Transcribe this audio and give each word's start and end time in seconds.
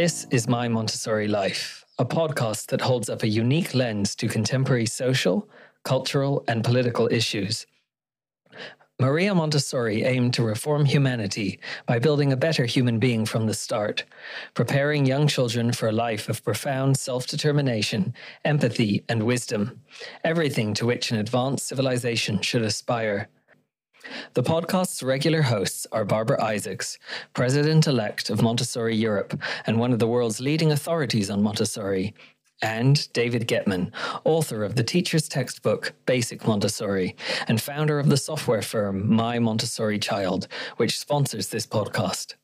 This 0.00 0.26
is 0.30 0.48
My 0.48 0.66
Montessori 0.66 1.28
Life, 1.28 1.84
a 1.98 2.06
podcast 2.06 2.68
that 2.68 2.80
holds 2.80 3.10
up 3.10 3.22
a 3.22 3.28
unique 3.28 3.74
lens 3.74 4.14
to 4.14 4.28
contemporary 4.28 4.86
social, 4.86 5.46
cultural, 5.84 6.42
and 6.48 6.64
political 6.64 7.06
issues. 7.12 7.66
Maria 8.98 9.34
Montessori 9.34 10.04
aimed 10.04 10.32
to 10.32 10.42
reform 10.42 10.86
humanity 10.86 11.60
by 11.84 11.98
building 11.98 12.32
a 12.32 12.36
better 12.38 12.64
human 12.64 12.98
being 12.98 13.26
from 13.26 13.46
the 13.46 13.52
start, 13.52 14.06
preparing 14.54 15.04
young 15.04 15.28
children 15.28 15.70
for 15.70 15.90
a 15.90 15.92
life 15.92 16.30
of 16.30 16.42
profound 16.42 16.96
self 16.96 17.26
determination, 17.26 18.14
empathy, 18.46 19.04
and 19.10 19.24
wisdom, 19.24 19.82
everything 20.24 20.72
to 20.72 20.86
which 20.86 21.10
an 21.10 21.18
advanced 21.18 21.68
civilization 21.68 22.40
should 22.40 22.62
aspire. 22.62 23.28
The 24.34 24.42
podcast's 24.42 25.02
regular 25.02 25.42
hosts 25.42 25.86
are 25.92 26.04
Barbara 26.04 26.42
Isaacs, 26.42 26.98
President 27.34 27.86
elect 27.86 28.30
of 28.30 28.42
Montessori 28.42 28.96
Europe 28.96 29.38
and 29.66 29.78
one 29.78 29.92
of 29.92 29.98
the 29.98 30.06
world's 30.06 30.40
leading 30.40 30.72
authorities 30.72 31.30
on 31.30 31.42
Montessori, 31.42 32.14
and 32.62 33.10
David 33.12 33.48
Gettman, 33.48 33.92
author 34.24 34.64
of 34.64 34.76
the 34.76 34.84
teacher's 34.84 35.28
textbook 35.28 35.94
Basic 36.06 36.46
Montessori 36.46 37.16
and 37.48 37.60
founder 37.60 37.98
of 37.98 38.08
the 38.08 38.16
software 38.16 38.62
firm 38.62 39.12
My 39.12 39.38
Montessori 39.38 39.98
Child, 39.98 40.46
which 40.76 40.98
sponsors 40.98 41.48
this 41.48 41.66
podcast. 41.66 42.34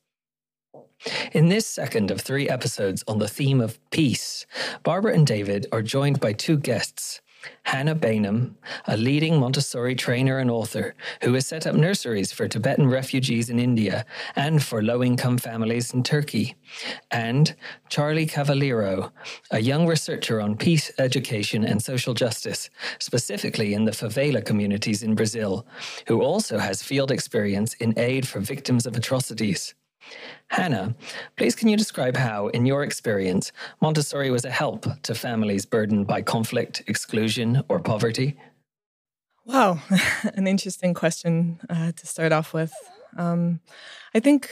In 1.32 1.48
this 1.48 1.66
second 1.66 2.10
of 2.10 2.20
three 2.20 2.48
episodes 2.48 3.04
on 3.06 3.18
the 3.18 3.28
theme 3.28 3.60
of 3.60 3.78
peace, 3.90 4.46
Barbara 4.82 5.14
and 5.14 5.26
David 5.26 5.66
are 5.70 5.82
joined 5.82 6.20
by 6.20 6.32
two 6.32 6.56
guests 6.56 7.20
Hannah 7.64 7.94
Bainham, 7.94 8.54
a 8.86 8.96
leading 8.96 9.40
Montessori 9.40 9.94
trainer 9.94 10.38
and 10.38 10.50
author 10.50 10.94
who 11.22 11.34
has 11.34 11.46
set 11.46 11.66
up 11.66 11.74
nurseries 11.74 12.32
for 12.32 12.48
Tibetan 12.48 12.88
refugees 12.88 13.50
in 13.50 13.58
India 13.58 14.04
and 14.36 14.62
for 14.62 14.82
low 14.82 15.02
income 15.02 15.38
families 15.38 15.92
in 15.92 16.02
Turkey, 16.02 16.54
and 17.10 17.54
Charlie 17.88 18.26
Cavaliero, 18.26 19.12
a 19.50 19.60
young 19.60 19.86
researcher 19.86 20.40
on 20.40 20.56
peace, 20.56 20.92
education, 20.98 21.64
and 21.64 21.82
social 21.82 22.14
justice, 22.14 22.70
specifically 22.98 23.74
in 23.74 23.84
the 23.84 23.92
favela 23.92 24.44
communities 24.44 25.02
in 25.02 25.14
Brazil, 25.14 25.66
who 26.06 26.22
also 26.22 26.58
has 26.58 26.82
field 26.82 27.10
experience 27.10 27.74
in 27.74 27.98
aid 27.98 28.26
for 28.28 28.40
victims 28.40 28.86
of 28.86 28.96
atrocities. 28.96 29.74
Hannah, 30.48 30.94
please 31.36 31.56
can 31.56 31.68
you 31.68 31.76
describe 31.76 32.16
how, 32.16 32.48
in 32.48 32.66
your 32.66 32.82
experience, 32.84 33.52
Montessori 33.80 34.30
was 34.30 34.44
a 34.44 34.50
help 34.50 34.86
to 35.02 35.14
families 35.14 35.66
burdened 35.66 36.06
by 36.06 36.22
conflict, 36.22 36.82
exclusion, 36.86 37.62
or 37.68 37.80
poverty? 37.80 38.36
Wow, 39.44 39.80
an 40.34 40.46
interesting 40.46 40.94
question 40.94 41.60
uh, 41.68 41.92
to 41.92 42.06
start 42.06 42.32
off 42.32 42.52
with. 42.52 42.72
Um, 43.16 43.60
I 44.14 44.20
think 44.20 44.50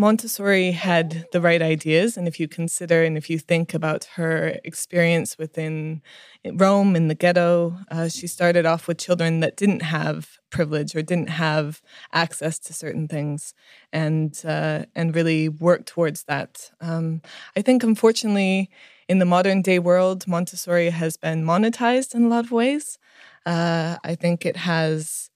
Montessori 0.00 0.70
had 0.70 1.26
the 1.30 1.42
right 1.42 1.60
ideas. 1.60 2.16
And 2.16 2.26
if 2.26 2.40
you 2.40 2.48
consider 2.48 3.04
and 3.04 3.18
if 3.18 3.28
you 3.28 3.38
think 3.38 3.74
about 3.74 4.04
her 4.16 4.58
experience 4.64 5.36
within 5.36 6.00
Rome 6.44 6.96
in 6.96 7.08
the 7.08 7.14
ghetto, 7.14 7.76
uh, 7.90 8.08
she 8.08 8.26
started 8.26 8.64
off 8.64 8.88
with 8.88 8.96
children 8.96 9.40
that 9.40 9.58
didn't 9.58 9.82
have 9.82 10.38
privilege 10.48 10.96
or 10.96 11.02
didn't 11.02 11.28
have 11.28 11.82
access 12.14 12.58
to 12.60 12.72
certain 12.72 13.08
things 13.08 13.52
and, 13.92 14.40
uh, 14.46 14.86
and 14.94 15.14
really 15.14 15.50
worked 15.50 15.86
towards 15.86 16.24
that. 16.24 16.70
Um, 16.80 17.20
I 17.54 17.60
think, 17.60 17.82
unfortunately, 17.82 18.70
in 19.06 19.18
the 19.18 19.26
modern 19.26 19.60
day 19.60 19.78
world, 19.78 20.26
Montessori 20.26 20.88
has 20.88 21.18
been 21.18 21.44
monetized 21.44 22.14
in 22.14 22.24
a 22.24 22.28
lot 22.28 22.46
of 22.46 22.52
ways. 22.52 22.98
Uh, 23.44 23.96
I 24.02 24.14
think 24.14 24.46
it 24.46 24.56
has 24.56 25.29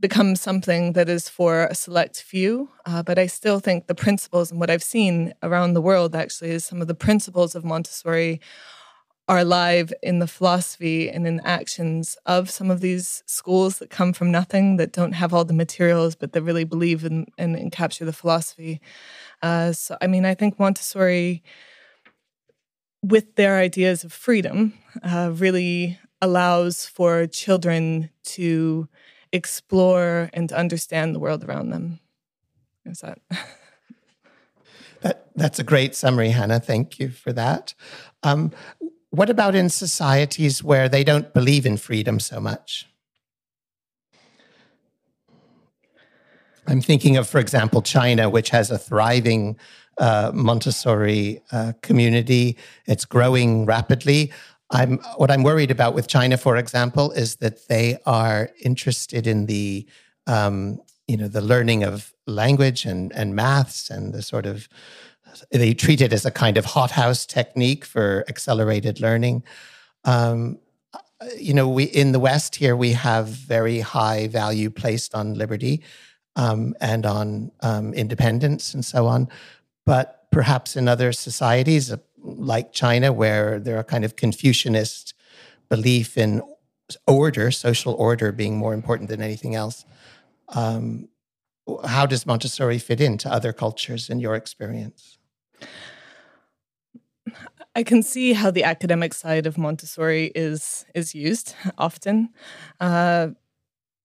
become 0.00 0.34
something 0.34 0.94
that 0.94 1.08
is 1.08 1.28
for 1.28 1.64
a 1.66 1.74
select 1.74 2.22
few. 2.22 2.70
Uh, 2.86 3.02
but 3.02 3.18
I 3.18 3.26
still 3.26 3.60
think 3.60 3.86
the 3.86 3.94
principles 3.94 4.50
and 4.50 4.58
what 4.58 4.70
I've 4.70 4.82
seen 4.82 5.34
around 5.42 5.74
the 5.74 5.82
world 5.82 6.16
actually 6.16 6.50
is 6.50 6.64
some 6.64 6.80
of 6.80 6.88
the 6.88 6.94
principles 6.94 7.54
of 7.54 7.64
Montessori 7.64 8.40
are 9.28 9.38
alive 9.38 9.92
in 10.02 10.18
the 10.18 10.26
philosophy 10.26 11.08
and 11.08 11.24
in 11.24 11.38
actions 11.44 12.16
of 12.26 12.50
some 12.50 12.68
of 12.68 12.80
these 12.80 13.22
schools 13.26 13.78
that 13.78 13.88
come 13.88 14.12
from 14.12 14.32
nothing, 14.32 14.76
that 14.76 14.92
don't 14.92 15.12
have 15.12 15.32
all 15.32 15.44
the 15.44 15.54
materials, 15.54 16.16
but 16.16 16.32
that 16.32 16.42
really 16.42 16.64
believe 16.64 17.04
in 17.04 17.26
and, 17.38 17.54
and 17.54 17.70
capture 17.70 18.04
the 18.04 18.12
philosophy. 18.12 18.80
Uh, 19.40 19.70
so, 19.72 19.96
I 20.00 20.08
mean, 20.08 20.24
I 20.24 20.34
think 20.34 20.58
Montessori, 20.58 21.44
with 23.04 23.36
their 23.36 23.58
ideas 23.58 24.02
of 24.02 24.12
freedom, 24.12 24.74
uh, 25.04 25.30
really 25.32 25.96
allows 26.20 26.86
for 26.86 27.28
children 27.28 28.10
to 28.24 28.88
explore 29.32 30.30
and 30.32 30.52
understand 30.52 31.14
the 31.14 31.20
world 31.20 31.44
around 31.44 31.70
them. 31.70 32.00
Is 32.84 33.00
that? 33.00 33.18
that 35.02 35.26
that's 35.36 35.58
a 35.58 35.64
great 35.64 35.94
summary, 35.94 36.30
Hannah. 36.30 36.60
Thank 36.60 36.98
you 36.98 37.10
for 37.10 37.32
that. 37.32 37.74
Um, 38.22 38.52
what 39.10 39.30
about 39.30 39.54
in 39.54 39.68
societies 39.68 40.62
where 40.62 40.88
they 40.88 41.04
don't 41.04 41.32
believe 41.34 41.66
in 41.66 41.76
freedom 41.76 42.20
so 42.20 42.40
much? 42.40 42.86
I'm 46.66 46.80
thinking 46.80 47.16
of, 47.16 47.28
for 47.28 47.40
example, 47.40 47.82
China, 47.82 48.30
which 48.30 48.50
has 48.50 48.70
a 48.70 48.78
thriving 48.78 49.58
uh, 49.98 50.30
Montessori 50.32 51.42
uh, 51.50 51.72
community. 51.82 52.56
It's 52.86 53.04
growing 53.04 53.66
rapidly. 53.66 54.32
I'm 54.70 54.98
what 55.16 55.30
I'm 55.30 55.42
worried 55.42 55.70
about 55.70 55.94
with 55.94 56.06
China, 56.06 56.36
for 56.36 56.56
example, 56.56 57.10
is 57.12 57.36
that 57.36 57.68
they 57.68 57.98
are 58.06 58.50
interested 58.62 59.26
in 59.26 59.46
the 59.46 59.86
um, 60.26 60.80
you 61.08 61.16
know 61.16 61.28
the 61.28 61.40
learning 61.40 61.82
of 61.82 62.12
language 62.26 62.84
and 62.84 63.12
and 63.12 63.34
maths 63.34 63.90
and 63.90 64.14
the 64.14 64.22
sort 64.22 64.46
of 64.46 64.68
they 65.50 65.74
treat 65.74 66.00
it 66.00 66.12
as 66.12 66.24
a 66.24 66.30
kind 66.30 66.56
of 66.56 66.64
hothouse 66.64 67.26
technique 67.26 67.84
for 67.84 68.24
accelerated 68.28 69.00
learning. 69.00 69.42
Um, 70.04 70.58
you 71.36 71.52
know, 71.52 71.68
we 71.68 71.84
in 71.84 72.12
the 72.12 72.20
West 72.20 72.56
here 72.56 72.76
we 72.76 72.92
have 72.92 73.26
very 73.26 73.80
high 73.80 74.28
value 74.28 74.70
placed 74.70 75.14
on 75.14 75.34
liberty 75.34 75.82
um, 76.36 76.74
and 76.80 77.04
on 77.06 77.50
um, 77.60 77.92
independence 77.92 78.72
and 78.72 78.84
so 78.84 79.06
on, 79.06 79.28
but 79.84 80.26
perhaps 80.30 80.76
in 80.76 80.88
other 80.88 81.12
societies, 81.12 81.92
like 82.22 82.72
China, 82.72 83.12
where 83.12 83.58
there 83.58 83.76
are 83.78 83.84
kind 83.84 84.04
of 84.04 84.16
Confucianist 84.16 85.14
belief 85.68 86.16
in 86.18 86.42
order, 87.06 87.50
social 87.50 87.94
order 87.94 88.32
being 88.32 88.56
more 88.56 88.74
important 88.74 89.08
than 89.08 89.22
anything 89.22 89.54
else. 89.54 89.84
Um, 90.48 91.08
how 91.86 92.06
does 92.06 92.26
Montessori 92.26 92.78
fit 92.78 93.00
into 93.00 93.32
other 93.32 93.52
cultures 93.52 94.10
in 94.10 94.18
your 94.20 94.34
experience? 94.34 95.18
I 97.76 97.84
can 97.84 98.02
see 98.02 98.32
how 98.32 98.50
the 98.50 98.64
academic 98.64 99.14
side 99.14 99.46
of 99.46 99.56
Montessori 99.56 100.32
is 100.34 100.84
is 100.94 101.14
used 101.14 101.54
often. 101.78 102.30
Uh, 102.80 103.28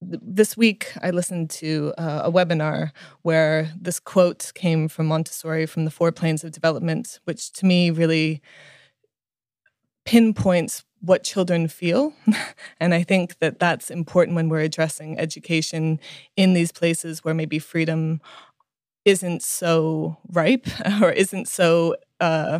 this 0.07 0.55
week 0.55 0.91
I 1.01 1.11
listened 1.11 1.49
to 1.51 1.93
uh, 1.97 2.21
a 2.25 2.31
webinar 2.31 2.91
where 3.23 3.71
this 3.79 3.99
quote 3.99 4.51
came 4.55 4.87
from 4.87 5.07
Montessori 5.07 5.65
from 5.65 5.85
the 5.85 5.91
Four 5.91 6.11
Planes 6.11 6.43
of 6.43 6.51
Development, 6.51 7.19
which 7.23 7.51
to 7.53 7.65
me 7.65 7.89
really 7.89 8.41
pinpoints 10.05 10.83
what 11.01 11.23
children 11.23 11.67
feel. 11.67 12.13
and 12.79 12.93
I 12.93 13.03
think 13.03 13.39
that 13.39 13.59
that's 13.59 13.89
important 13.89 14.35
when 14.35 14.49
we're 14.49 14.61
addressing 14.61 15.19
education 15.19 15.99
in 16.35 16.53
these 16.53 16.71
places 16.71 17.23
where 17.23 17.33
maybe 17.33 17.59
freedom 17.59 18.21
isn't 19.03 19.43
so 19.43 20.17
ripe 20.31 20.67
or 21.01 21.11
isn't 21.11 21.47
so 21.47 21.95
uh, 22.19 22.59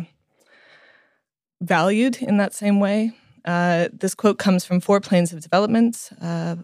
valued 1.60 2.18
in 2.22 2.36
that 2.36 2.54
same 2.54 2.80
way. 2.80 3.12
Uh, 3.44 3.88
this 3.92 4.14
quote 4.14 4.38
comes 4.38 4.64
from 4.64 4.80
Four 4.80 5.00
Planes 5.00 5.32
of 5.32 5.40
Development. 5.40 6.10
Uh, 6.20 6.56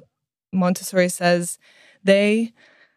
Montessori 0.52 1.08
says, 1.08 1.58
they, 2.04 2.52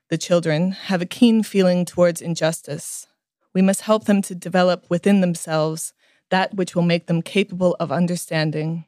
the 0.10 0.18
children, 0.18 0.72
have 0.72 1.02
a 1.02 1.06
keen 1.06 1.44
feeling 1.44 1.86
towards 1.86 2.22
injustice. 2.22 3.08
We 3.54 3.62
must 3.62 3.82
help 3.82 4.06
them 4.06 4.22
to 4.24 4.36
develop 4.36 4.86
within 4.90 5.22
themselves 5.22 5.94
that 6.30 6.54
which 6.56 6.76
will 6.76 6.84
make 6.84 7.08
them 7.08 7.22
capable 7.22 7.76
of 7.80 7.92
understanding. 7.92 8.86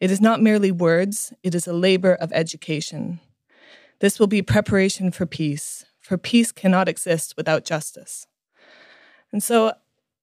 It 0.00 0.10
is 0.10 0.20
not 0.20 0.40
merely 0.40 0.72
words, 0.72 1.32
it 1.42 1.54
is 1.54 1.66
a 1.66 1.72
labor 1.72 2.14
of 2.14 2.32
education. 2.32 3.20
This 3.98 4.18
will 4.18 4.26
be 4.26 4.40
preparation 4.40 5.10
for 5.10 5.26
peace, 5.26 5.84
for 6.00 6.16
peace 6.16 6.52
cannot 6.52 6.88
exist 6.88 7.34
without 7.36 7.64
justice. 7.64 8.26
And 9.30 9.42
so, 9.42 9.74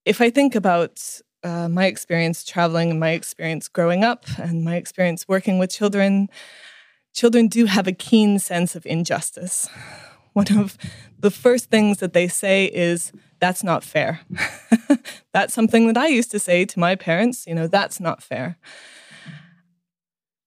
if 0.04 0.20
I 0.20 0.30
think 0.30 0.54
about 0.54 1.20
uh, 1.44 1.68
my 1.68 1.86
experience 1.86 2.44
traveling 2.44 2.90
and 2.90 2.98
my 2.98 3.10
experience 3.10 3.68
growing 3.68 4.02
up 4.02 4.24
and 4.38 4.64
my 4.64 4.76
experience 4.76 5.28
working 5.28 5.58
with 5.58 5.70
children, 5.70 6.28
children 7.18 7.48
do 7.48 7.64
have 7.66 7.88
a 7.88 7.92
keen 7.92 8.38
sense 8.38 8.76
of 8.76 8.86
injustice. 8.86 9.68
One 10.34 10.56
of 10.56 10.78
the 11.18 11.32
first 11.32 11.68
things 11.68 11.98
that 11.98 12.12
they 12.12 12.28
say 12.28 12.66
is, 12.66 13.12
that's 13.40 13.64
not 13.64 13.82
fair. 13.82 14.20
that's 15.32 15.52
something 15.52 15.88
that 15.88 15.96
I 15.96 16.06
used 16.06 16.30
to 16.30 16.38
say 16.38 16.64
to 16.64 16.78
my 16.78 16.94
parents, 16.94 17.46
you 17.46 17.54
know, 17.54 17.66
that's 17.66 17.98
not 17.98 18.22
fair. 18.22 18.56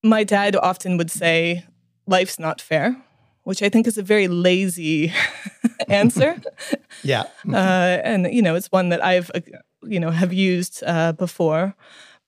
My 0.01 0.23
dad 0.23 0.56
often 0.56 0.97
would 0.97 1.12
say, 1.12 1.65
life's 2.07 2.39
not 2.39 2.62
fair, 2.62 2.95
which 3.44 3.62
I 3.62 3.69
think 3.69 3.85
is 3.85 3.97
a 3.97 4.03
very 4.03 4.27
lazy 4.27 5.13
answer. 5.89 6.41
yeah, 7.03 7.24
uh, 7.51 8.00
and 8.03 8.33
you 8.33 8.41
know, 8.41 8.56
it's 8.56 8.71
one 8.71 8.89
that 8.89 9.03
I've 9.03 9.29
uh, 9.35 9.41
you 9.83 10.00
know 10.00 10.12
have 10.12 10.33
used 10.33 10.83
uh, 10.85 11.12
before, 11.13 11.75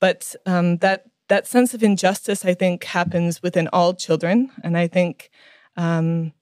but 0.00 0.36
um, 0.46 0.78
that 0.78 1.06
that 1.28 1.46
sense 1.46 1.74
of 1.74 1.82
injustice, 1.82 2.44
I 2.44 2.54
think, 2.54 2.84
happens 2.84 3.42
within 3.42 3.68
all 3.72 3.94
children, 3.94 4.50
and 4.62 4.76
I 4.76 4.86
think. 4.86 5.30
Um, 5.76 6.32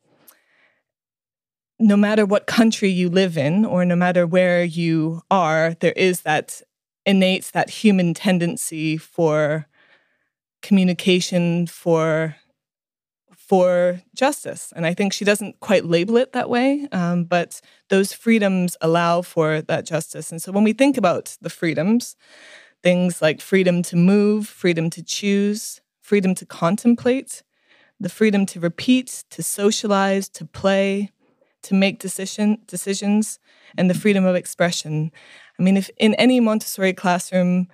no 1.79 1.97
matter 1.97 2.25
what 2.25 2.47
country 2.47 2.91
you 2.91 3.09
live 3.11 3.37
in, 3.37 3.65
or 3.65 3.85
no 3.85 3.97
matter 3.97 4.25
where 4.25 4.63
you 4.63 5.23
are, 5.33 5.75
there 5.81 5.93
is 5.93 6.21
that 6.21 6.63
innate, 7.05 7.51
that 7.55 7.71
human 7.71 8.15
tendency 8.15 8.97
for 8.97 9.67
communication, 10.63 11.67
for 11.67 12.37
for 13.35 14.01
justice. 14.15 14.73
And 14.75 14.87
I 14.87 14.95
think 14.95 15.13
she 15.13 15.27
doesn't 15.27 15.61
quite 15.61 15.85
label 15.85 16.17
it 16.17 16.33
that 16.33 16.49
way, 16.49 16.89
um, 16.91 17.25
but 17.25 17.61
those 17.91 18.15
freedoms 18.15 18.79
allow 18.81 19.21
for 19.21 19.61
that 19.61 19.85
justice. 19.85 20.33
And 20.33 20.41
so 20.41 20.53
when 20.53 20.65
we 20.65 20.73
think 20.73 20.97
about 20.97 21.37
the 21.43 21.51
freedoms, 21.51 22.17
things 22.83 23.23
like 23.23 23.41
freedom 23.41 23.83
to 23.83 23.97
move, 23.97 24.47
freedom 24.47 24.91
to 24.91 25.03
choose, 25.03 25.81
freedom 26.01 26.35
to 26.35 26.47
contemplate, 26.47 27.43
the 28.01 28.09
freedom 28.09 28.45
to 28.47 28.61
repeat, 28.61 29.25
to 29.31 29.43
socialize, 29.43 30.29
to 30.31 30.45
play, 30.45 31.11
to 31.63 31.75
make 31.75 31.99
decision 31.99 32.59
decisions, 32.67 33.39
and 33.79 33.89
the 33.89 33.95
freedom 33.95 34.25
of 34.25 34.35
expression. 34.35 35.13
I 35.59 35.63
mean, 35.63 35.77
if 35.77 35.89
in 35.99 36.15
any 36.15 36.41
Montessori 36.41 36.93
classroom, 36.93 37.69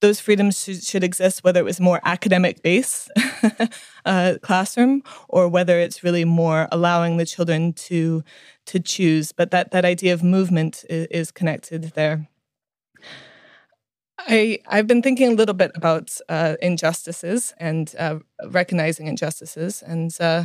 those 0.00 0.20
freedoms 0.20 0.62
should, 0.62 0.82
should 0.82 1.04
exist, 1.04 1.42
whether 1.42 1.60
it 1.60 1.64
was 1.64 1.80
more 1.80 2.00
academic 2.04 2.62
based 2.62 3.10
uh, 4.04 4.34
classroom 4.42 5.02
or 5.28 5.48
whether 5.48 5.78
it's 5.78 6.02
really 6.02 6.24
more 6.24 6.68
allowing 6.72 7.16
the 7.16 7.26
children 7.26 7.72
to 7.72 8.22
to 8.66 8.80
choose. 8.80 9.32
But 9.32 9.50
that 9.50 9.70
that 9.72 9.84
idea 9.84 10.14
of 10.14 10.22
movement 10.22 10.84
is, 10.88 11.06
is 11.10 11.30
connected 11.30 11.92
there. 11.94 12.28
I 14.18 14.58
I've 14.66 14.86
been 14.86 15.02
thinking 15.02 15.32
a 15.32 15.34
little 15.34 15.54
bit 15.54 15.72
about 15.74 16.16
uh, 16.28 16.56
injustices 16.62 17.54
and 17.58 17.94
uh, 17.98 18.18
recognizing 18.48 19.06
injustices, 19.06 19.82
and 19.82 20.16
uh, 20.20 20.44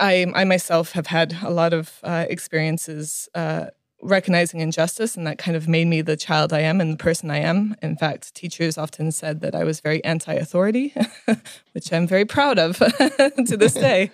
I 0.00 0.26
I 0.34 0.44
myself 0.44 0.92
have 0.92 1.06
had 1.06 1.36
a 1.42 1.50
lot 1.50 1.72
of 1.72 1.98
uh, 2.02 2.26
experiences 2.28 3.28
uh, 3.34 3.66
recognizing 4.02 4.60
injustice, 4.60 5.16
and 5.16 5.26
that 5.26 5.38
kind 5.38 5.56
of 5.56 5.68
made 5.68 5.86
me 5.86 6.02
the 6.02 6.16
child 6.16 6.52
I 6.52 6.60
am 6.60 6.80
and 6.80 6.92
the 6.92 6.96
person 6.96 7.30
I 7.30 7.38
am. 7.38 7.76
In 7.82 7.96
fact, 7.96 8.34
teachers 8.34 8.76
often 8.76 9.12
said 9.12 9.40
that 9.40 9.54
I 9.54 9.64
was 9.64 9.80
very 9.80 10.04
anti 10.04 10.34
authority, 10.34 10.94
which 11.72 11.92
I'm 11.92 12.06
very 12.06 12.24
proud 12.24 12.58
of 12.58 12.76
to 12.78 13.56
this 13.56 13.74
day. 13.88 14.10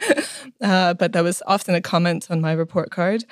Uh, 0.60 0.94
but 0.94 1.12
that 1.12 1.24
was 1.24 1.42
often 1.46 1.74
a 1.74 1.80
comment 1.80 2.30
on 2.30 2.40
my 2.40 2.52
report 2.52 2.90
card. 2.90 3.24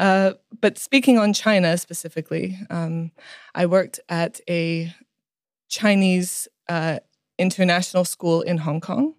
Uh, 0.00 0.32
but 0.62 0.78
speaking 0.78 1.18
on 1.18 1.34
China 1.34 1.76
specifically, 1.76 2.58
um, 2.70 3.12
I 3.54 3.66
worked 3.66 4.00
at 4.08 4.40
a 4.48 4.94
Chinese 5.68 6.48
uh, 6.70 7.00
international 7.38 8.06
school 8.06 8.40
in 8.40 8.56
Hong 8.58 8.80
Kong. 8.80 9.14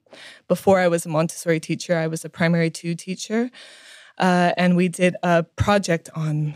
Before 0.48 0.80
I 0.80 0.88
was 0.88 1.06
a 1.06 1.10
Montessori 1.10 1.60
teacher, 1.60 1.96
I 1.96 2.08
was 2.08 2.26
a 2.26 2.30
primary 2.30 2.72
two 2.72 2.96
teacher. 2.96 3.52
Uh, 4.18 4.54
and 4.58 4.76
we 4.76 4.88
did 4.88 5.16
a 5.22 5.44
project 5.44 6.10
on 6.16 6.56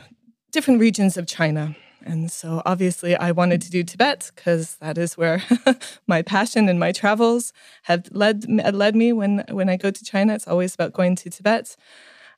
different 0.51 0.80
regions 0.80 1.18
of 1.18 1.28
China. 1.28 1.75
And 2.04 2.31
so 2.31 2.63
obviously 2.66 3.16
I 3.16 3.31
wanted 3.31 3.62
to 3.62 3.69
do 3.69 3.83
Tibet 3.83 4.31
because 4.33 4.78
that 4.78 4.98
is 4.98 5.16
where 5.18 5.44
my 6.07 6.24
passion 6.24 6.68
and 6.68 6.80
my 6.80 6.92
travels 6.92 7.54
have 7.83 8.10
led 8.12 8.50
led 8.50 8.95
me 8.95 9.13
when 9.13 9.44
when 9.51 9.69
I 9.69 9.78
go 9.78 9.92
to 9.92 10.04
China. 10.04 10.33
It's 10.33 10.48
always 10.48 10.74
about 10.74 10.94
going 10.94 11.16
to 11.18 11.30
Tibet. 11.30 11.75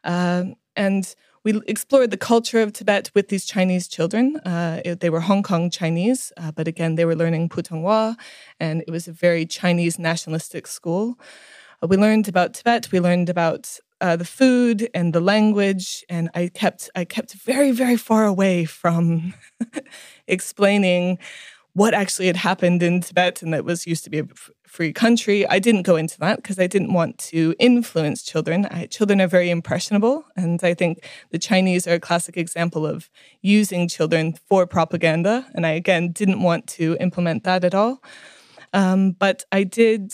Uh, 0.03 0.45
and 0.75 1.15
we 1.47 1.61
explored 1.65 2.11
the 2.11 2.17
culture 2.17 2.59
of 2.59 2.73
Tibet 2.73 3.09
with 3.15 3.29
these 3.29 3.45
Chinese 3.45 3.87
children. 3.87 4.35
Uh, 4.43 4.81
they 4.99 5.09
were 5.09 5.21
Hong 5.21 5.43
Kong 5.43 5.69
Chinese, 5.69 6.33
uh, 6.35 6.51
but 6.51 6.67
again, 6.67 6.95
they 6.95 7.05
were 7.05 7.15
learning 7.15 7.47
Putonghua, 7.47 8.17
and 8.59 8.83
it 8.85 8.91
was 8.91 9.07
a 9.07 9.13
very 9.13 9.45
Chinese 9.45 9.97
nationalistic 9.97 10.67
school. 10.67 11.17
Uh, 11.81 11.87
we 11.87 11.95
learned 11.95 12.27
about 12.27 12.53
Tibet. 12.53 12.91
We 12.91 12.99
learned 12.99 13.29
about 13.29 13.79
uh, 14.01 14.17
the 14.17 14.25
food 14.25 14.89
and 14.93 15.13
the 15.13 15.21
language, 15.21 16.03
and 16.09 16.29
I 16.35 16.49
kept 16.53 16.89
I 16.97 17.05
kept 17.05 17.31
very 17.35 17.71
very 17.71 17.95
far 17.95 18.25
away 18.25 18.65
from 18.65 19.33
explaining 20.27 21.17
what 21.77 21.93
actually 21.93 22.27
had 22.27 22.35
happened 22.35 22.83
in 22.83 22.99
Tibet 22.99 23.41
and 23.41 23.53
that 23.53 23.63
was 23.63 23.85
used 23.87 24.03
to 24.03 24.09
be 24.09 24.19
a 24.19 24.27
free 24.67 24.93
country. 24.93 25.47
I 25.47 25.59
didn't 25.59 25.83
go 25.83 25.95
into 25.95 26.19
that 26.19 26.37
because 26.37 26.59
I 26.59 26.67
didn't 26.67 26.93
want 26.93 27.17
to 27.31 27.55
influence 27.59 28.21
children. 28.21 28.67
I, 28.69 28.85
children 28.85 29.21
are 29.21 29.27
very 29.27 29.49
impressionable, 29.49 30.25
and 30.35 30.63
I 30.63 30.73
think 30.73 31.07
the 31.31 31.39
Chinese 31.39 31.87
are 31.87 31.95
a 31.95 31.99
classic 31.99 32.37
example 32.37 32.85
of 32.85 33.09
using 33.41 33.87
children 33.87 34.35
for 34.47 34.67
propaganda. 34.67 35.47
And 35.55 35.65
I 35.65 35.71
again 35.71 36.11
didn't 36.11 36.41
want 36.41 36.67
to 36.67 36.97
implement 36.99 37.43
that 37.45 37.63
at 37.63 37.73
all. 37.73 38.03
Um, 38.73 39.11
but 39.11 39.43
I 39.51 39.63
did. 39.63 40.13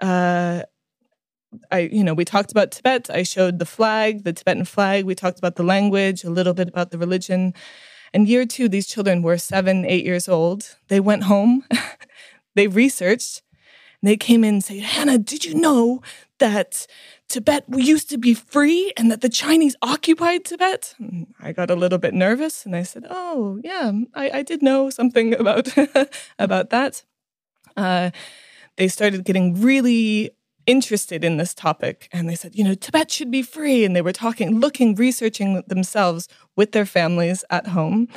Uh, 0.00 0.62
I, 1.70 1.80
you 1.80 2.02
know, 2.02 2.14
we 2.14 2.24
talked 2.24 2.50
about 2.50 2.70
Tibet. 2.70 3.10
I 3.10 3.24
showed 3.24 3.58
the 3.58 3.66
flag, 3.66 4.24
the 4.24 4.32
Tibetan 4.32 4.64
flag. 4.64 5.04
We 5.04 5.14
talked 5.14 5.38
about 5.38 5.56
the 5.56 5.62
language, 5.62 6.24
a 6.24 6.30
little 6.30 6.54
bit 6.54 6.68
about 6.68 6.90
the 6.90 6.98
religion. 6.98 7.52
And 8.14 8.28
year 8.28 8.46
two, 8.46 8.68
these 8.68 8.86
children 8.86 9.22
were 9.22 9.38
seven, 9.38 9.84
eight 9.84 10.04
years 10.04 10.28
old. 10.28 10.76
They 10.88 11.00
went 11.00 11.24
home, 11.24 11.64
they 12.54 12.68
researched, 12.68 13.42
and 14.02 14.10
they 14.10 14.16
came 14.16 14.42
in 14.42 14.54
and 14.54 14.64
said, 14.64 14.78
Hannah, 14.78 15.18
did 15.18 15.44
you 15.44 15.54
know 15.54 16.02
that 16.38 16.86
Tibet 17.28 17.64
used 17.68 18.10
to 18.10 18.18
be 18.18 18.34
free 18.34 18.92
and 18.96 19.10
that 19.12 19.20
the 19.20 19.28
Chinese 19.28 19.76
occupied 19.80 20.44
Tibet? 20.44 20.94
I 21.40 21.52
got 21.52 21.70
a 21.70 21.76
little 21.76 21.98
bit 21.98 22.12
nervous 22.12 22.66
and 22.66 22.74
I 22.74 22.82
said, 22.82 23.06
Oh, 23.08 23.60
yeah, 23.62 23.92
I, 24.14 24.30
I 24.30 24.42
did 24.42 24.60
know 24.60 24.90
something 24.90 25.34
about, 25.40 25.72
about 26.38 26.70
that. 26.70 27.04
Uh, 27.76 28.10
they 28.76 28.88
started 28.88 29.24
getting 29.24 29.60
really 29.60 30.32
interested 30.66 31.24
in 31.24 31.36
this 31.36 31.54
topic 31.54 32.08
and 32.12 32.28
they 32.28 32.34
said, 32.34 32.54
you 32.54 32.64
know, 32.64 32.74
Tibet 32.74 33.10
should 33.10 33.30
be 33.30 33.42
free. 33.42 33.84
And 33.84 33.94
they 33.94 34.02
were 34.02 34.12
talking, 34.12 34.60
looking, 34.60 34.94
researching 34.94 35.62
themselves 35.66 36.28
with 36.56 36.72
their 36.72 36.86
families 36.86 37.44
at 37.50 37.68
home. 37.68 38.08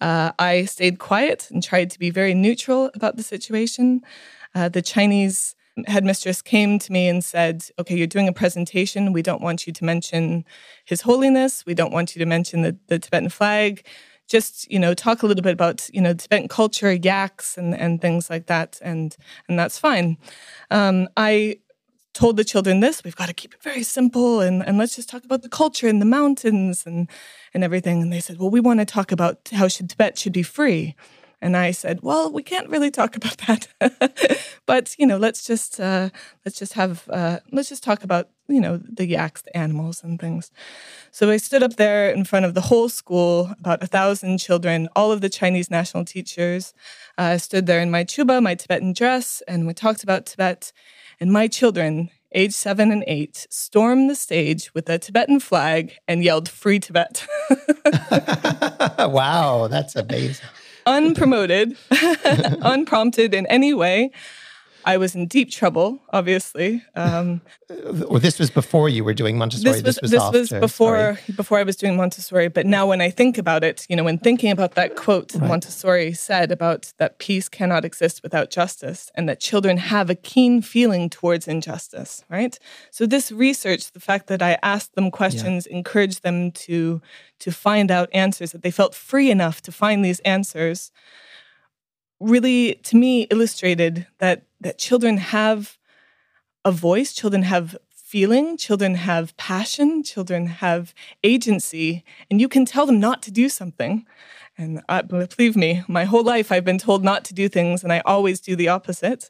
Uh, 0.00 0.32
I 0.38 0.64
stayed 0.64 0.98
quiet 0.98 1.48
and 1.50 1.62
tried 1.62 1.90
to 1.90 1.98
be 1.98 2.10
very 2.10 2.34
neutral 2.34 2.90
about 2.94 3.16
the 3.16 3.22
situation. 3.22 4.02
Uh, 4.54 4.68
the 4.68 4.82
Chinese 4.82 5.54
headmistress 5.86 6.40
came 6.40 6.78
to 6.78 6.92
me 6.92 7.08
and 7.08 7.24
said, 7.24 7.64
Okay, 7.78 7.96
you're 7.96 8.06
doing 8.06 8.28
a 8.28 8.32
presentation. 8.32 9.12
We 9.12 9.22
don't 9.22 9.42
want 9.42 9.66
you 9.66 9.72
to 9.72 9.84
mention 9.84 10.44
His 10.84 11.02
Holiness. 11.02 11.64
We 11.66 11.74
don't 11.74 11.92
want 11.92 12.14
you 12.14 12.20
to 12.20 12.26
mention 12.26 12.62
the, 12.62 12.76
the 12.88 12.98
Tibetan 12.98 13.28
flag. 13.28 13.86
Just, 14.26 14.70
you 14.70 14.78
know, 14.78 14.94
talk 14.94 15.22
a 15.22 15.26
little 15.26 15.42
bit 15.42 15.52
about, 15.52 15.88
you 15.92 16.00
know, 16.00 16.14
Tibetan 16.14 16.48
culture, 16.48 16.92
yaks 16.92 17.58
and, 17.58 17.74
and 17.74 18.00
things 18.00 18.30
like 18.30 18.46
that. 18.46 18.78
And, 18.82 19.14
and 19.48 19.58
that's 19.58 19.78
fine. 19.78 20.16
Um, 20.70 21.08
I 21.16 21.58
told 22.14 22.36
the 22.36 22.44
children 22.44 22.78
this 22.78 23.02
we've 23.02 23.16
got 23.16 23.26
to 23.26 23.34
keep 23.34 23.52
it 23.52 23.62
very 23.62 23.82
simple 23.82 24.40
and, 24.40 24.66
and 24.66 24.78
let's 24.78 24.94
just 24.94 25.08
talk 25.08 25.24
about 25.24 25.42
the 25.42 25.48
culture 25.48 25.88
and 25.88 26.00
the 26.00 26.06
mountains 26.06 26.84
and, 26.86 27.10
and 27.52 27.64
everything 27.64 28.00
and 28.00 28.12
they 28.12 28.20
said 28.20 28.38
well 28.38 28.48
we 28.48 28.60
want 28.60 28.78
to 28.78 28.86
talk 28.86 29.10
about 29.10 29.50
how 29.52 29.66
should 29.66 29.90
tibet 29.90 30.16
should 30.16 30.32
be 30.32 30.42
free 30.42 30.94
and 31.40 31.56
i 31.56 31.70
said 31.70 32.00
well 32.02 32.30
we 32.30 32.42
can't 32.42 32.68
really 32.68 32.90
talk 32.90 33.16
about 33.20 33.36
that 33.46 33.68
but 34.66 34.94
you 34.98 35.06
know 35.06 35.16
let's 35.16 35.46
just 35.46 35.80
uh, 35.80 36.10
let's 36.44 36.58
just 36.58 36.74
have 36.74 37.08
uh, 37.10 37.38
let's 37.52 37.68
just 37.68 37.82
talk 37.82 38.04
about 38.04 38.28
you 38.48 38.60
know 38.60 38.76
the 38.76 39.06
yaks 39.06 39.42
the 39.42 39.56
animals 39.56 40.02
and 40.04 40.20
things 40.20 40.50
so 41.10 41.30
i 41.30 41.36
stood 41.36 41.62
up 41.62 41.76
there 41.76 42.10
in 42.10 42.24
front 42.24 42.44
of 42.44 42.54
the 42.54 42.60
whole 42.60 42.88
school 42.88 43.54
about 43.58 43.82
a 43.82 43.86
thousand 43.86 44.38
children 44.38 44.88
all 44.94 45.10
of 45.10 45.20
the 45.20 45.30
chinese 45.30 45.70
national 45.70 46.04
teachers 46.04 46.74
uh, 47.16 47.38
stood 47.38 47.66
there 47.66 47.80
in 47.80 47.90
my 47.90 48.04
chuba 48.04 48.42
my 48.42 48.54
tibetan 48.54 48.92
dress 48.92 49.42
and 49.48 49.66
we 49.66 49.72
talked 49.72 50.02
about 50.02 50.26
tibet 50.26 50.72
and 51.20 51.32
my 51.32 51.48
children, 51.48 52.10
age 52.32 52.52
seven 52.52 52.90
and 52.90 53.04
eight, 53.06 53.46
stormed 53.50 54.10
the 54.10 54.14
stage 54.14 54.74
with 54.74 54.88
a 54.88 54.98
Tibetan 54.98 55.40
flag 55.40 55.92
and 56.08 56.24
yelled, 56.24 56.48
Free 56.48 56.80
Tibet. 56.80 57.26
wow, 58.98 59.68
that's 59.68 59.96
amazing. 59.96 60.46
Unpromoted, 60.86 61.76
unprompted 62.62 63.34
in 63.34 63.46
any 63.46 63.72
way. 63.72 64.10
I 64.86 64.98
was 64.98 65.14
in 65.14 65.26
deep 65.26 65.50
trouble, 65.50 66.00
obviously. 66.10 66.82
Um, 66.94 67.40
well, 67.70 68.20
this 68.20 68.38
was 68.38 68.50
before 68.50 68.88
you 68.88 69.02
were 69.02 69.14
doing 69.14 69.38
Montessori. 69.38 69.80
This 69.80 70.00
was 70.00 70.10
this 70.10 70.20
was, 70.20 70.32
this 70.32 70.50
was 70.50 70.60
before 70.60 70.96
Sorry. 70.96 71.34
before 71.36 71.58
I 71.58 71.62
was 71.62 71.76
doing 71.76 71.96
Montessori. 71.96 72.48
But 72.48 72.66
now, 72.66 72.86
when 72.86 73.00
I 73.00 73.10
think 73.10 73.38
about 73.38 73.64
it, 73.64 73.86
you 73.88 73.96
know, 73.96 74.04
when 74.04 74.18
thinking 74.18 74.50
about 74.50 74.74
that 74.74 74.96
quote 74.96 75.34
right. 75.34 75.48
Montessori 75.48 76.12
said 76.12 76.52
about 76.52 76.92
that 76.98 77.18
peace 77.18 77.48
cannot 77.48 77.84
exist 77.84 78.22
without 78.22 78.50
justice, 78.50 79.10
and 79.14 79.28
that 79.28 79.40
children 79.40 79.78
have 79.78 80.10
a 80.10 80.14
keen 80.14 80.60
feeling 80.60 81.08
towards 81.08 81.48
injustice, 81.48 82.24
right? 82.28 82.58
So 82.90 83.06
this 83.06 83.32
research, 83.32 83.92
the 83.92 84.00
fact 84.00 84.26
that 84.26 84.42
I 84.42 84.58
asked 84.62 84.94
them 84.94 85.10
questions, 85.10 85.66
yeah. 85.68 85.78
encouraged 85.78 86.22
them 86.22 86.52
to 86.52 87.00
to 87.40 87.50
find 87.50 87.90
out 87.90 88.08
answers, 88.12 88.52
that 88.52 88.62
they 88.62 88.70
felt 88.70 88.94
free 88.94 89.30
enough 89.30 89.62
to 89.62 89.72
find 89.72 90.04
these 90.04 90.20
answers 90.20 90.92
really 92.20 92.74
to 92.84 92.96
me 92.96 93.22
illustrated 93.24 94.06
that 94.18 94.42
that 94.60 94.78
children 94.78 95.18
have 95.18 95.78
a 96.64 96.70
voice 96.70 97.12
children 97.12 97.42
have 97.42 97.76
feeling, 98.14 98.56
children 98.56 98.94
have 98.94 99.36
passion, 99.36 100.00
children 100.04 100.46
have 100.46 100.94
agency, 101.24 102.04
and 102.30 102.40
you 102.40 102.48
can 102.48 102.64
tell 102.64 102.86
them 102.86 103.00
not 103.00 103.20
to 103.20 103.32
do 103.32 103.48
something. 103.48 104.06
And 104.56 104.80
I, 104.88 105.02
believe 105.02 105.56
me, 105.56 105.82
my 105.88 106.04
whole 106.04 106.22
life 106.22 106.52
I've 106.52 106.64
been 106.64 106.78
told 106.78 107.02
not 107.02 107.24
to 107.24 107.34
do 107.34 107.48
things, 107.48 107.82
and 107.82 107.92
I 107.92 108.02
always 108.06 108.40
do 108.40 108.54
the 108.54 108.68
opposite. 108.68 109.28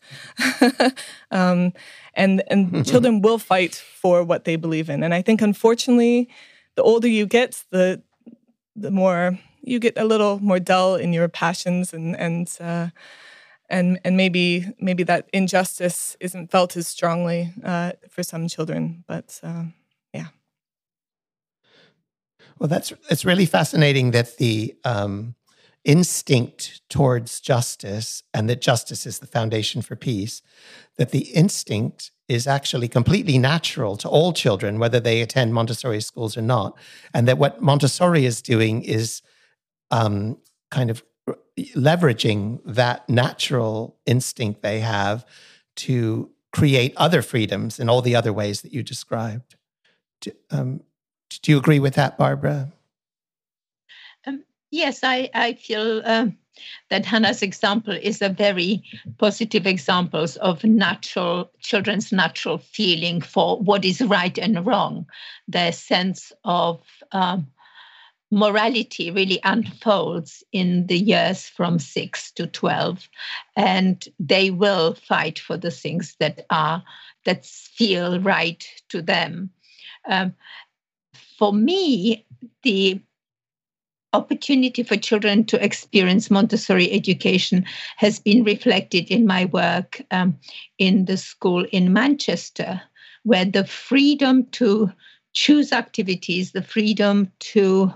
um, 1.30 1.72
and 2.12 2.42
and 2.48 2.86
children 2.90 3.22
will 3.22 3.38
fight 3.38 3.74
for 3.74 4.22
what 4.22 4.44
they 4.44 4.56
believe 4.56 4.90
in. 4.90 5.02
And 5.02 5.14
I 5.14 5.22
think, 5.22 5.40
unfortunately, 5.40 6.28
the 6.74 6.82
older 6.82 7.08
you 7.08 7.24
get, 7.24 7.64
the 7.70 8.02
the 8.76 8.90
more 8.90 9.38
you 9.66 9.78
get 9.78 9.98
a 9.98 10.04
little 10.04 10.38
more 10.40 10.60
dull 10.60 10.96
in 10.96 11.12
your 11.12 11.28
passions, 11.28 11.92
and 11.92 12.16
and 12.16 12.56
uh, 12.60 12.88
and 13.68 13.98
and 14.04 14.16
maybe 14.16 14.66
maybe 14.78 15.02
that 15.04 15.28
injustice 15.32 16.16
isn't 16.20 16.50
felt 16.50 16.76
as 16.76 16.86
strongly 16.86 17.52
uh, 17.64 17.92
for 18.08 18.22
some 18.22 18.48
children. 18.48 19.04
But 19.06 19.40
uh, 19.42 19.64
yeah. 20.12 20.28
Well, 22.58 22.68
that's 22.68 22.92
it's 23.10 23.24
really 23.24 23.46
fascinating 23.46 24.12
that 24.12 24.36
the 24.36 24.74
um, 24.84 25.34
instinct 25.84 26.82
towards 26.88 27.40
justice 27.40 28.22
and 28.32 28.48
that 28.48 28.60
justice 28.60 29.06
is 29.06 29.18
the 29.18 29.26
foundation 29.26 29.82
for 29.82 29.96
peace. 29.96 30.42
That 30.96 31.10
the 31.10 31.30
instinct 31.34 32.10
is 32.28 32.46
actually 32.46 32.88
completely 32.88 33.38
natural 33.38 33.96
to 33.98 34.08
all 34.08 34.32
children, 34.32 34.78
whether 34.78 35.00
they 35.00 35.20
attend 35.20 35.52
Montessori 35.52 36.00
schools 36.00 36.36
or 36.36 36.42
not, 36.42 36.76
and 37.12 37.28
that 37.28 37.38
what 37.38 37.60
Montessori 37.60 38.24
is 38.24 38.40
doing 38.40 38.82
is 38.82 39.22
um, 39.90 40.38
kind 40.70 40.90
of 40.90 41.02
leveraging 41.58 42.60
that 42.64 43.08
natural 43.08 43.96
instinct 44.06 44.62
they 44.62 44.80
have 44.80 45.24
to 45.76 46.30
create 46.52 46.92
other 46.96 47.22
freedoms 47.22 47.80
in 47.80 47.88
all 47.88 48.02
the 48.02 48.14
other 48.14 48.32
ways 48.32 48.62
that 48.62 48.72
you 48.72 48.82
described. 48.82 49.56
Do, 50.20 50.32
um, 50.50 50.80
do 51.42 51.52
you 51.52 51.58
agree 51.58 51.80
with 51.80 51.94
that, 51.94 52.16
Barbara? 52.16 52.72
Um, 54.26 54.44
yes, 54.70 55.00
I, 55.02 55.30
I 55.34 55.54
feel 55.54 56.02
um, 56.04 56.36
that 56.90 57.04
Hannah's 57.04 57.42
example 57.42 57.94
is 58.00 58.22
a 58.22 58.28
very 58.28 58.84
positive 59.18 59.66
example 59.66 60.26
of 60.40 60.64
natural 60.64 61.50
children's 61.60 62.12
natural 62.12 62.58
feeling 62.58 63.20
for 63.20 63.58
what 63.58 63.84
is 63.84 64.00
right 64.00 64.38
and 64.38 64.64
wrong, 64.64 65.06
their 65.48 65.72
sense 65.72 66.32
of 66.44 66.80
um, 67.12 67.46
morality 68.34 69.12
really 69.12 69.38
unfolds 69.44 70.42
in 70.50 70.88
the 70.88 70.98
years 70.98 71.46
from 71.46 71.78
6 71.78 72.32
to 72.32 72.48
12 72.48 73.08
and 73.56 74.08
they 74.18 74.50
will 74.50 74.94
fight 74.94 75.38
for 75.38 75.56
the 75.56 75.70
things 75.70 76.16
that 76.18 76.44
are 76.50 76.82
that 77.24 77.46
feel 77.46 78.20
right 78.20 78.66
to 78.88 79.00
them. 79.00 79.50
Um, 80.08 80.34
for 81.38 81.52
me 81.52 82.26
the 82.64 83.00
opportunity 84.12 84.82
for 84.82 84.96
children 84.96 85.44
to 85.44 85.64
experience 85.64 86.30
montessori 86.30 86.90
education 86.92 87.64
has 87.96 88.18
been 88.18 88.44
reflected 88.44 89.10
in 89.10 89.26
my 89.26 89.44
work 89.46 90.02
um, 90.10 90.36
in 90.78 91.04
the 91.04 91.16
school 91.16 91.64
in 91.72 91.92
manchester 91.92 92.80
where 93.22 93.44
the 93.44 93.64
freedom 93.64 94.44
to 94.50 94.90
choose 95.32 95.72
activities 95.72 96.52
the 96.52 96.62
freedom 96.62 97.30
to 97.40 97.92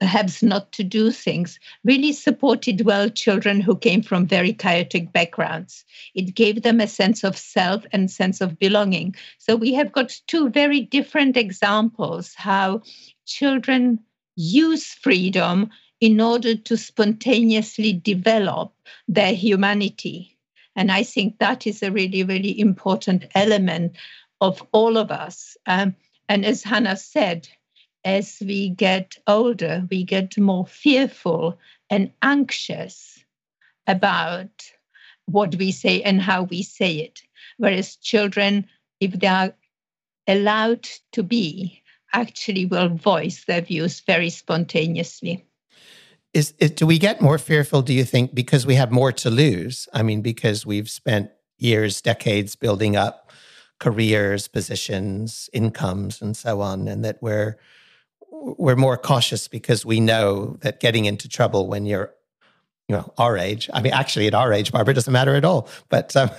perhaps 0.00 0.42
not 0.42 0.72
to 0.72 0.84
do 0.84 1.10
things, 1.10 1.58
really 1.84 2.12
supported 2.12 2.82
well 2.82 3.08
children 3.08 3.60
who 3.60 3.76
came 3.76 4.02
from 4.02 4.26
very 4.26 4.52
chaotic 4.52 5.12
backgrounds. 5.12 5.84
It 6.14 6.34
gave 6.34 6.62
them 6.62 6.80
a 6.80 6.86
sense 6.86 7.24
of 7.24 7.36
self 7.36 7.84
and 7.92 8.10
sense 8.10 8.40
of 8.40 8.58
belonging. 8.58 9.16
So 9.38 9.56
we 9.56 9.72
have 9.74 9.92
got 9.92 10.20
two 10.26 10.50
very 10.50 10.80
different 10.80 11.36
examples 11.36 12.34
how 12.36 12.82
children 13.24 14.00
use 14.36 14.86
freedom 14.86 15.70
in 16.00 16.20
order 16.20 16.54
to 16.54 16.76
spontaneously 16.76 17.94
develop 17.94 18.72
their 19.08 19.32
humanity. 19.32 20.36
And 20.76 20.92
I 20.92 21.02
think 21.04 21.38
that 21.38 21.66
is 21.66 21.82
a 21.82 21.90
really, 21.90 22.22
really 22.22 22.60
important 22.60 23.24
element 23.34 23.96
of 24.42 24.62
all 24.72 24.98
of 24.98 25.10
us. 25.10 25.56
Um, 25.64 25.96
and 26.28 26.44
as 26.44 26.62
Hannah 26.62 26.96
said, 26.96 27.48
as 28.06 28.38
we 28.40 28.70
get 28.70 29.16
older, 29.26 29.84
we 29.90 30.04
get 30.04 30.38
more 30.38 30.64
fearful 30.64 31.58
and 31.90 32.10
anxious 32.22 33.24
about 33.88 34.48
what 35.26 35.56
we 35.56 35.72
say 35.72 36.00
and 36.02 36.22
how 36.22 36.44
we 36.44 36.62
say 36.62 36.98
it. 36.98 37.20
Whereas 37.58 37.96
children, 37.96 38.68
if 39.00 39.12
they 39.18 39.26
are 39.26 39.52
allowed 40.28 40.88
to 41.12 41.24
be, 41.24 41.82
actually 42.12 42.64
will 42.64 42.88
voice 42.88 43.44
their 43.44 43.60
views 43.60 44.00
very 44.00 44.30
spontaneously. 44.30 45.44
Is, 46.32 46.54
is, 46.60 46.70
do 46.70 46.86
we 46.86 46.98
get 46.98 47.20
more 47.20 47.38
fearful, 47.38 47.82
do 47.82 47.92
you 47.92 48.04
think, 48.04 48.34
because 48.34 48.64
we 48.64 48.76
have 48.76 48.92
more 48.92 49.10
to 49.12 49.30
lose? 49.30 49.88
I 49.92 50.02
mean, 50.04 50.22
because 50.22 50.64
we've 50.64 50.88
spent 50.88 51.30
years, 51.58 52.00
decades 52.00 52.54
building 52.54 52.94
up 52.94 53.32
careers, 53.80 54.46
positions, 54.46 55.50
incomes, 55.52 56.22
and 56.22 56.36
so 56.36 56.60
on, 56.60 56.86
and 56.86 57.04
that 57.04 57.18
we're 57.20 57.56
we're 58.46 58.76
more 58.76 58.96
cautious 58.96 59.48
because 59.48 59.84
we 59.84 59.98
know 59.98 60.56
that 60.60 60.78
getting 60.78 61.04
into 61.04 61.28
trouble 61.28 61.66
when 61.66 61.84
you're 61.84 62.14
you 62.88 62.94
know 62.94 63.12
our 63.18 63.36
age 63.36 63.68
i 63.74 63.82
mean 63.82 63.92
actually 63.92 64.28
at 64.28 64.34
our 64.34 64.52
age 64.52 64.70
barbara 64.70 64.94
doesn't 64.94 65.12
matter 65.12 65.34
at 65.34 65.44
all. 65.44 65.68
But 65.88 66.14
um, 66.14 66.30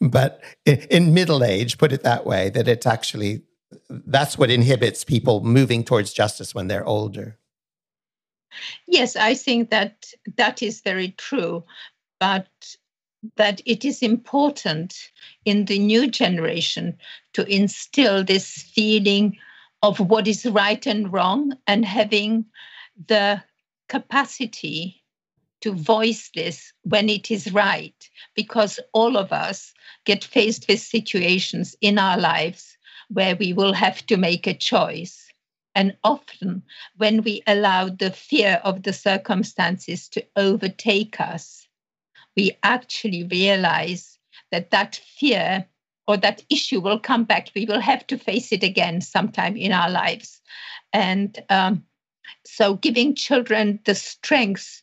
but 0.10 0.42
in, 0.66 0.80
in, 0.90 1.14
middle 1.14 1.42
age 1.42 1.78
put 1.78 1.92
it 1.92 2.02
that 2.02 2.26
way 2.26 2.50
that 2.50 2.68
it's 2.68 2.84
actually 2.84 3.42
that's 3.88 4.36
what 4.36 4.50
inhibits 4.50 5.04
people 5.04 5.42
moving 5.42 5.82
towards 5.84 6.12
justice 6.12 6.54
when 6.54 6.68
they're 6.68 6.84
older. 6.84 7.38
Yes 8.86 9.16
i 9.16 9.34
think 9.34 9.70
that 9.70 10.12
that 10.36 10.62
is 10.62 10.82
very 10.82 11.12
true 11.16 11.64
but 12.20 12.48
that 13.36 13.62
it 13.64 13.84
is 13.84 14.02
important 14.02 15.10
in 15.46 15.64
the 15.64 15.78
new 15.78 16.10
generation 16.10 16.98
to 17.32 17.46
instill 17.46 18.22
this 18.24 18.50
feeling 18.74 19.38
of 19.82 19.98
what 19.98 20.28
is 20.28 20.46
right 20.46 20.86
and 20.86 21.12
wrong 21.12 21.56
and 21.66 21.84
having 21.84 22.44
the 23.08 23.42
capacity 23.88 25.02
to 25.60 25.72
voice 25.72 26.30
this 26.34 26.72
when 26.82 27.08
it 27.08 27.30
is 27.30 27.52
right, 27.52 28.10
because 28.34 28.80
all 28.92 29.16
of 29.16 29.32
us 29.32 29.72
get 30.04 30.24
faced 30.24 30.66
with 30.68 30.80
situations 30.80 31.76
in 31.80 31.98
our 31.98 32.18
lives 32.18 32.76
where 33.08 33.36
we 33.36 33.52
will 33.52 33.72
have 33.72 34.04
to 34.06 34.16
make 34.16 34.46
a 34.46 34.54
choice. 34.54 35.28
And 35.74 35.96
often, 36.04 36.62
when 36.96 37.22
we 37.22 37.42
allow 37.46 37.88
the 37.88 38.10
fear 38.10 38.60
of 38.64 38.82
the 38.82 38.92
circumstances 38.92 40.08
to 40.10 40.24
overtake 40.36 41.20
us, 41.20 41.66
we 42.36 42.58
actually 42.62 43.24
realize 43.24 44.18
that 44.50 44.70
that 44.70 44.96
fear 44.96 45.66
or 46.06 46.16
that 46.16 46.42
issue 46.50 46.80
will 46.80 46.98
come 46.98 47.24
back. 47.24 47.50
We 47.54 47.64
will 47.64 47.80
have 47.80 48.06
to 48.08 48.18
face 48.18 48.52
it 48.52 48.62
again 48.62 49.00
sometime 49.00 49.56
in 49.56 49.72
our 49.72 49.90
lives. 49.90 50.40
And 50.92 51.38
um, 51.48 51.84
so, 52.44 52.74
giving 52.74 53.14
children 53.14 53.80
the 53.84 53.94
strength 53.94 54.82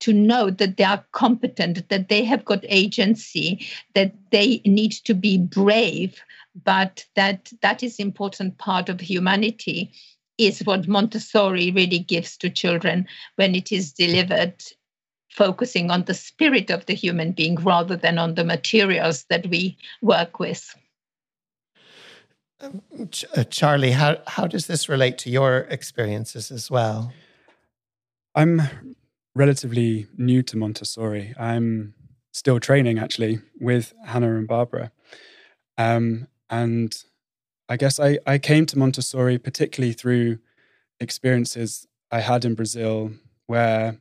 to 0.00 0.12
know 0.12 0.50
that 0.50 0.76
they 0.76 0.84
are 0.84 1.04
competent, 1.12 1.88
that 1.88 2.08
they 2.08 2.24
have 2.24 2.44
got 2.44 2.64
agency, 2.68 3.66
that 3.94 4.14
they 4.30 4.60
need 4.64 4.92
to 4.92 5.14
be 5.14 5.38
brave, 5.38 6.22
but 6.64 7.04
that 7.14 7.52
that 7.62 7.82
is 7.82 7.98
important 7.98 8.58
part 8.58 8.88
of 8.88 9.00
humanity 9.00 9.92
is 10.38 10.60
what 10.60 10.86
Montessori 10.86 11.72
really 11.72 11.98
gives 11.98 12.36
to 12.38 12.48
children 12.48 13.06
when 13.36 13.54
it 13.54 13.72
is 13.72 13.92
delivered 13.92 14.62
focusing 15.38 15.88
on 15.92 16.02
the 16.04 16.14
spirit 16.14 16.68
of 16.68 16.84
the 16.86 16.94
human 16.94 17.30
being 17.30 17.54
rather 17.54 17.96
than 17.96 18.18
on 18.18 18.34
the 18.34 18.44
materials 18.44 19.24
that 19.30 19.46
we 19.46 19.78
work 20.02 20.40
with. 20.40 20.74
Um, 22.60 22.82
uh, 23.36 23.44
Charlie, 23.44 23.92
how, 23.92 24.18
how 24.26 24.48
does 24.48 24.66
this 24.66 24.88
relate 24.88 25.16
to 25.18 25.30
your 25.30 25.58
experiences 25.70 26.50
as 26.50 26.68
well? 26.68 27.12
I'm 28.34 28.62
relatively 29.36 30.08
new 30.16 30.42
to 30.42 30.56
Montessori. 30.56 31.34
I'm 31.38 31.94
still 32.32 32.58
training 32.58 32.98
actually 32.98 33.38
with 33.60 33.94
Hannah 34.04 34.36
and 34.36 34.48
Barbara. 34.48 34.90
Um, 35.76 36.26
and 36.50 36.92
I 37.68 37.76
guess 37.76 38.00
I, 38.00 38.18
I 38.26 38.38
came 38.38 38.66
to 38.66 38.78
Montessori 38.78 39.38
particularly 39.38 39.92
through 39.92 40.38
experiences 40.98 41.86
I 42.10 42.20
had 42.20 42.44
in 42.44 42.56
Brazil 42.56 43.12
where 43.46 44.00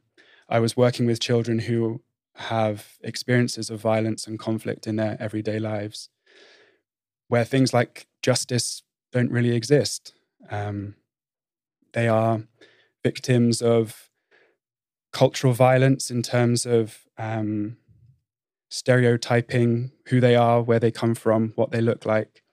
I 0.49 0.59
was 0.59 0.77
working 0.77 1.05
with 1.05 1.19
children 1.19 1.59
who 1.59 2.01
have 2.35 2.97
experiences 3.03 3.69
of 3.69 3.81
violence 3.81 4.27
and 4.27 4.39
conflict 4.39 4.87
in 4.87 4.95
their 4.95 5.17
everyday 5.19 5.59
lives, 5.59 6.09
where 7.29 7.45
things 7.45 7.73
like 7.73 8.07
justice 8.21 8.83
don't 9.11 9.31
really 9.31 9.55
exist. 9.55 10.13
Um, 10.49 10.95
they 11.93 12.07
are 12.07 12.43
victims 13.03 13.61
of 13.61 14.09
cultural 15.13 15.53
violence 15.53 16.11
in 16.11 16.21
terms 16.21 16.65
of 16.65 16.99
um, 17.17 17.77
stereotyping 18.69 19.91
who 20.07 20.19
they 20.19 20.35
are, 20.35 20.61
where 20.61 20.79
they 20.79 20.91
come 20.91 21.15
from, 21.15 21.53
what 21.55 21.71
they 21.71 21.81
look 21.81 22.05
like. 22.05 22.43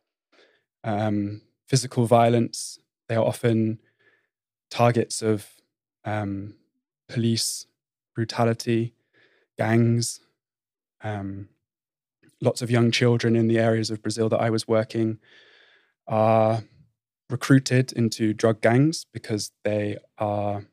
um, 0.85 1.41
physical 1.67 2.07
violence. 2.07 2.79
They 3.09 3.17
are 3.17 3.25
often 3.25 3.81
targets 4.71 5.23
of 5.23 5.49
um, 6.05 6.55
police 7.09 7.67
brutality, 8.15 8.95
gangs, 9.59 10.21
um, 11.03 11.49
lots 12.41 12.63
of 12.63 12.71
young 12.71 12.91
children 12.91 13.37
in 13.37 13.49
the 13.49 13.59
areas 13.59 13.91
of 13.91 14.03
Brazil 14.03 14.29
that 14.29 14.41
I 14.41 14.51
was 14.51 14.69
working 14.69 15.19
are 16.07 16.65
recruited 17.31 17.93
into 17.93 18.35
drug 18.35 18.61
gangs 18.61 19.07
because 19.13 19.51
they 19.65 19.97
are 20.19 20.67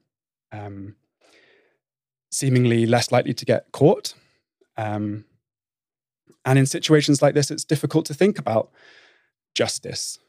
um, 0.52 0.96
seemingly 2.32 2.86
less 2.86 3.12
likely 3.12 3.34
to 3.34 3.46
get 3.46 3.72
caught. 3.72 4.14
Um, 4.78 5.26
and 6.44 6.58
in 6.58 6.66
situations 6.66 7.22
like 7.22 7.34
this, 7.34 7.52
it's 7.52 7.64
difficult 7.64 8.06
to 8.08 8.14
think 8.14 8.40
about 8.40 8.72
justice. 9.56 10.20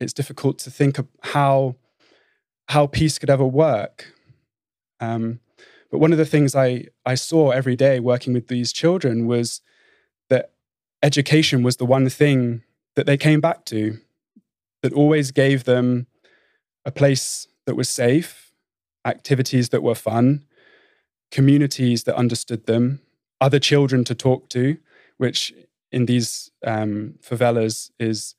It's 0.00 0.12
difficult 0.12 0.58
to 0.60 0.70
think 0.70 0.98
of 0.98 1.08
how 1.22 1.76
how 2.68 2.86
peace 2.86 3.18
could 3.18 3.30
ever 3.30 3.46
work. 3.46 4.12
Um, 5.00 5.40
but 5.90 5.98
one 5.98 6.12
of 6.12 6.18
the 6.18 6.26
things 6.26 6.54
I, 6.54 6.86
I 7.06 7.14
saw 7.14 7.50
every 7.50 7.76
day 7.76 8.00
working 8.00 8.32
with 8.32 8.48
these 8.48 8.72
children 8.72 9.26
was 9.26 9.60
that 10.28 10.52
education 11.02 11.62
was 11.62 11.76
the 11.76 11.86
one 11.86 12.08
thing 12.08 12.62
that 12.94 13.06
they 13.06 13.16
came 13.16 13.40
back 13.40 13.64
to, 13.66 13.98
that 14.82 14.92
always 14.92 15.30
gave 15.30 15.64
them 15.64 16.06
a 16.84 16.90
place 16.90 17.48
that 17.66 17.74
was 17.74 17.88
safe, 17.88 18.52
activities 19.04 19.70
that 19.70 19.82
were 19.82 19.94
fun, 19.94 20.44
communities 21.30 22.04
that 22.04 22.16
understood 22.16 22.66
them, 22.66 23.00
other 23.40 23.58
children 23.58 24.04
to 24.04 24.14
talk 24.14 24.48
to, 24.50 24.78
which 25.16 25.52
in 25.90 26.06
these 26.06 26.50
um, 26.66 27.14
favelas 27.22 27.90
is 27.98 28.34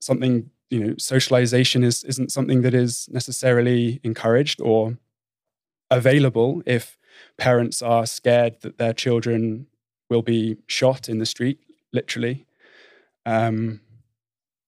something 0.00 0.50
you 0.70 0.78
know 0.78 0.94
socialization 0.98 1.82
is 1.82 2.04
isn't 2.04 2.30
something 2.30 2.62
that 2.62 2.74
is 2.74 3.08
necessarily 3.10 4.00
encouraged 4.04 4.60
or 4.60 4.96
available 5.90 6.62
if 6.66 6.98
parents 7.36 7.82
are 7.82 8.06
scared 8.06 8.60
that 8.62 8.78
their 8.78 8.92
children 8.92 9.66
will 10.08 10.22
be 10.22 10.56
shot 10.66 11.08
in 11.08 11.18
the 11.18 11.26
street 11.26 11.58
literally. 11.92 12.46
Um, 13.26 13.80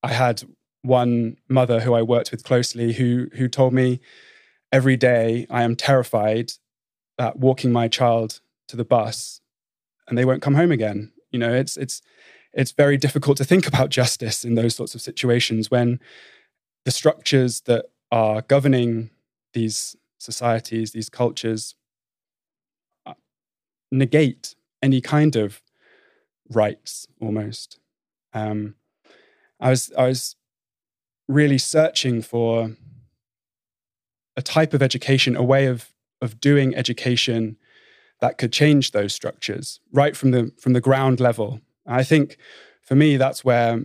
i 0.02 0.12
had 0.12 0.42
one 0.82 1.36
mother 1.48 1.80
who 1.80 1.94
i 1.94 2.02
worked 2.02 2.32
with 2.32 2.44
closely 2.44 2.92
who 2.92 3.28
who 3.34 3.48
told 3.48 3.72
me 3.72 4.00
every 4.72 4.96
day 4.96 5.46
i 5.48 5.62
am 5.62 5.76
terrified 5.76 6.52
that 7.18 7.38
walking 7.38 7.72
my 7.72 7.88
child 7.88 8.40
to 8.68 8.76
the 8.76 8.84
bus 8.84 9.40
and 10.08 10.18
they 10.18 10.24
won't 10.24 10.42
come 10.42 10.54
home 10.54 10.72
again. 10.72 11.12
You 11.30 11.38
know 11.38 11.52
it's 11.52 11.76
it's 11.76 12.02
it's 12.52 12.72
very 12.72 12.96
difficult 12.96 13.38
to 13.38 13.44
think 13.44 13.66
about 13.66 13.88
justice 13.88 14.44
in 14.44 14.54
those 14.54 14.74
sorts 14.76 14.94
of 14.94 15.00
situations 15.00 15.70
when 15.70 16.00
the 16.84 16.90
structures 16.90 17.62
that 17.62 17.86
are 18.10 18.42
governing 18.42 19.10
these 19.54 19.96
societies, 20.22 20.92
these 20.92 21.08
cultures, 21.08 21.74
uh, 23.06 23.14
negate 23.90 24.54
any 24.82 25.00
kind 25.00 25.36
of 25.36 25.62
rights 26.50 27.06
almost. 27.20 27.78
Um, 28.32 28.74
I 29.60 29.70
was 29.70 29.92
I 29.96 30.06
was 30.06 30.36
really 31.28 31.58
searching 31.58 32.22
for 32.22 32.72
a 34.36 34.42
type 34.42 34.74
of 34.74 34.82
education, 34.82 35.36
a 35.36 35.42
way 35.42 35.66
of 35.66 35.90
of 36.20 36.40
doing 36.40 36.74
education 36.74 37.56
that 38.20 38.38
could 38.38 38.52
change 38.52 38.92
those 38.92 39.12
structures 39.12 39.80
right 39.92 40.16
from 40.16 40.30
the 40.30 40.52
from 40.58 40.72
the 40.72 40.80
ground 40.80 41.20
level 41.20 41.60
I 41.86 42.04
think 42.04 42.36
for 42.82 42.94
me, 42.94 43.16
that's 43.16 43.44
where 43.44 43.80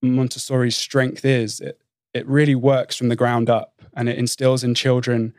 Montessori's 0.00 0.76
strength 0.76 1.24
is. 1.24 1.60
It, 1.60 1.80
it 2.14 2.26
really 2.26 2.54
works 2.54 2.96
from 2.96 3.08
the 3.08 3.16
ground 3.16 3.48
up 3.48 3.82
and 3.94 4.08
it 4.08 4.18
instills 4.18 4.64
in 4.64 4.74
children 4.74 5.34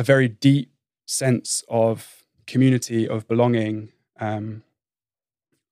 a 0.00 0.02
very 0.02 0.28
deep 0.28 0.72
sense 1.04 1.62
of 1.68 2.24
community, 2.46 3.06
of 3.06 3.28
belonging, 3.28 3.90
um, 4.18 4.62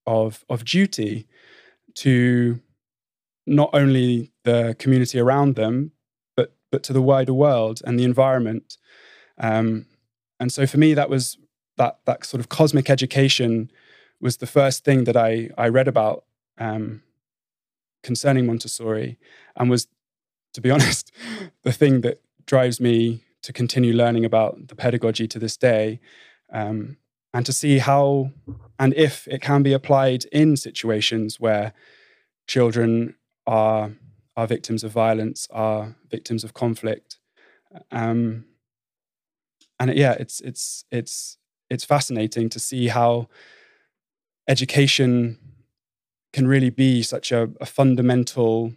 of, 0.07 0.45
of 0.51 0.67
duty 0.67 1.27
to 1.95 2.61
not 3.47 3.71
only 3.73 4.31
the 4.45 4.77
community 4.79 5.19
around 5.19 5.57
them, 5.57 5.93
but, 6.37 6.55
but 6.71 6.83
to 6.83 6.93
the 6.93 7.01
wider 7.01 7.33
world 7.33 7.81
and 7.87 7.99
the 7.99 8.05
environment. 8.05 8.77
Um, 9.39 9.87
and 10.39 10.53
so 10.53 10.67
for 10.67 10.77
me, 10.77 10.93
that 10.93 11.09
was 11.09 11.39
that, 11.79 12.01
that 12.05 12.27
sort 12.27 12.41
of 12.43 12.51
cosmic 12.51 12.91
education 12.91 13.71
was 14.21 14.37
the 14.37 14.47
first 14.47 14.85
thing 14.85 15.05
that 15.05 15.17
I, 15.17 15.49
I 15.57 15.69
read 15.69 15.89
about 15.89 16.25
um, 16.59 17.03
concerning 18.03 18.45
Montessori 18.45 19.19
and 19.57 19.71
was, 19.71 19.89
to 20.53 20.61
be 20.61 20.71
honest, 20.77 21.13
the 21.63 21.73
thing 21.73 22.03
that 22.03 22.21
drives 22.45 22.79
me 22.79 23.23
to 23.43 23.53
continue 23.53 23.93
learning 23.93 24.25
about 24.25 24.69
the 24.69 24.75
pedagogy 24.75 25.29
to 25.29 25.39
this 25.39 25.57
day 25.57 26.01
um, 26.53 26.97
and 27.33 27.47
to 27.47 27.53
see 27.53 27.79
how 27.79 28.31
and 28.79 28.95
if 28.95 29.27
it 29.29 29.43
can 29.43 29.63
be 29.63 29.73
applied 29.73 30.25
in 30.27 30.57
situations 30.57 31.41
where 31.41 31.73
children 32.47 33.15
are, 33.47 33.93
are 34.37 34.47
victims 34.47 34.85
of 34.85 34.93
violence, 34.93 35.49
are 35.51 35.97
victims 36.11 36.45
of 36.45 36.55
conflict. 36.55 37.19
Um, 37.91 38.47
and 39.79 39.95
yeah, 39.95 40.13
it's, 40.13 40.41
it's, 40.41 40.85
it's, 40.91 41.39
it's 41.71 41.85
fascinating 41.85 42.49
to 42.51 42.59
see 42.59 42.89
how 42.89 43.29
education 44.49 45.39
can 46.33 46.47
really 46.47 46.71
be 46.71 47.03
such 47.03 47.33
a, 47.33 47.51
a 47.61 47.67
fundamental 47.67 48.75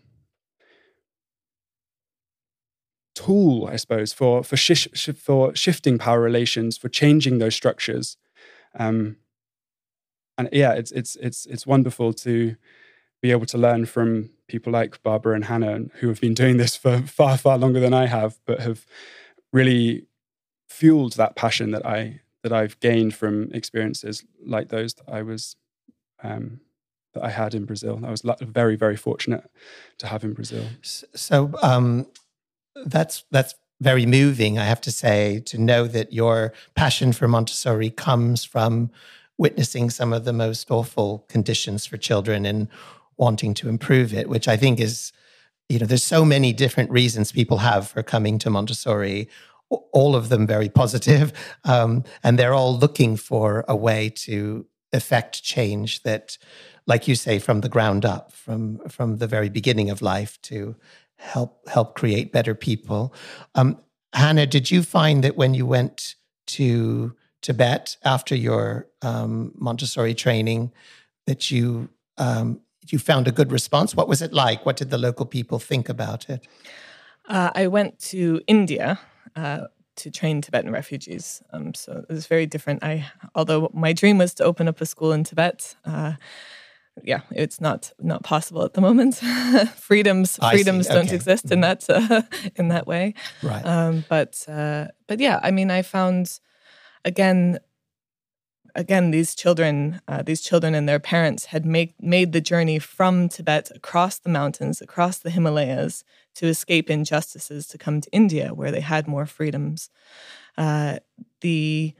tool, 3.16 3.68
I 3.68 3.76
suppose, 3.76 4.14
for 4.14 4.44
for, 4.44 4.58
sh- 4.58 5.10
for 5.16 5.56
shifting 5.56 5.98
power 5.98 6.22
relations, 6.22 6.78
for 6.78 6.90
changing 6.90 7.38
those 7.38 7.56
structures. 7.56 8.18
Um, 8.78 9.18
and 10.38 10.50
yeah, 10.52 10.74
it's 10.74 10.92
it's 10.92 11.16
it's 11.18 11.46
it's 11.46 11.68
wonderful 11.68 12.14
to 12.14 12.56
be 13.22 13.32
able 13.32 13.46
to 13.46 13.58
learn 13.58 13.86
from 13.86 14.32
people 14.48 14.74
like 14.74 15.02
Barbara 15.04 15.36
and 15.36 15.46
Hannah, 15.46 15.82
who 15.96 16.08
have 16.08 16.20
been 16.20 16.34
doing 16.34 16.58
this 16.58 16.76
for 16.76 17.02
far 17.08 17.38
far 17.38 17.58
longer 17.58 17.80
than 17.80 17.94
I 17.94 18.08
have, 18.08 18.40
but 18.46 18.60
have 18.60 18.86
really 19.54 20.06
fueled 20.70 21.14
that 21.14 21.36
passion 21.36 21.72
that 21.72 21.86
I 21.86 22.22
that 22.44 22.54
I've 22.54 22.80
gained 22.80 23.14
from 23.14 23.52
experiences 23.54 24.24
like 24.44 24.70
those 24.70 24.96
that 24.96 25.10
I 25.10 25.22
was 25.22 25.56
um, 26.24 26.62
that 27.14 27.24
I 27.24 27.30
had 27.30 27.54
in 27.54 27.66
Brazil. 27.66 28.00
I 28.04 28.10
was 28.10 28.24
very, 28.42 28.76
very 28.76 28.96
fortunate 28.96 29.50
to 29.98 30.08
have 30.08 30.24
in 30.24 30.34
Brazil. 30.34 30.66
So 30.82 31.54
um, 31.62 32.08
that's 32.86 33.24
that's 33.32 33.56
very 33.80 34.06
moving, 34.06 34.60
I 34.60 34.66
have 34.66 34.82
to 34.82 34.92
say, 34.92 35.42
to 35.48 35.58
know 35.58 35.88
that 35.88 36.14
your 36.14 36.54
passion 36.76 37.14
for 37.14 37.28
Montessori 37.28 37.90
comes 37.90 38.44
from 38.44 38.92
witnessing 39.40 39.90
some 39.90 40.14
of 40.14 40.24
the 40.24 40.34
most 40.34 40.70
awful 40.70 41.26
conditions 41.28 41.88
for 41.88 41.98
children 41.98 42.46
and 42.46 42.68
wanting 43.18 43.56
to 43.56 43.70
improve 43.70 44.14
it, 44.14 44.30
which 44.30 44.48
I 44.48 44.56
think 44.56 44.80
is, 44.80 45.12
you 45.68 45.80
know, 45.80 45.88
there's 45.88 46.04
so 46.04 46.24
many 46.24 46.54
different 46.54 46.92
reasons 46.92 47.32
people 47.32 47.58
have 47.58 47.88
for 47.88 48.04
coming 48.04 48.38
to 48.40 48.52
Montessori 48.52 49.28
all 49.94 50.16
of 50.16 50.30
them 50.30 50.46
very 50.46 50.70
positive, 50.70 51.34
um, 51.64 52.04
and 52.24 52.38
they're 52.38 52.54
all 52.54 52.78
looking 52.78 53.16
for 53.16 53.66
a 53.68 53.76
way 53.76 54.10
to 54.10 54.66
effect 54.94 55.42
change 55.42 56.04
that, 56.04 56.38
like 56.86 57.08
you 57.08 57.16
say, 57.16 57.40
from 57.40 57.62
the 57.62 57.70
ground 57.70 58.06
up, 58.06 58.32
from 58.32 58.80
from 58.90 59.18
the 59.18 59.28
very 59.28 59.50
beginning 59.50 59.90
of 59.90 60.02
life 60.02 60.42
to 60.44 60.76
help 61.22 61.70
help 61.70 61.96
create 61.96 62.32
better 62.32 62.56
people. 62.56 63.14
Um, 63.56 63.78
Hannah, 64.14 64.48
did 64.48 64.72
you 64.72 64.84
find 64.84 65.24
that 65.24 65.38
when 65.38 65.54
you 65.54 65.66
went 65.66 66.16
to 66.48 67.16
Tibet 67.42 67.96
after 68.04 68.36
your 68.36 68.88
um, 69.02 69.54
Montessori 69.56 70.14
training, 70.14 70.72
that 71.28 71.50
you 71.52 71.90
um, 72.18 72.60
you 72.90 73.00
found 73.00 73.28
a 73.28 73.32
good 73.32 73.52
response? 73.52 73.96
What 73.96 74.08
was 74.08 74.22
it 74.22 74.34
like? 74.34 74.66
What 74.66 74.78
did 74.78 74.90
the 74.90 74.98
local 74.98 75.26
people 75.26 75.60
think 75.60 75.90
about 75.90 76.30
it? 76.30 76.48
Uh, 77.28 77.52
I 77.54 77.68
went 77.68 78.00
to 78.10 78.42
India 78.48 79.00
uh, 79.36 79.68
to 79.98 80.12
train 80.12 80.42
Tibetan 80.42 80.72
refugees. 80.72 81.42
Um, 81.54 81.74
so 81.74 82.04
it 82.10 82.14
was 82.14 82.28
very 82.28 82.46
different. 82.46 82.84
I, 82.84 83.06
although 83.36 83.70
my 83.74 83.94
dream 83.94 84.18
was 84.18 84.34
to 84.36 84.44
open 84.44 84.68
up 84.68 84.82
a 84.82 84.86
school 84.86 85.12
in 85.12 85.24
Tibet, 85.24 85.76
uh, 85.86 86.14
yeah, 87.04 87.22
it's 87.32 87.60
not 87.62 87.92
not 88.00 88.24
possible 88.24 88.64
at 88.64 88.74
the 88.74 88.82
moment. 88.82 89.16
freedoms 89.76 90.40
I 90.42 90.54
freedoms 90.54 90.88
don't 90.88 91.12
exist 91.12 91.52
in 91.52 91.62
that 91.62 91.90
uh, 91.90 92.22
in 92.56 92.70
that 92.70 92.88
way. 92.88 93.14
Right. 93.42 93.66
Um, 93.66 94.06
but 94.10 94.44
uh, 94.48 94.88
but 95.08 95.20
yeah, 95.20 95.40
I 95.44 95.52
mean, 95.52 95.72
I 95.72 95.82
found 95.82 96.40
again 97.06 97.60
again 98.76 99.12
these 99.12 99.36
children 99.36 100.02
uh, 100.08 100.22
these 100.22 100.42
children 100.42 100.76
and 100.76 100.88
their 100.88 101.00
parents 101.00 101.46
had 101.46 101.66
make, 101.66 101.94
made 102.02 102.32
the 102.32 102.42
journey 102.42 102.80
from 102.80 103.30
Tibet 103.30 103.72
across 103.76 104.20
the 104.20 104.30
mountains, 104.30 104.82
across 104.82 105.20
the 105.20 105.30
Himalayas 105.30 106.04
to 106.36 106.48
escape 106.48 106.90
injustices 106.90 107.68
to 107.68 107.78
come 107.78 108.02
to 108.02 108.12
India, 108.12 108.54
where 108.54 108.72
they 108.72 108.82
had 108.82 109.08
more 109.08 109.26
freedoms. 109.26 109.90
Uh, 110.58 111.00
the 111.42 111.94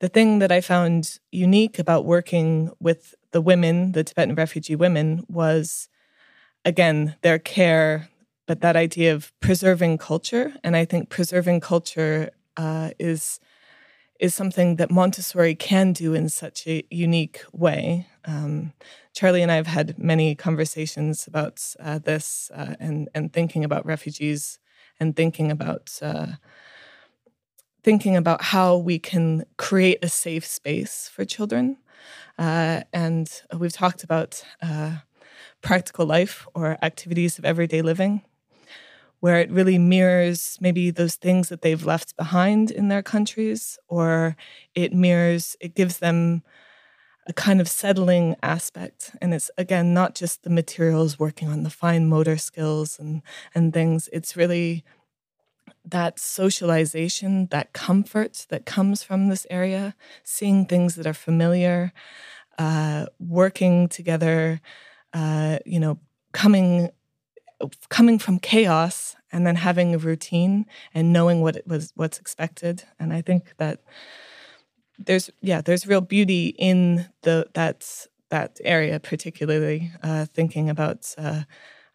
the 0.00 0.08
thing 0.08 0.38
that 0.40 0.52
I 0.52 0.60
found 0.60 1.18
unique 1.32 1.78
about 1.78 2.04
working 2.04 2.70
with 2.80 3.14
the 3.32 3.40
women, 3.40 3.92
the 3.92 4.04
Tibetan 4.04 4.34
refugee 4.34 4.76
women, 4.76 5.24
was 5.28 5.88
again, 6.64 7.16
their 7.22 7.38
care, 7.38 8.08
but 8.46 8.60
that 8.60 8.76
idea 8.76 9.14
of 9.14 9.32
preserving 9.40 9.98
culture. 9.98 10.54
And 10.62 10.76
I 10.76 10.84
think 10.84 11.08
preserving 11.08 11.60
culture 11.60 12.30
uh, 12.56 12.90
is 12.98 13.40
is 14.18 14.34
something 14.34 14.76
that 14.76 14.90
Montessori 14.90 15.54
can 15.54 15.92
do 15.92 16.14
in 16.14 16.30
such 16.30 16.66
a 16.66 16.82
unique 16.90 17.42
way. 17.52 18.06
Um, 18.24 18.72
Charlie 19.12 19.42
and 19.42 19.52
I 19.52 19.56
have 19.56 19.66
had 19.66 19.98
many 19.98 20.34
conversations 20.34 21.26
about 21.26 21.62
uh, 21.80 21.98
this 21.98 22.50
uh, 22.54 22.74
and 22.80 23.08
and 23.14 23.32
thinking 23.32 23.64
about 23.64 23.86
refugees 23.86 24.58
and 24.98 25.14
thinking 25.14 25.50
about 25.50 25.90
uh, 26.02 26.26
thinking 27.86 28.16
about 28.16 28.42
how 28.42 28.76
we 28.76 28.98
can 28.98 29.44
create 29.58 30.00
a 30.02 30.08
safe 30.08 30.44
space 30.44 31.08
for 31.14 31.24
children. 31.24 31.78
Uh, 32.36 32.82
and 32.92 33.42
we've 33.56 33.72
talked 33.72 34.02
about 34.02 34.44
uh, 34.60 34.96
practical 35.62 36.04
life 36.04 36.48
or 36.52 36.76
activities 36.82 37.38
of 37.38 37.44
everyday 37.44 37.82
living 37.82 38.22
where 39.20 39.40
it 39.40 39.50
really 39.50 39.78
mirrors 39.78 40.58
maybe 40.60 40.90
those 40.90 41.16
things 41.16 41.48
that 41.48 41.62
they've 41.62 41.86
left 41.86 42.16
behind 42.16 42.70
in 42.70 42.88
their 42.88 43.02
countries, 43.02 43.78
or 43.88 44.36
it 44.74 44.92
mirrors, 44.92 45.56
it 45.60 45.74
gives 45.74 45.98
them 45.98 46.42
a 47.26 47.32
kind 47.32 47.60
of 47.60 47.68
settling 47.68 48.36
aspect. 48.42 49.10
And 49.20 49.34
it's 49.34 49.50
again 49.58 49.92
not 49.92 50.14
just 50.14 50.42
the 50.42 50.50
materials 50.50 51.18
working 51.18 51.48
on 51.48 51.64
the 51.64 51.70
fine 51.70 52.08
motor 52.08 52.36
skills 52.36 52.98
and 52.98 53.22
and 53.54 53.72
things. 53.72 54.08
It's 54.12 54.36
really 54.36 54.84
that 55.84 56.18
socialization, 56.18 57.46
that 57.50 57.72
comfort 57.72 58.46
that 58.50 58.66
comes 58.66 59.02
from 59.02 59.28
this 59.28 59.46
area, 59.50 59.94
seeing 60.24 60.66
things 60.66 60.96
that 60.96 61.06
are 61.06 61.14
familiar, 61.14 61.92
uh, 62.58 63.06
working 63.18 63.88
together, 63.88 64.60
uh, 65.12 65.58
you 65.64 65.80
know, 65.80 65.98
coming 66.32 66.90
coming 67.88 68.18
from 68.18 68.38
chaos 68.38 69.16
and 69.32 69.46
then 69.46 69.56
having 69.56 69.94
a 69.94 69.98
routine 69.98 70.66
and 70.92 71.10
knowing 71.10 71.40
what 71.40 71.56
it 71.56 71.66
was 71.66 71.92
what's 71.96 72.18
expected. 72.18 72.84
And 72.98 73.14
i 73.14 73.22
think 73.22 73.54
that 73.56 73.80
there's 74.98 75.30
yeah 75.40 75.60
there's 75.60 75.86
real 75.86 76.00
beauty 76.00 76.48
in 76.58 77.06
the 77.22 77.46
that 77.54 78.06
that 78.30 78.58
area 78.64 78.98
particularly 78.98 79.90
uh, 80.02 80.26
thinking 80.26 80.68
about 80.68 81.14
uh, 81.18 81.42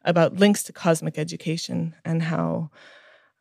about 0.03 0.35
links 0.35 0.63
to 0.63 0.73
cosmic 0.73 1.17
education 1.17 1.95
and 2.05 2.23
how 2.23 2.69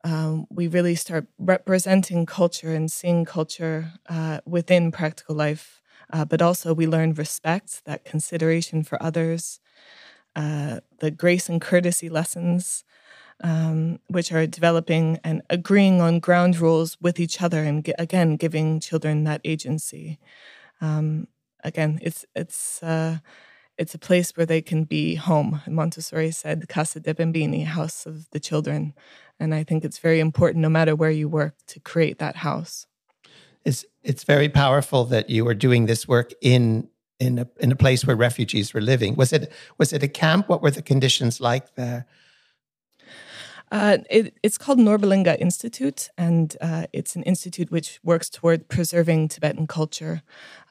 um, 0.05 0.47
we 0.51 0.67
really 0.67 0.95
start 0.95 1.27
representing 1.39 2.27
culture 2.27 2.73
and 2.75 2.91
seeing 2.91 3.25
culture 3.25 3.93
uh, 4.09 4.41
within 4.47 4.91
practical 4.93 5.35
life 5.35 5.81
uh, 6.13 6.25
but 6.25 6.43
also 6.43 6.75
we 6.75 6.87
learn 6.87 7.15
respect 7.15 7.85
that 7.85 8.05
consideration 8.05 8.83
for 8.83 9.03
others 9.03 9.61
uh, 10.37 10.81
the 11.01 11.11
grace 11.11 11.49
and 11.49 11.61
courtesy 11.61 12.09
lessons, 12.09 12.85
um, 13.43 13.99
which 14.09 14.33
are 14.33 14.47
developing 14.47 15.19
and 15.25 15.43
agreeing 15.51 16.01
on 16.01 16.21
ground 16.21 16.59
rules 16.61 16.97
with 17.01 17.21
each 17.21 17.43
other, 17.43 17.65
and 17.65 17.89
again 17.99 18.37
giving 18.37 18.81
children 18.81 19.25
that 19.25 19.41
agency. 19.45 20.19
Um, 20.81 21.29
again, 21.65 21.99
it's 22.03 22.25
it's 22.35 22.83
uh, 22.83 23.19
it's 23.81 23.95
a 23.95 23.99
place 23.99 24.37
where 24.37 24.47
they 24.47 24.61
can 24.61 24.85
be 24.85 25.15
home. 25.15 25.63
Montessori 25.67 26.31
said, 26.31 26.69
"Casa 26.69 27.01
dei 27.01 27.15
Bambini," 27.15 27.65
house 27.65 28.05
of 28.05 28.29
the 28.31 28.39
children, 28.39 28.93
and 29.41 29.55
I 29.55 29.65
think 29.65 29.85
it's 29.85 29.99
very 29.99 30.21
important, 30.21 30.61
no 30.61 30.69
matter 30.69 30.95
where 30.95 31.11
you 31.11 31.29
work, 31.31 31.55
to 31.69 31.81
create 31.81 32.19
that 32.19 32.37
house. 32.37 32.87
It's 33.65 33.87
it's 34.03 34.25
very 34.25 34.51
powerful 34.51 35.07
that 35.07 35.31
you 35.31 35.49
are 35.49 35.55
doing 35.55 35.87
this 35.87 36.07
work 36.07 36.33
in 36.43 36.89
in 37.19 37.39
a 37.39 37.47
in 37.59 37.73
a 37.73 37.77
place 37.77 38.07
where 38.07 38.17
refugees 38.17 38.75
were 38.75 38.83
living. 38.83 39.17
Was 39.17 39.33
it 39.33 39.51
was 39.79 39.93
it 39.95 40.03
a 40.03 40.09
camp? 40.09 40.49
What 40.51 40.63
were 40.63 40.71
the 40.71 40.83
conditions 40.83 41.41
like 41.41 41.75
there? 41.75 42.07
Uh, 43.71 43.99
it, 44.11 44.35
it's 44.43 44.59
called 44.59 44.81
Norbulingka 44.81 45.41
Institute, 45.41 46.09
and 46.19 46.57
uh, 46.61 46.87
it's 46.93 47.15
an 47.15 47.23
institute 47.23 47.71
which 47.71 48.01
works 48.03 48.29
toward 48.29 48.69
preserving 48.69 49.29
Tibetan 49.29 49.69
culture. 49.69 50.23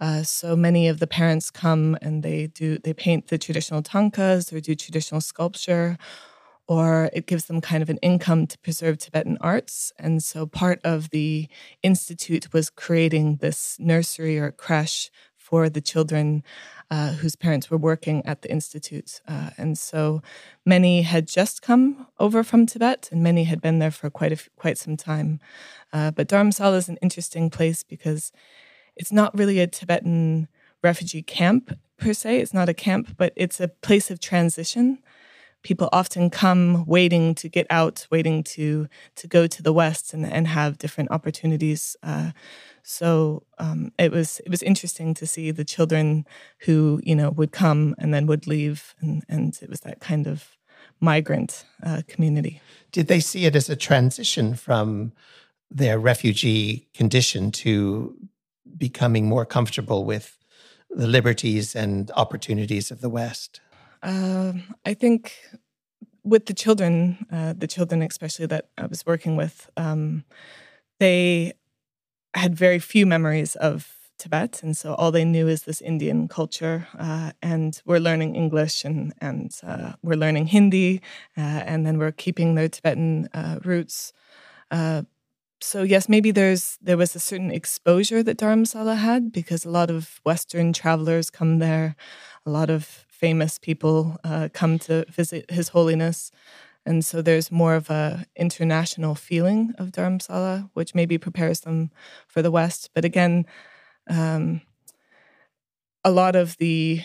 Uh, 0.02 0.24
so 0.24 0.54
many 0.54 0.90
of 0.90 1.00
the 1.00 1.08
parents 1.08 1.50
come 1.50 1.98
and 2.02 2.24
they 2.24 2.48
do 2.48 2.78
they 2.78 2.94
paint 2.94 3.28
the 3.28 3.38
traditional 3.38 3.82
tankas 3.82 4.52
or 4.52 4.60
do 4.60 4.76
traditional 4.76 5.22
sculpture, 5.22 5.98
or 6.68 7.10
it 7.14 7.26
gives 7.26 7.46
them 7.46 7.62
kind 7.62 7.82
of 7.82 7.90
an 7.90 8.00
income 8.02 8.46
to 8.48 8.58
preserve 8.60 8.98
Tibetan 8.98 9.38
arts. 9.40 9.94
And 9.98 10.22
so 10.22 10.46
part 10.46 10.82
of 10.84 11.10
the 11.12 11.48
institute 11.82 12.52
was 12.54 12.70
creating 12.70 13.38
this 13.38 13.78
nursery 13.80 14.38
or 14.38 14.52
creche 14.52 15.10
for 15.50 15.68
the 15.70 15.82
children 15.82 16.44
uh, 16.92 17.14
whose 17.14 17.36
parents 17.36 17.70
were 17.72 17.78
working 17.78 18.24
at 18.26 18.42
the 18.42 18.52
institute. 18.52 19.22
Uh, 19.28 19.50
and 19.58 19.78
so 19.78 20.22
many 20.66 21.02
had 21.02 21.28
just 21.28 21.62
come 21.62 22.08
over 22.20 22.44
from 22.44 22.66
Tibet, 22.66 23.10
and 23.12 23.24
many 23.24 23.46
had 23.46 23.62
been 23.62 23.80
there 23.80 23.92
for 23.92 24.10
quite 24.10 24.32
a 24.32 24.36
f- 24.36 24.50
quite 24.56 24.78
some 24.78 24.96
time. 24.96 25.40
Uh, 25.92 26.12
but 26.12 26.28
Dharamsala 26.28 26.78
is 26.78 26.90
an 26.90 26.98
interesting 27.02 27.50
place 27.50 27.84
because 27.84 28.32
it's 28.96 29.12
not 29.12 29.38
really 29.38 29.60
a 29.60 29.68
Tibetan 29.68 30.48
refugee 30.84 31.24
camp 31.24 31.78
per 31.98 32.14
se. 32.14 32.40
It's 32.40 32.54
not 32.54 32.70
a 32.70 32.74
camp, 32.74 33.16
but 33.18 33.34
it's 33.36 33.60
a 33.60 33.68
place 33.68 34.12
of 34.12 34.20
transition 34.20 35.00
people 35.64 35.90
often 35.92 36.30
come 36.30 36.86
waiting 36.86 37.36
to 37.36 37.50
get 37.50 37.68
out, 37.70 38.08
waiting 38.10 38.44
to 38.44 38.88
to 39.16 39.28
go 39.28 39.48
to 39.48 39.62
the 39.62 39.74
West 39.74 40.14
and, 40.14 40.26
and 40.26 40.48
have 40.48 40.78
different 40.78 41.12
opportunities. 41.12 41.96
Uh, 42.04 42.32
so 42.84 43.44
um, 43.58 43.92
it 43.98 44.12
was 44.12 44.40
it 44.46 44.50
was 44.50 44.64
interesting 44.64 45.14
to 45.16 45.28
see 45.28 45.52
the 45.52 45.66
children 45.66 46.26
who 46.60 47.00
you 47.04 47.16
know 47.16 47.30
would 47.30 47.52
come 47.52 47.96
and 47.98 48.14
then 48.14 48.28
would 48.28 48.48
leave, 48.48 48.96
and 49.02 49.24
and 49.28 49.58
it 49.62 49.70
was 49.70 49.82
that 49.82 50.00
kind 50.00 50.28
of 50.28 50.58
migrant 51.00 51.66
uh, 51.84 52.02
community. 52.08 52.62
Did 52.92 53.08
they 53.08 53.20
see 53.20 53.46
it 53.46 53.56
as 53.56 53.70
a 53.70 53.76
transition 53.76 54.56
from 54.56 55.14
their 55.72 56.00
refugee 56.00 56.88
condition 56.94 57.52
to 57.52 58.16
becoming 58.78 59.28
more 59.28 59.46
comfortable 59.46 60.04
with 60.04 60.38
the 60.90 61.08
liberties 61.08 61.76
and 61.76 62.12
opportunities 62.16 62.92
of 62.92 63.02
the 63.02 63.10
West? 63.10 63.62
Uh, 64.02 64.54
I 64.86 64.94
think 64.94 65.34
with 66.24 66.46
the 66.46 66.54
children, 66.54 67.26
uh, 67.32 67.54
the 67.58 67.68
children 67.68 68.02
especially 68.02 68.46
that 68.48 68.70
I 68.78 68.86
was 68.86 69.06
working 69.06 69.36
with, 69.36 69.70
um, 69.78 70.24
they 71.00 71.54
had 72.34 72.56
very 72.56 72.80
few 72.80 73.06
memories 73.06 73.56
of 73.56 73.96
Tibet, 74.18 74.62
and 74.64 74.76
so 74.78 74.96
all 74.96 75.12
they 75.12 75.26
knew 75.26 75.48
is 75.48 75.64
this 75.64 75.82
Indian 75.82 76.28
culture. 76.28 76.88
Uh, 76.98 77.32
and 77.42 77.82
we're 77.86 78.00
learning 78.00 78.36
English, 78.36 78.86
and 78.86 79.14
and 79.22 79.52
uh, 79.64 79.94
we're 80.04 80.18
learning 80.18 80.48
Hindi, 80.48 81.02
uh, 81.38 81.42
and 81.42 81.86
then 81.86 81.98
we're 81.98 82.12
keeping 82.12 82.56
their 82.56 82.70
Tibetan 82.70 83.30
uh, 83.34 83.60
roots. 83.64 84.14
Uh, 84.72 85.04
so 85.62 85.84
yes, 85.84 86.10
maybe 86.10 86.32
there's 86.32 86.78
there 86.82 86.98
was 86.98 87.16
a 87.16 87.20
certain 87.20 87.52
exposure 87.52 88.24
that 88.24 88.38
Dharamsala 88.38 88.98
had 88.98 89.32
because 89.32 89.66
a 89.66 89.72
lot 89.72 89.90
of 89.90 90.22
Western 90.26 90.74
travelers 90.74 91.30
come 91.30 91.60
there, 91.60 91.96
a 92.46 92.52
lot 92.52 92.70
of 92.70 93.06
famous 93.20 93.60
people 93.60 94.18
uh, 94.24 94.48
come 94.54 94.80
to 94.80 95.06
visit 95.10 95.52
His 95.52 95.70
Holiness. 95.70 96.32
And 96.86 97.04
so 97.04 97.22
there's 97.22 97.52
more 97.52 97.76
of 97.76 97.90
a 97.90 98.26
international 98.38 99.14
feeling 99.14 99.74
of 99.78 99.92
Dharamsala, 99.92 100.70
which 100.74 100.96
maybe 100.96 101.18
prepares 101.18 101.60
them 101.62 101.92
for 102.28 102.42
the 102.42 102.50
West. 102.50 102.90
But 102.96 103.04
again, 103.04 103.46
um, 104.10 104.62
a 106.06 106.12
lot 106.12 106.36
of 106.36 106.56
the 106.58 107.02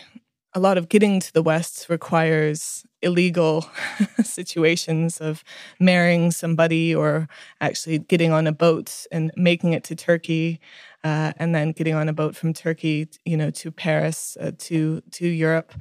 a 0.57 0.61
lot 0.61 0.79
of 0.79 0.89
getting 0.89 1.19
to 1.19 1.33
the 1.33 1.43
West 1.43 1.87
requires 1.89 2.87
illegal 3.03 3.69
situations 4.23 5.21
of 5.21 5.43
marrying 5.81 6.31
somebody 6.31 6.95
or 6.95 7.29
actually 7.61 7.99
getting 7.99 8.31
on 8.31 8.47
a 8.47 8.53
boat 8.53 9.05
and 9.11 9.33
making 9.37 9.73
it 9.73 9.83
to 9.83 9.97
Turkey, 9.97 10.61
uh, 11.05 11.33
and 11.37 11.55
then 11.55 11.73
getting 11.73 11.95
on 11.95 12.09
a 12.09 12.13
boat 12.13 12.35
from 12.35 12.53
Turkey, 12.53 13.09
you 13.25 13.37
know, 13.37 13.51
to 13.51 13.71
Paris, 13.71 14.37
uh, 14.41 14.53
to 14.59 15.03
to 15.13 15.27
Europe. 15.27 15.73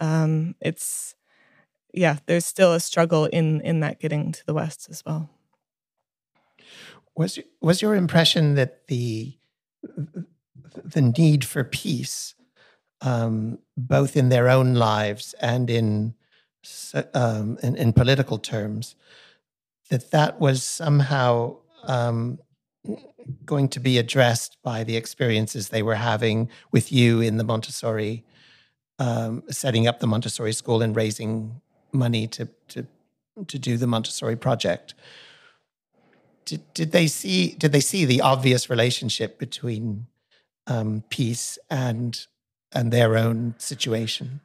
Um, 0.00 0.54
it's 0.60 1.14
yeah, 1.92 2.18
there's 2.26 2.44
still 2.44 2.72
a 2.72 2.80
struggle 2.80 3.26
in 3.26 3.60
in 3.60 3.80
that 3.80 4.00
getting 4.00 4.32
to 4.32 4.46
the 4.46 4.54
West 4.54 4.88
as 4.90 5.02
well. 5.06 5.30
Was 7.16 7.38
was 7.60 7.80
your 7.80 7.94
impression 7.94 8.54
that 8.56 8.88
the 8.88 9.38
the 10.84 11.02
need 11.02 11.44
for 11.44 11.62
peace 11.62 12.34
um, 13.04 13.58
both 13.76 14.16
in 14.16 14.30
their 14.30 14.48
own 14.48 14.74
lives 14.74 15.34
and 15.40 15.68
in, 15.68 16.14
um, 17.12 17.58
in, 17.62 17.76
in 17.76 17.92
political 17.92 18.38
terms, 18.38 18.96
that 19.90 20.10
that 20.10 20.40
was 20.40 20.64
somehow 20.64 21.56
um, 21.84 22.38
going 23.44 23.68
to 23.68 23.80
be 23.80 23.98
addressed 23.98 24.58
by 24.62 24.84
the 24.84 24.96
experiences 24.96 25.68
they 25.68 25.82
were 25.82 25.94
having 25.94 26.50
with 26.70 26.92
you 26.92 27.20
in 27.20 27.36
the 27.36 27.44
Montessori, 27.44 28.24
um, 28.98 29.42
setting 29.50 29.86
up 29.86 30.00
the 30.00 30.06
Montessori 30.06 30.52
school 30.52 30.82
and 30.82 30.94
raising 30.94 31.60
money 31.92 32.26
to 32.28 32.48
to 32.68 32.86
to 33.46 33.58
do 33.58 33.76
the 33.76 33.86
Montessori 33.86 34.36
project. 34.36 34.94
Did, 36.44 36.62
did 36.74 36.92
they 36.92 37.06
see 37.06 37.54
did 37.54 37.72
they 37.72 37.80
see 37.80 38.04
the 38.04 38.20
obvious 38.20 38.68
relationship 38.68 39.38
between 39.38 40.06
um, 40.66 41.04
peace 41.08 41.58
and 41.70 42.26
and 42.72 42.92
their 42.92 43.16
own 43.16 43.54
situation? 43.58 44.40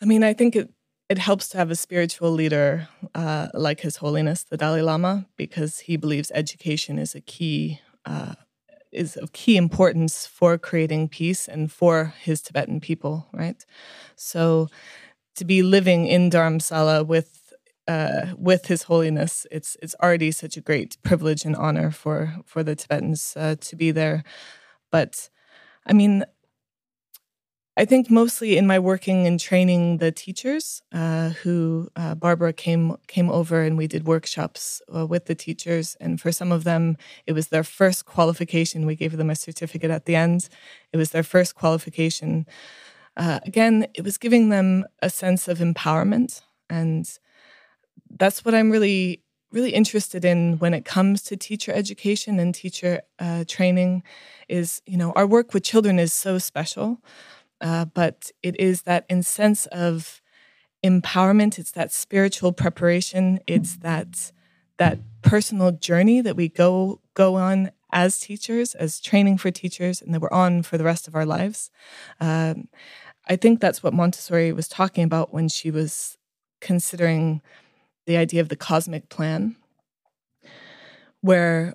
I 0.00 0.04
mean, 0.04 0.22
I 0.22 0.34
think 0.34 0.54
it 0.54 0.70
it 1.08 1.18
helps 1.18 1.48
to 1.48 1.58
have 1.58 1.70
a 1.70 1.76
spiritual 1.76 2.30
leader 2.30 2.88
uh, 3.14 3.48
like 3.54 3.80
His 3.80 3.96
Holiness 3.96 4.44
the 4.44 4.56
Dalai 4.56 4.82
Lama 4.82 5.26
because 5.36 5.80
he 5.80 5.96
believes 5.96 6.30
education 6.34 6.98
is 6.98 7.14
a 7.14 7.20
key 7.20 7.80
uh, 8.04 8.34
is 8.92 9.16
of 9.16 9.32
key 9.32 9.56
importance 9.56 10.26
for 10.26 10.58
creating 10.58 11.08
peace 11.08 11.46
and 11.46 11.70
for 11.70 12.14
his 12.22 12.40
Tibetan 12.40 12.80
people, 12.80 13.28
right? 13.32 13.64
So 14.16 14.68
to 15.36 15.44
be 15.44 15.62
living 15.62 16.06
in 16.06 16.30
Dharamsala 16.30 17.06
with 17.06 17.52
uh, 17.86 18.34
with 18.36 18.66
His 18.66 18.82
Holiness, 18.82 19.46
it's 19.50 19.76
it's 19.82 19.94
already 20.02 20.30
such 20.30 20.56
a 20.56 20.60
great 20.60 20.98
privilege 21.02 21.44
and 21.44 21.56
honor 21.56 21.90
for 21.90 22.36
for 22.44 22.62
the 22.62 22.76
Tibetans 22.76 23.34
uh, 23.36 23.56
to 23.60 23.76
be 23.76 23.90
there. 23.90 24.24
But 24.90 25.30
I 25.86 25.92
mean, 25.94 26.24
I 27.78 27.84
think 27.84 28.10
mostly 28.10 28.56
in 28.56 28.66
my 28.66 28.80
working 28.80 29.24
and 29.28 29.38
training 29.38 29.98
the 29.98 30.10
teachers 30.10 30.82
uh, 30.92 31.28
who 31.28 31.88
uh, 31.94 32.16
Barbara 32.16 32.52
came 32.52 32.96
came 33.06 33.30
over 33.30 33.62
and 33.62 33.78
we 33.78 33.86
did 33.86 34.04
workshops 34.04 34.82
uh, 34.92 35.06
with 35.06 35.26
the 35.26 35.36
teachers. 35.36 35.96
And 36.00 36.20
for 36.20 36.32
some 36.32 36.50
of 36.50 36.64
them 36.64 36.96
it 37.24 37.34
was 37.34 37.48
their 37.48 37.62
first 37.62 38.04
qualification. 38.04 38.84
We 38.84 38.96
gave 38.96 39.16
them 39.16 39.30
a 39.30 39.36
certificate 39.36 39.92
at 39.92 40.06
the 40.06 40.16
end. 40.16 40.48
It 40.92 40.96
was 40.96 41.10
their 41.12 41.22
first 41.22 41.54
qualification. 41.54 42.46
Uh, 43.16 43.38
again 43.46 43.86
it 43.94 44.02
was 44.02 44.18
giving 44.18 44.48
them 44.48 44.84
a 45.00 45.08
sense 45.08 45.46
of 45.46 45.58
empowerment. 45.58 46.40
And 46.68 47.08
that's 48.10 48.44
what 48.44 48.56
I'm 48.56 48.72
really 48.72 49.22
really 49.52 49.70
interested 49.70 50.24
in 50.24 50.58
when 50.58 50.74
it 50.74 50.84
comes 50.84 51.22
to 51.22 51.36
teacher 51.36 51.72
education 51.72 52.38
and 52.38 52.54
teacher 52.54 53.02
uh, 53.20 53.44
training 53.46 54.02
is 54.48 54.82
you 54.84 54.96
know 54.96 55.12
our 55.12 55.28
work 55.28 55.54
with 55.54 55.62
children 55.62 56.00
is 56.00 56.12
so 56.12 56.38
special 56.38 57.00
uh, 57.60 57.84
but 57.86 58.30
it 58.42 58.58
is 58.60 58.82
that 58.82 59.04
in 59.08 59.22
sense 59.22 59.66
of 59.66 60.22
empowerment 60.84 61.58
it's 61.58 61.72
that 61.72 61.92
spiritual 61.92 62.52
preparation 62.52 63.40
it's 63.46 63.76
that 63.78 64.30
that 64.76 64.98
personal 65.22 65.72
journey 65.72 66.20
that 66.20 66.36
we 66.36 66.48
go 66.48 67.00
go 67.14 67.34
on 67.34 67.70
as 67.92 68.20
teachers 68.20 68.74
as 68.74 69.00
training 69.00 69.36
for 69.36 69.50
teachers 69.50 70.00
and 70.00 70.14
that 70.14 70.20
we're 70.20 70.30
on 70.30 70.62
for 70.62 70.78
the 70.78 70.84
rest 70.84 71.08
of 71.08 71.16
our 71.16 71.26
lives. 71.26 71.70
Um, 72.20 72.68
i 73.28 73.36
think 73.36 73.60
that's 73.60 73.82
what 73.82 73.92
montessori 73.92 74.52
was 74.52 74.68
talking 74.68 75.04
about 75.04 75.34
when 75.34 75.48
she 75.48 75.70
was 75.70 76.16
considering 76.60 77.42
the 78.06 78.16
idea 78.16 78.40
of 78.40 78.48
the 78.48 78.56
cosmic 78.56 79.08
plan 79.08 79.54
where 81.20 81.74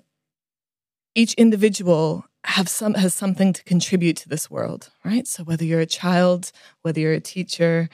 each 1.14 1.34
individual 1.34 2.24
have 2.44 2.68
some 2.68 2.94
has 2.94 3.14
something 3.14 3.52
to 3.52 3.64
contribute 3.64 4.16
to 4.18 4.28
this 4.28 4.50
world, 4.50 4.90
right? 5.04 5.26
So 5.26 5.44
whether 5.44 5.64
you're 5.64 5.80
a 5.80 5.86
child, 5.86 6.52
whether 6.82 7.00
you're 7.00 7.12
a 7.12 7.20
teacher, 7.20 7.88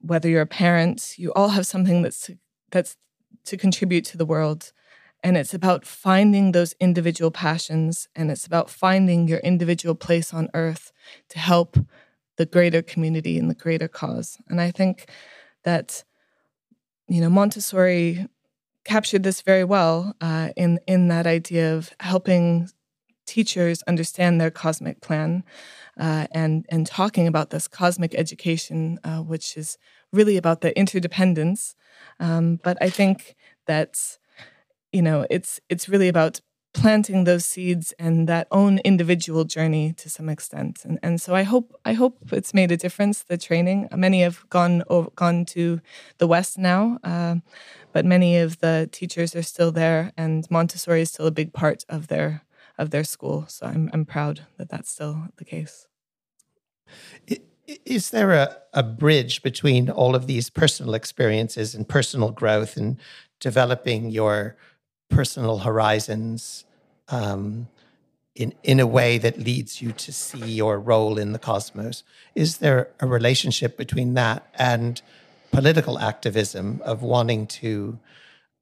whether 0.00 0.28
you're 0.28 0.42
a 0.42 0.46
parent, 0.46 1.14
you 1.18 1.32
all 1.34 1.50
have 1.50 1.66
something 1.66 2.02
that's 2.02 2.30
that's 2.70 2.96
to 3.44 3.56
contribute 3.56 4.04
to 4.06 4.16
the 4.16 4.26
world. 4.26 4.72
And 5.22 5.36
it's 5.36 5.54
about 5.54 5.84
finding 5.84 6.52
those 6.52 6.74
individual 6.80 7.30
passions 7.30 8.08
and 8.14 8.30
it's 8.30 8.46
about 8.46 8.70
finding 8.70 9.28
your 9.28 9.38
individual 9.38 9.94
place 9.94 10.32
on 10.32 10.48
earth 10.54 10.92
to 11.30 11.38
help 11.38 11.78
the 12.36 12.46
greater 12.46 12.82
community 12.82 13.38
and 13.38 13.50
the 13.50 13.54
greater 13.54 13.88
cause. 13.88 14.38
And 14.48 14.60
I 14.60 14.70
think 14.70 15.10
that, 15.64 16.04
you 17.08 17.20
know, 17.20 17.30
Montessori 17.30 18.26
captured 18.84 19.22
this 19.22 19.42
very 19.42 19.64
well 19.64 20.14
uh, 20.20 20.50
in 20.56 20.78
in 20.86 21.08
that 21.08 21.26
idea 21.26 21.74
of 21.74 21.92
helping 22.00 22.68
teachers 23.26 23.82
understand 23.82 24.40
their 24.40 24.50
cosmic 24.50 25.00
plan 25.00 25.44
uh, 25.98 26.26
and 26.32 26.66
and 26.68 26.86
talking 26.86 27.26
about 27.26 27.50
this 27.50 27.68
cosmic 27.68 28.14
education, 28.14 28.98
uh, 29.04 29.20
which 29.20 29.56
is 29.56 29.78
really 30.12 30.36
about 30.36 30.60
the 30.60 30.76
interdependence. 30.78 31.74
Um, 32.20 32.60
but 32.62 32.78
I 32.80 32.90
think 32.90 33.36
that 33.66 34.18
you 34.92 35.02
know 35.02 35.26
it's 35.30 35.60
it's 35.68 35.88
really 35.88 36.08
about 36.08 36.40
planting 36.76 37.24
those 37.24 37.46
seeds 37.46 37.94
and 37.98 38.28
that 38.28 38.46
own 38.50 38.78
individual 38.84 39.44
journey 39.44 39.94
to 39.94 40.10
some 40.10 40.28
extent. 40.28 40.84
And 40.84 40.98
and 41.02 41.20
so 41.20 41.34
I 41.34 41.42
hope 41.42 41.74
I 41.84 41.94
hope 41.94 42.18
it's 42.32 42.52
made 42.52 42.70
a 42.70 42.76
difference. 42.76 43.22
The 43.22 43.38
training 43.38 43.88
many 43.96 44.20
have 44.22 44.44
gone 44.50 44.82
over, 44.88 45.10
gone 45.16 45.46
to 45.46 45.80
the 46.18 46.26
West 46.26 46.58
now. 46.58 46.98
Uh, 47.02 47.36
but 47.92 48.04
many 48.04 48.36
of 48.36 48.58
the 48.58 48.88
teachers 48.92 49.34
are 49.34 49.42
still 49.42 49.72
there, 49.72 50.12
and 50.18 50.46
Montessori 50.50 51.00
is 51.00 51.10
still 51.10 51.26
a 51.26 51.30
big 51.30 51.54
part 51.54 51.84
of 51.88 52.08
their 52.08 52.42
of 52.78 52.90
their 52.90 53.04
school. 53.04 53.46
So 53.48 53.66
I'm 53.66 53.90
I'm 53.92 54.04
proud 54.04 54.46
that 54.58 54.68
that's 54.68 54.90
still 54.90 55.28
the 55.36 55.44
case. 55.44 55.86
Is 57.84 58.10
there 58.10 58.32
a, 58.32 58.56
a 58.72 58.82
bridge 58.82 59.42
between 59.42 59.90
all 59.90 60.14
of 60.14 60.26
these 60.26 60.50
personal 60.50 60.94
experiences 60.94 61.74
and 61.74 61.88
personal 61.88 62.30
growth 62.30 62.76
and 62.76 62.96
developing 63.40 64.10
your 64.10 64.56
personal 65.08 65.58
horizons 65.58 66.64
um, 67.08 67.68
in 68.34 68.54
in 68.62 68.78
a 68.78 68.86
way 68.86 69.18
that 69.18 69.38
leads 69.38 69.82
you 69.82 69.92
to 69.92 70.12
see 70.12 70.44
your 70.44 70.78
role 70.78 71.18
in 71.18 71.32
the 71.32 71.38
cosmos? 71.38 72.04
Is 72.34 72.58
there 72.58 72.90
a 73.00 73.06
relationship 73.06 73.76
between 73.76 74.14
that 74.14 74.46
and 74.54 75.02
political 75.50 75.98
activism 75.98 76.80
of 76.84 77.02
wanting 77.02 77.46
to 77.46 77.98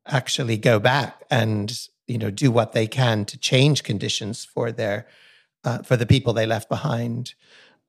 actually 0.07 0.57
go 0.57 0.79
back 0.79 1.22
and 1.31 1.88
you 2.07 2.19
know 2.19 2.31
do 2.31 2.51
what 2.51 2.73
they 2.73 2.87
can 2.87 3.25
to 3.27 3.38
change 3.38 3.83
conditions 3.83 4.45
for 4.45 4.71
their 4.73 5.07
uh, 5.64 5.79
for 5.83 5.97
the 5.97 6.07
people 6.07 6.33
they 6.33 6.47
left 6.47 6.69
behind. 6.69 7.35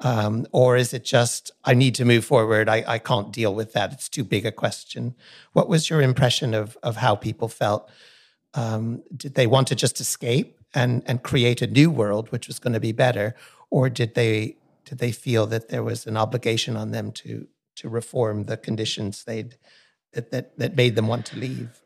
Um, 0.02 0.46
or 0.52 0.76
is 0.76 0.94
it 0.94 1.06
just 1.06 1.52
i 1.64 1.74
need 1.74 1.96
to 1.96 2.06
move 2.06 2.26
forward. 2.26 2.68
I, 2.68 2.84
I 2.86 3.00
can't 3.00 3.32
deal 3.32 3.56
with 3.56 3.72
that. 3.74 3.94
It's 3.94 4.10
too 4.10 4.26
big 4.26 4.46
a 4.46 4.52
question. 4.52 5.16
What 5.54 5.70
was 5.70 5.90
your 5.90 6.02
impression 6.02 6.54
of 6.54 6.78
of 6.84 6.98
how 6.98 7.16
people 7.16 7.48
felt? 7.48 7.90
Um, 8.54 9.04
did 9.16 9.36
they 9.36 9.48
want 9.48 9.68
to 9.70 9.76
just 9.76 10.00
escape 10.00 10.60
and 10.74 11.04
and 11.06 11.24
create 11.24 11.62
a 11.62 11.68
new 11.68 11.90
world 11.90 12.32
which 12.32 12.48
was 12.48 12.60
going 12.60 12.74
to 12.74 12.80
be 12.80 12.92
better? 12.92 13.36
Or 13.70 13.90
did 13.90 14.16
they 14.16 14.58
did 14.86 15.00
they 15.00 15.12
feel 15.12 15.48
that 15.48 15.70
there 15.70 15.84
was 15.84 16.06
an 16.06 16.18
obligation 16.18 16.76
on 16.78 16.92
them 16.92 17.12
to 17.14 17.48
to 17.76 17.90
reform 17.90 18.46
the 18.46 18.58
conditions 18.58 19.24
they'd 19.24 19.58
that 20.14 20.32
that, 20.32 20.58
that 20.58 20.76
made 20.76 20.96
them 20.96 21.08
want 21.08 21.26
to 21.28 21.38
leave 21.38 21.82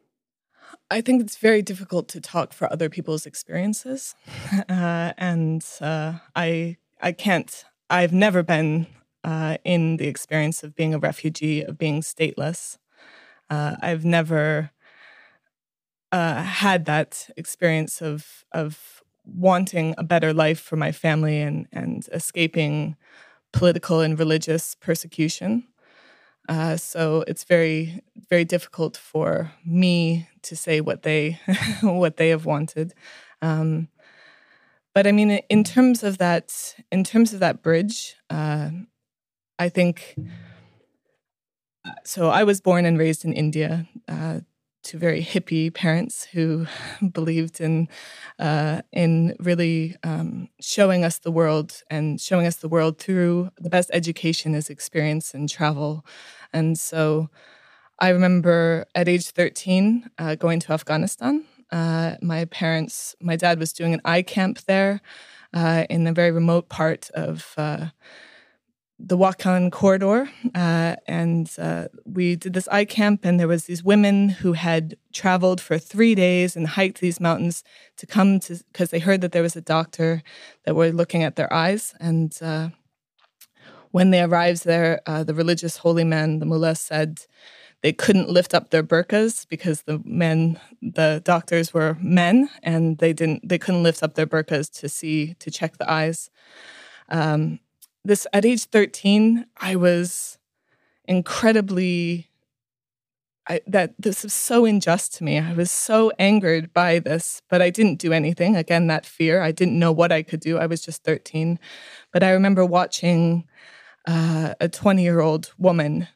I 0.91 1.01
think 1.01 1.21
it's 1.21 1.37
very 1.37 1.61
difficult 1.61 2.07
to 2.09 2.21
talk 2.21 2.53
for 2.53 2.71
other 2.71 2.89
people's 2.89 3.25
experiences, 3.25 4.15
uh, 4.69 5.13
and 5.17 5.63
uh, 5.81 6.13
I 6.35 6.77
I 7.01 7.11
can't. 7.11 7.65
I've 7.89 8.13
never 8.13 8.43
been 8.43 8.87
uh, 9.23 9.57
in 9.63 9.97
the 9.97 10.07
experience 10.07 10.63
of 10.63 10.75
being 10.75 10.93
a 10.93 10.99
refugee, 10.99 11.61
of 11.61 11.77
being 11.77 12.01
stateless. 12.01 12.77
Uh, 13.49 13.75
I've 13.81 14.05
never 14.05 14.71
uh, 16.11 16.41
had 16.43 16.85
that 16.85 17.29
experience 17.37 18.01
of 18.01 18.45
of 18.51 19.03
wanting 19.25 19.93
a 19.97 20.03
better 20.03 20.33
life 20.33 20.59
for 20.59 20.75
my 20.75 20.91
family 20.91 21.39
and 21.41 21.67
and 21.71 22.07
escaping 22.11 22.95
political 23.53 24.01
and 24.01 24.17
religious 24.19 24.75
persecution. 24.75 25.65
Uh, 26.49 26.77
so 26.77 27.23
it's 27.27 27.43
very 27.43 28.01
very 28.29 28.45
difficult 28.45 28.97
for 28.97 29.51
me 29.65 30.28
to 30.43 30.55
say 30.55 30.81
what 30.81 31.03
they 31.03 31.39
what 31.81 32.17
they 32.17 32.29
have 32.29 32.45
wanted. 32.45 32.93
Um, 33.41 33.89
but 34.93 35.07
I 35.07 35.11
mean, 35.11 35.31
in 35.49 35.63
terms 35.63 36.03
of 36.03 36.17
that, 36.17 36.75
in 36.91 37.03
terms 37.03 37.33
of 37.33 37.39
that 37.39 37.61
bridge, 37.61 38.15
uh, 38.29 38.69
I 39.57 39.69
think. 39.69 40.15
Uh, 41.85 41.91
so 42.03 42.29
I 42.29 42.43
was 42.43 42.59
born 42.59 42.85
and 42.85 42.99
raised 42.99 43.23
in 43.23 43.31
India 43.31 43.87
uh, 44.09 44.41
to 44.83 44.97
very 44.97 45.23
hippie 45.23 45.73
parents 45.73 46.25
who 46.25 46.65
believed 47.13 47.61
in 47.61 47.87
uh, 48.39 48.81
in 48.91 49.35
really 49.39 49.95
um, 50.03 50.49
showing 50.59 51.03
us 51.03 51.19
the 51.19 51.31
world 51.31 51.81
and 51.89 52.19
showing 52.19 52.47
us 52.47 52.57
the 52.57 52.69
world 52.69 52.97
through 52.97 53.51
the 53.57 53.69
best 53.69 53.89
education 53.93 54.55
is 54.55 54.69
experience 54.69 55.33
and 55.33 55.49
travel. 55.49 56.05
And 56.51 56.77
so 56.77 57.29
I 58.01 58.09
remember 58.09 58.85
at 58.95 59.09
age 59.09 59.29
13 59.29 60.09
uh, 60.17 60.35
going 60.35 60.59
to 60.61 60.71
Afghanistan. 60.71 61.43
Uh, 61.71 62.15
my 62.21 62.45
parents, 62.45 63.15
my 63.21 63.35
dad 63.35 63.59
was 63.59 63.73
doing 63.73 63.93
an 63.93 64.01
eye 64.05 64.21
camp 64.21 64.59
there 64.61 65.01
uh, 65.53 65.85
in 65.89 66.07
a 66.07 66.13
very 66.13 66.31
remote 66.31 66.69
part 66.69 67.09
of 67.11 67.53
uh, 67.57 67.87
the 68.97 69.17
Wakhan 69.17 69.71
corridor. 69.71 70.29
Uh, 70.55 70.95
and 71.07 71.53
uh, 71.57 71.89
we 72.05 72.37
did 72.37 72.53
this 72.53 72.69
eye 72.69 72.85
camp, 72.85 73.25
and 73.25 73.37
there 73.37 73.47
was 73.47 73.65
these 73.65 73.83
women 73.83 74.29
who 74.29 74.53
had 74.53 74.95
traveled 75.13 75.59
for 75.59 75.77
three 75.77 76.15
days 76.15 76.55
and 76.55 76.67
hiked 76.67 77.01
these 77.01 77.19
mountains 77.19 77.63
to 77.97 78.07
come 78.07 78.39
to, 78.39 78.63
because 78.71 78.91
they 78.91 78.99
heard 78.99 79.19
that 79.21 79.33
there 79.33 79.43
was 79.43 79.57
a 79.57 79.61
doctor 79.61 80.23
that 80.63 80.75
were 80.75 80.91
looking 80.91 81.23
at 81.23 81.35
their 81.35 81.51
eyes. 81.53 81.93
And 81.99 82.33
when 83.91 84.11
they 84.11 84.21
arrived 84.21 84.65
there, 84.65 85.01
the 85.05 85.33
religious 85.33 85.77
holy 85.77 86.03
man, 86.05 86.39
the 86.39 86.45
mullah, 86.45 86.75
said, 86.75 87.25
they 87.81 87.93
couldn't 87.93 88.29
lift 88.29 88.53
up 88.53 88.69
their 88.69 88.83
burqas 88.83 89.47
because 89.47 89.83
the 89.83 90.01
men, 90.03 90.59
the 90.81 91.21
doctors 91.23 91.73
were 91.73 91.97
men, 92.01 92.49
and 92.61 92.97
they 92.97 93.13
didn't. 93.13 93.47
They 93.47 93.57
couldn't 93.57 93.83
lift 93.83 94.03
up 94.03 94.15
their 94.15 94.27
burqas 94.27 94.69
to 94.79 94.89
see 94.89 95.35
to 95.35 95.49
check 95.49 95.77
the 95.77 95.89
eyes. 95.89 96.29
Um, 97.09 97.59
this 98.03 98.27
at 98.33 98.45
age 98.45 98.65
thirteen, 98.65 99.45
I 99.57 99.75
was 99.75 100.37
incredibly 101.05 102.29
I, 103.49 103.61
that 103.65 103.95
this 103.97 104.23
was 104.23 104.33
so 104.33 104.65
unjust 104.65 105.15
to 105.15 105.23
me. 105.23 105.39
I 105.39 105.53
was 105.53 105.71
so 105.71 106.11
angered 106.19 106.71
by 106.71 106.99
this, 106.99 107.41
but 107.49 107.63
I 107.63 107.71
didn't 107.71 107.97
do 107.97 108.13
anything. 108.13 108.55
Again, 108.55 108.85
that 108.87 109.07
fear. 109.07 109.41
I 109.41 109.51
didn't 109.51 109.79
know 109.79 109.91
what 109.91 110.11
I 110.11 110.21
could 110.21 110.39
do. 110.39 110.59
I 110.59 110.67
was 110.67 110.81
just 110.81 111.03
13. 111.03 111.57
But 112.13 112.21
I 112.21 112.29
remember 112.29 112.63
watching 112.63 113.47
uh, 114.07 114.53
a 114.61 114.69
20 114.69 115.01
year 115.01 115.19
old 115.19 115.51
woman 115.57 116.07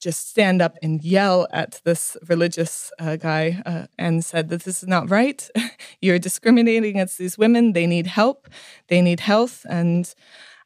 just 0.00 0.28
stand 0.28 0.62
up 0.62 0.76
and 0.82 1.02
yell 1.02 1.46
at 1.52 1.80
this 1.84 2.16
religious 2.28 2.92
uh, 2.98 3.16
guy 3.16 3.62
uh, 3.66 3.86
and 3.98 4.24
said 4.24 4.48
that 4.48 4.62
this 4.62 4.82
is 4.82 4.88
not 4.88 5.10
right. 5.10 5.48
You're 6.00 6.18
discriminating 6.18 6.90
against 6.90 7.18
these 7.18 7.36
women. 7.36 7.72
They 7.72 7.86
need 7.86 8.06
help, 8.06 8.48
they 8.88 9.00
need 9.00 9.20
health. 9.20 9.66
And 9.68 10.12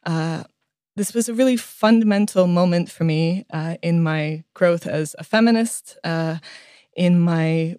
uh, 0.04 0.44
this 0.96 1.14
was 1.14 1.28
a 1.28 1.34
really 1.34 1.56
fundamental 1.56 2.46
moment 2.46 2.90
for 2.90 3.04
me 3.04 3.46
uh, 3.50 3.76
in 3.82 4.02
my 4.02 4.44
growth 4.54 4.86
as 4.86 5.14
a 5.18 5.24
feminist, 5.24 5.98
uh, 6.04 6.38
in 6.94 7.18
my 7.20 7.76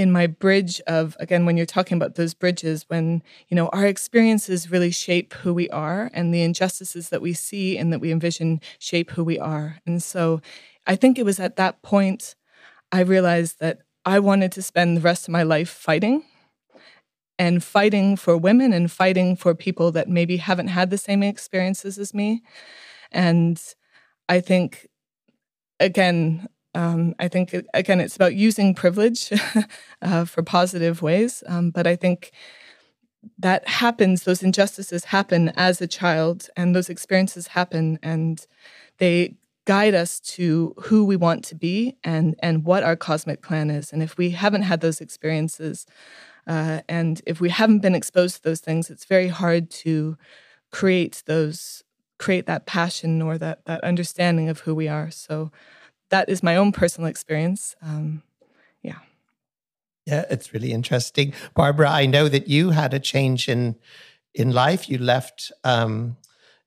in 0.00 0.10
my 0.10 0.26
bridge 0.26 0.80
of 0.86 1.14
again 1.20 1.44
when 1.44 1.58
you're 1.58 1.66
talking 1.66 1.94
about 1.94 2.14
those 2.14 2.32
bridges 2.32 2.86
when 2.88 3.22
you 3.48 3.54
know 3.54 3.68
our 3.68 3.84
experiences 3.84 4.70
really 4.70 4.90
shape 4.90 5.34
who 5.34 5.52
we 5.52 5.68
are 5.68 6.10
and 6.14 6.32
the 6.32 6.40
injustices 6.40 7.10
that 7.10 7.20
we 7.20 7.34
see 7.34 7.76
and 7.76 7.92
that 7.92 7.98
we 7.98 8.10
envision 8.10 8.62
shape 8.78 9.10
who 9.10 9.22
we 9.22 9.38
are 9.38 9.78
and 9.84 10.02
so 10.02 10.40
i 10.86 10.96
think 10.96 11.18
it 11.18 11.24
was 11.24 11.40
at 11.40 11.56
that 11.56 11.82
point 11.82 12.34
i 12.92 13.00
realized 13.00 13.60
that 13.60 13.78
i 14.04 14.18
wanted 14.18 14.52
to 14.52 14.62
spend 14.62 14.96
the 14.96 15.00
rest 15.00 15.28
of 15.28 15.32
my 15.32 15.42
life 15.42 15.68
fighting 15.68 16.24
and 17.40 17.64
fighting 17.64 18.16
for 18.16 18.36
women 18.36 18.70
and 18.74 18.92
fighting 18.92 19.34
for 19.34 19.54
people 19.54 19.90
that 19.90 20.10
maybe 20.10 20.36
haven't 20.36 20.68
had 20.68 20.90
the 20.90 20.98
same 20.98 21.22
experiences 21.22 21.96
as 21.98 22.12
me. 22.12 22.42
And 23.10 23.58
I 24.28 24.40
think, 24.40 24.86
again, 25.80 26.48
um, 26.74 27.14
I 27.18 27.28
think 27.28 27.56
again 27.72 27.98
it's 27.98 28.14
about 28.14 28.34
using 28.34 28.74
privilege 28.74 29.32
uh, 30.02 30.26
for 30.26 30.42
positive 30.42 31.00
ways. 31.00 31.42
Um, 31.46 31.70
but 31.70 31.86
I 31.86 31.96
think 31.96 32.30
that 33.38 33.66
happens; 33.66 34.24
those 34.24 34.42
injustices 34.42 35.04
happen 35.06 35.48
as 35.56 35.80
a 35.80 35.86
child, 35.86 36.48
and 36.58 36.76
those 36.76 36.90
experiences 36.90 37.48
happen, 37.48 37.98
and 38.02 38.46
they 38.98 39.36
guide 39.66 39.94
us 39.94 40.20
to 40.20 40.74
who 40.84 41.04
we 41.04 41.16
want 41.16 41.44
to 41.44 41.54
be 41.54 41.96
and 42.02 42.34
and 42.40 42.64
what 42.64 42.82
our 42.82 42.96
cosmic 42.96 43.42
plan 43.42 43.70
is. 43.70 43.92
And 43.92 44.02
if 44.02 44.16
we 44.16 44.30
haven't 44.30 44.62
had 44.62 44.80
those 44.80 45.00
experiences, 45.00 45.86
uh, 46.46 46.80
and 46.88 47.20
if 47.26 47.40
we 47.40 47.50
haven't 47.50 47.80
been 47.80 47.94
exposed 47.94 48.36
to 48.36 48.42
those 48.42 48.60
things, 48.60 48.90
it's 48.90 49.04
very 49.04 49.28
hard 49.28 49.70
to 49.70 50.16
create 50.70 51.22
those 51.26 51.84
create 52.18 52.46
that 52.46 52.66
passion 52.66 53.22
or 53.22 53.38
that 53.38 53.64
that 53.66 53.82
understanding 53.84 54.48
of 54.48 54.60
who 54.60 54.74
we 54.74 54.88
are. 54.88 55.10
So 55.10 55.50
that 56.10 56.28
is 56.28 56.42
my 56.42 56.56
own 56.56 56.72
personal 56.72 57.08
experience. 57.08 57.76
Um, 57.82 58.22
yeah. 58.82 58.98
Yeah, 60.06 60.24
it's 60.30 60.52
really 60.52 60.72
interesting, 60.72 61.34
Barbara. 61.54 61.90
I 61.90 62.06
know 62.06 62.28
that 62.28 62.48
you 62.48 62.70
had 62.70 62.94
a 62.94 62.98
change 62.98 63.48
in 63.48 63.76
in 64.34 64.50
life. 64.52 64.88
You 64.88 64.98
left 64.98 65.52
um, 65.64 66.16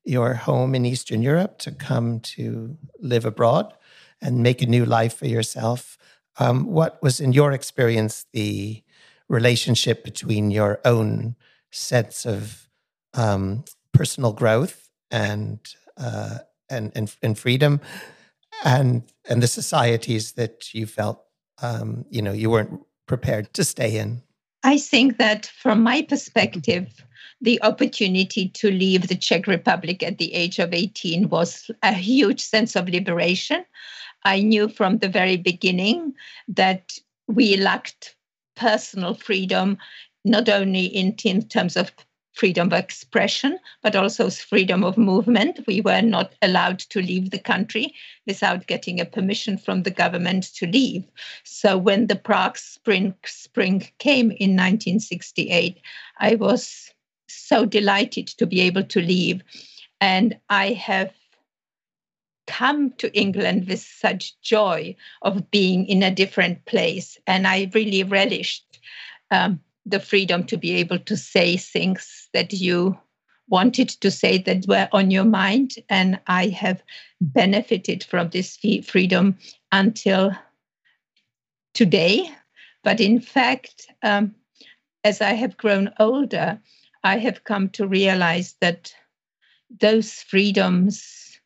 your 0.04 0.34
home 0.34 0.76
in 0.76 0.86
Eastern 0.86 1.22
Europe 1.22 1.58
to 1.60 1.72
come 1.72 2.20
to 2.20 2.78
live 3.00 3.26
abroad 3.26 3.74
and 4.22 4.44
make 4.44 4.62
a 4.62 4.66
new 4.66 4.86
life 4.86 5.16
for 5.16 5.28
yourself. 5.28 5.98
Um, 6.40 6.66
what 6.66 7.02
was, 7.02 7.20
in 7.20 7.34
your 7.34 7.52
experience, 7.52 8.26
the 8.34 8.84
relationship 9.30 10.04
between 10.04 10.52
your 10.52 10.80
own 10.86 11.36
sense 11.72 12.26
of 12.26 12.68
um, 13.14 13.64
personal 13.94 14.34
growth 14.34 14.90
and, 15.12 15.60
uh, 15.98 16.40
and 16.70 16.92
and 16.96 17.16
and 17.22 17.38
freedom, 17.38 17.80
and 18.64 19.04
and 19.30 19.44
the 19.44 19.48
societies 19.48 20.34
that 20.34 20.74
you 20.74 20.86
felt 20.86 21.24
um, 21.62 22.06
you 22.10 22.22
know 22.22 22.32
you 22.32 22.50
weren't 22.50 22.82
prepared 23.06 23.54
to 23.54 23.64
stay 23.64 23.98
in. 23.98 24.24
I 24.64 24.78
think 24.78 25.18
that 25.18 25.48
from 25.48 25.84
my 25.84 26.02
perspective, 26.02 27.04
the 27.42 27.62
opportunity 27.62 28.48
to 28.48 28.72
leave 28.72 29.08
the 29.08 29.16
Czech 29.16 29.48
Republic 29.48 30.02
at 30.02 30.18
the 30.18 30.34
age 30.34 30.60
of 30.60 30.74
18 30.74 31.28
was 31.28 31.70
a 31.82 31.92
huge 31.92 32.40
sense 32.40 32.76
of 32.76 32.88
liberation. 32.88 33.66
I 34.24 34.40
knew 34.40 34.70
from 34.70 35.00
the 35.00 35.10
very 35.10 35.36
beginning 35.36 36.14
that 36.48 36.94
we 37.28 37.58
lacked 37.58 38.16
personal 38.56 39.14
freedom, 39.14 39.78
not 40.24 40.48
only 40.48 40.86
in, 40.86 41.16
terms 41.16 41.76
of 41.76 41.92
freedom 42.34 42.68
of 42.68 42.74
expression, 42.74 43.60
but 43.82 43.96
also 43.96 44.30
freedom 44.30 44.84
of 44.84 44.98
movement. 44.98 45.60
We 45.68 45.82
were 45.82 46.02
not 46.02 46.34
allowed 46.42 46.80
to 46.80 47.02
leave 47.02 47.30
the 47.30 47.40
country 47.40 47.94
without 48.26 48.68
getting 48.68 49.00
a 49.00 49.06
permission 49.06 49.58
from 49.58 49.84
the 49.84 49.92
government 49.92 50.54
to 50.56 50.68
leave. 50.68 51.04
So 51.44 51.78
when 51.78 52.08
the 52.08 52.16
Prague 52.16 52.58
Spring, 52.58 53.14
spring 53.26 53.88
came 54.00 54.32
in 54.32 54.52
1968, 54.52 55.80
I 56.20 56.36
was 56.36 56.92
so 57.28 57.66
delighted 57.66 58.28
to 58.28 58.46
be 58.46 58.62
able 58.62 58.84
to 58.84 59.00
leave. 59.00 59.44
And 60.02 60.38
I 60.50 60.74
have 60.74 61.14
come 62.46 62.92
to 62.94 63.16
England 63.18 63.68
with 63.68 63.80
such 63.80 64.40
joy 64.42 64.96
of 65.22 65.50
being 65.50 65.86
in 65.88 66.04
a 66.04 66.12
different 66.12 66.66
place. 66.66 67.18
And 67.26 67.48
I 67.48 67.72
really 67.74 68.04
relished 68.04 68.80
um, 69.32 69.60
the 69.86 70.00
freedom 70.00 70.46
to 70.46 70.58
be 70.58 70.74
able 70.74 71.00
to 71.00 71.18
say 71.18 71.58
things 71.58 72.30
that 72.34 72.54
you 72.54 72.98
wanted 73.50 73.90
to 73.90 74.10
say 74.10 74.38
that 74.38 74.66
were 74.68 74.88
on 74.92 75.12
your 75.12 75.26
mind. 75.26 75.76
And 75.90 76.20
I 76.28 76.48
have 76.48 76.82
benefited 77.22 78.04
from 78.04 78.30
this 78.30 78.58
freedom 78.86 79.38
until 79.72 80.32
today. 81.74 82.30
But 82.84 83.00
in 83.00 83.20
fact, 83.20 83.88
um, 84.04 84.36
as 85.04 85.22
I 85.22 85.34
have 85.34 85.58
grown 85.58 85.92
older, 86.00 86.60
I 87.04 87.18
have 87.18 87.44
come 87.44 87.70
to 87.70 87.88
realize 87.88 88.56
that 88.62 88.94
those 89.80 90.14
freedoms 90.14 91.40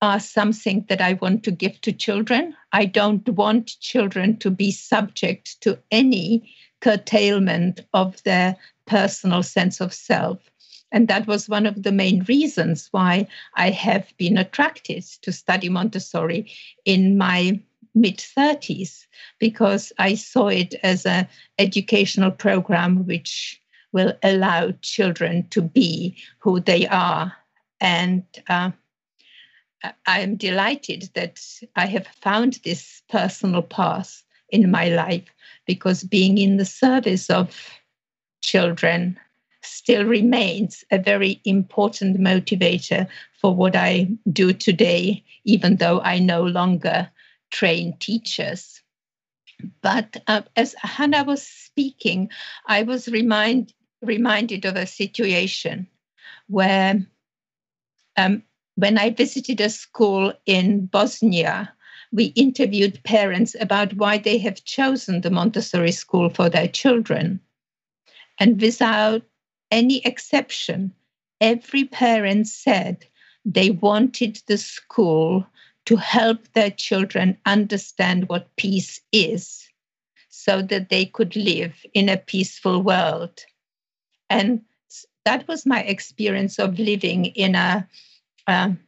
are 0.00 0.18
something 0.18 0.84
that 0.88 1.00
I 1.00 1.12
want 1.14 1.44
to 1.44 1.52
give 1.52 1.80
to 1.82 1.92
children. 1.92 2.56
I 2.72 2.86
don't 2.86 3.28
want 3.28 3.78
children 3.80 4.36
to 4.38 4.50
be 4.50 4.72
subject 4.72 5.60
to 5.60 5.78
any 5.92 6.52
curtailment 6.82 7.80
of 7.94 8.22
their 8.24 8.56
personal 8.86 9.42
sense 9.42 9.80
of 9.80 9.94
self. 9.94 10.38
And 10.90 11.08
that 11.08 11.26
was 11.26 11.48
one 11.48 11.64
of 11.64 11.82
the 11.82 11.92
main 11.92 12.24
reasons 12.24 12.88
why 12.90 13.26
I 13.54 13.70
have 13.70 14.12
been 14.18 14.36
attracted 14.36 15.04
to 15.22 15.32
study 15.32 15.70
Montessori 15.70 16.52
in 16.84 17.16
my 17.16 17.60
mid 17.94 18.18
30s, 18.18 19.06
because 19.38 19.92
I 19.98 20.14
saw 20.16 20.48
it 20.48 20.74
as 20.82 21.06
an 21.06 21.28
educational 21.58 22.30
program 22.30 23.06
which 23.06 23.60
will 23.92 24.12
allow 24.22 24.72
children 24.82 25.48
to 25.50 25.62
be 25.62 26.16
who 26.38 26.60
they 26.60 26.86
are 26.88 27.32
and 27.82 28.24
uh, 28.48 28.70
I 30.06 30.20
am 30.20 30.36
delighted 30.36 31.10
that 31.14 31.40
I 31.74 31.86
have 31.86 32.06
found 32.22 32.60
this 32.64 33.02
personal 33.10 33.62
path 33.62 34.21
in 34.52 34.70
my 34.70 34.88
life 34.88 35.24
because 35.66 36.04
being 36.04 36.38
in 36.38 36.58
the 36.58 36.64
service 36.64 37.28
of 37.28 37.80
children 38.42 39.18
still 39.62 40.04
remains 40.04 40.84
a 40.90 40.98
very 40.98 41.40
important 41.44 42.18
motivator 42.18 43.08
for 43.40 43.54
what 43.54 43.74
I 43.74 44.08
do 44.32 44.52
today, 44.52 45.24
even 45.44 45.76
though 45.76 46.00
I 46.00 46.18
no 46.18 46.42
longer 46.42 47.10
train 47.50 47.96
teachers. 47.98 48.82
But 49.80 50.22
uh, 50.26 50.42
as 50.56 50.74
Hannah 50.82 51.24
was 51.24 51.46
speaking, 51.46 52.30
I 52.66 52.82
was 52.82 53.08
remind, 53.08 53.72
reminded 54.02 54.64
of 54.64 54.76
a 54.76 54.86
situation 54.86 55.86
where 56.48 57.06
um, 58.16 58.42
when 58.74 58.98
I 58.98 59.10
visited 59.10 59.60
a 59.60 59.70
school 59.70 60.32
in 60.46 60.86
Bosnia, 60.86 61.72
we 62.12 62.26
interviewed 62.36 63.02
parents 63.04 63.56
about 63.58 63.94
why 63.94 64.18
they 64.18 64.38
have 64.38 64.64
chosen 64.64 65.22
the 65.22 65.30
Montessori 65.30 65.92
school 65.92 66.28
for 66.28 66.50
their 66.50 66.68
children. 66.68 67.40
And 68.38 68.60
without 68.60 69.22
any 69.70 70.04
exception, 70.04 70.92
every 71.40 71.84
parent 71.84 72.48
said 72.48 73.06
they 73.44 73.70
wanted 73.70 74.40
the 74.46 74.58
school 74.58 75.46
to 75.86 75.96
help 75.96 76.52
their 76.52 76.70
children 76.70 77.38
understand 77.46 78.28
what 78.28 78.54
peace 78.56 79.00
is 79.10 79.68
so 80.28 80.62
that 80.62 80.90
they 80.90 81.06
could 81.06 81.34
live 81.34 81.74
in 81.94 82.08
a 82.08 82.16
peaceful 82.16 82.82
world. 82.82 83.44
And 84.30 84.62
that 85.24 85.48
was 85.48 85.66
my 85.66 85.82
experience 85.82 86.58
of 86.58 86.78
living 86.78 87.26
in 87.26 87.54
a 87.54 87.88
um, 88.46 88.78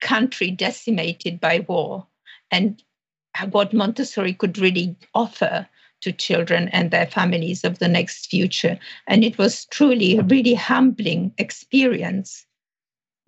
country 0.00 0.50
decimated 0.50 1.38
by 1.38 1.64
war 1.68 2.06
and 2.52 2.82
what 3.50 3.72
Montessori 3.72 4.34
could 4.34 4.58
really 4.58 4.94
offer 5.14 5.66
to 6.02 6.12
children 6.12 6.68
and 6.68 6.90
their 6.90 7.06
families 7.06 7.64
of 7.64 7.78
the 7.78 7.88
next 7.88 8.26
future. 8.26 8.78
And 9.06 9.24
it 9.24 9.38
was 9.38 9.64
truly 9.66 10.18
a 10.18 10.22
really 10.22 10.54
humbling 10.54 11.32
experience, 11.38 12.44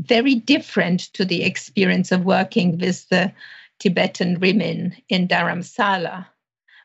very 0.00 0.34
different 0.34 1.12
to 1.14 1.24
the 1.24 1.42
experience 1.42 2.12
of 2.12 2.24
working 2.24 2.78
with 2.78 3.08
the 3.08 3.32
Tibetan 3.80 4.40
women 4.40 4.94
in 5.08 5.26
Dharamsala, 5.26 6.26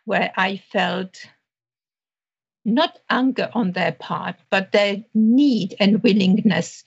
where 0.05 0.31
I 0.37 0.57
felt 0.71 1.25
not 2.65 2.99
anger 3.09 3.49
on 3.53 3.73
their 3.73 3.91
part, 3.91 4.35
but 4.49 4.71
their 4.71 5.03
need 5.13 5.75
and 5.79 6.03
willingness 6.03 6.83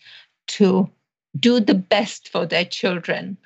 to 0.47 0.89
do 1.39 1.61
the 1.61 1.75
best 1.75 2.29
for 2.29 2.47
their 2.47 2.65
children 2.65 3.37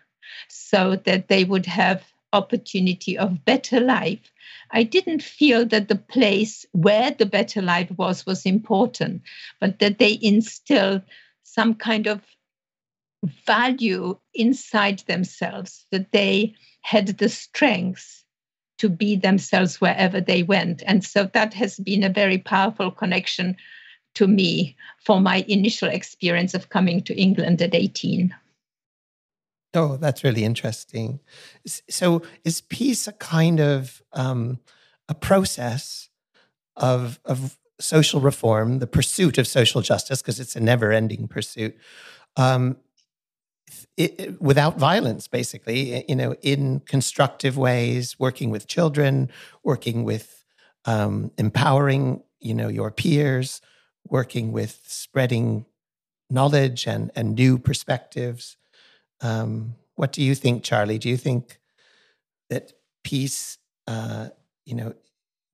so 0.49 0.97
that 1.05 1.28
they 1.28 1.45
would 1.45 1.66
have 1.66 2.03
opportunity 2.32 3.16
of 3.16 3.45
better 3.45 3.80
life 3.80 4.32
i 4.72 4.82
didn't 4.82 5.22
feel 5.22 5.64
that 5.64 5.89
the 5.89 5.97
place 5.97 6.66
where 6.72 7.11
the 7.12 7.26
better 7.26 7.62
life 7.62 7.91
was 7.97 8.26
was 8.26 8.45
important 8.45 9.22
but 9.61 9.78
that 9.78 9.99
they 9.99 10.18
instilled 10.20 11.03
some 11.45 11.74
kind 11.74 12.07
of 12.07 12.20
value 13.47 14.16
inside 14.34 15.01
themselves 15.07 15.87
that 15.91 16.12
they 16.12 16.55
had 16.82 17.07
the 17.18 17.28
strength 17.28 18.24
to 18.78 18.89
be 18.89 19.16
themselves 19.16 19.80
wherever 19.80 20.20
they 20.20 20.43
went. 20.43 20.82
And 20.87 21.05
so 21.05 21.24
that 21.32 21.55
has 21.55 21.78
been 21.78 22.03
a 22.03 22.11
very 22.11 22.39
powerful 22.39 22.91
connection 22.91 23.57
to 24.14 24.26
me 24.26 24.76
for 25.05 25.20
my 25.20 25.45
initial 25.49 25.89
experience 25.89 26.55
of 26.55 26.68
coming 26.68 27.03
to 27.03 27.14
England 27.14 27.62
at 27.62 27.74
18. 27.74 28.34
Oh, 29.74 29.96
that's 29.96 30.24
really 30.24 30.44
interesting. 30.44 31.20
So, 31.66 32.22
is 32.44 32.60
peace 32.62 33.06
a 33.06 33.12
kind 33.12 33.60
of 33.60 34.02
um, 34.12 34.60
a 35.08 35.14
process 35.14 36.08
of 36.76 37.20
of 37.24 37.58
social 37.78 38.20
reform, 38.20 38.78
the 38.78 38.86
pursuit 38.86 39.38
of 39.38 39.46
social 39.46 39.82
justice, 39.82 40.22
because 40.22 40.40
it's 40.40 40.56
a 40.56 40.60
never-ending 40.60 41.28
pursuit, 41.28 41.76
um, 42.36 42.76
it, 43.96 44.20
it, 44.20 44.42
without 44.42 44.78
violence, 44.78 45.28
basically, 45.28 46.04
you 46.08 46.16
know, 46.16 46.34
in 46.42 46.80
constructive 46.80 47.56
ways, 47.56 48.18
working 48.18 48.50
with 48.50 48.66
children, 48.66 49.30
working 49.62 50.04
with 50.04 50.44
um, 50.84 51.32
empowering, 51.38 52.22
you 52.40 52.54
know, 52.54 52.68
your 52.68 52.90
peers, 52.90 53.60
working 54.08 54.52
with 54.52 54.80
spreading 54.86 55.66
knowledge 56.30 56.86
and, 56.86 57.10
and 57.16 57.34
new 57.34 57.58
perspectives. 57.58 58.56
Um, 59.20 59.74
what 59.94 60.12
do 60.12 60.22
you 60.22 60.34
think, 60.34 60.62
Charlie? 60.62 60.98
Do 60.98 61.08
you 61.08 61.16
think 61.16 61.58
that 62.50 62.72
peace, 63.04 63.58
uh, 63.86 64.28
you 64.64 64.74
know, 64.74 64.94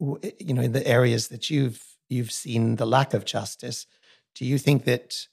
w- 0.00 0.32
you 0.38 0.54
know, 0.54 0.62
in 0.62 0.72
the 0.72 0.86
areas 0.86 1.28
that 1.28 1.50
you've 1.50 1.82
you've 2.08 2.32
seen 2.32 2.76
the 2.76 2.86
lack 2.86 3.14
of 3.14 3.24
justice, 3.24 3.86
do 4.34 4.44
you 4.44 4.58
think 4.58 4.84
that 4.84 5.28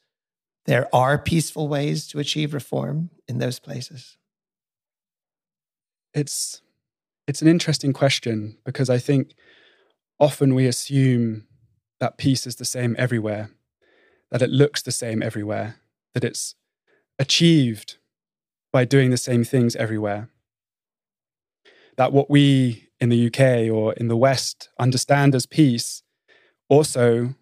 there 0.66 0.88
are 0.94 1.18
peaceful 1.18 1.68
ways 1.68 2.08
to 2.08 2.20
achieve 2.20 2.54
reform 2.54 3.10
in 3.28 3.40
those 3.40 3.60
places? 3.60 4.18
It's 6.14 6.62
it's 7.28 7.42
an 7.42 7.48
interesting 7.48 7.94
question 7.94 8.58
because 8.66 8.90
I 8.90 8.98
think 8.98 9.34
often 10.20 10.56
we 10.56 10.66
assume 10.66 11.46
that 12.00 12.18
peace 12.18 12.48
is 12.48 12.56
the 12.56 12.66
same 12.66 12.96
everywhere, 12.98 13.52
that 14.32 14.42
it 14.42 14.50
looks 14.50 14.82
the 14.82 14.92
same 14.92 15.22
everywhere, 15.22 15.76
that 16.14 16.24
it's 16.24 16.56
achieved 17.20 17.99
by 18.72 18.86
doing 18.86 19.10
the 19.10 19.18
same 19.18 19.44
things 19.44 19.76
everywhere. 19.76 20.30
That 21.98 22.14
what 22.14 22.30
we 22.30 22.90
in 23.00 23.10
the 23.10 23.28
UK 23.28 23.72
or 23.74 23.94
in 23.94 24.08
the 24.08 24.18
West 24.18 24.70
understand 24.80 25.36
as 25.36 25.46
peace 25.46 26.04
also 26.68 27.36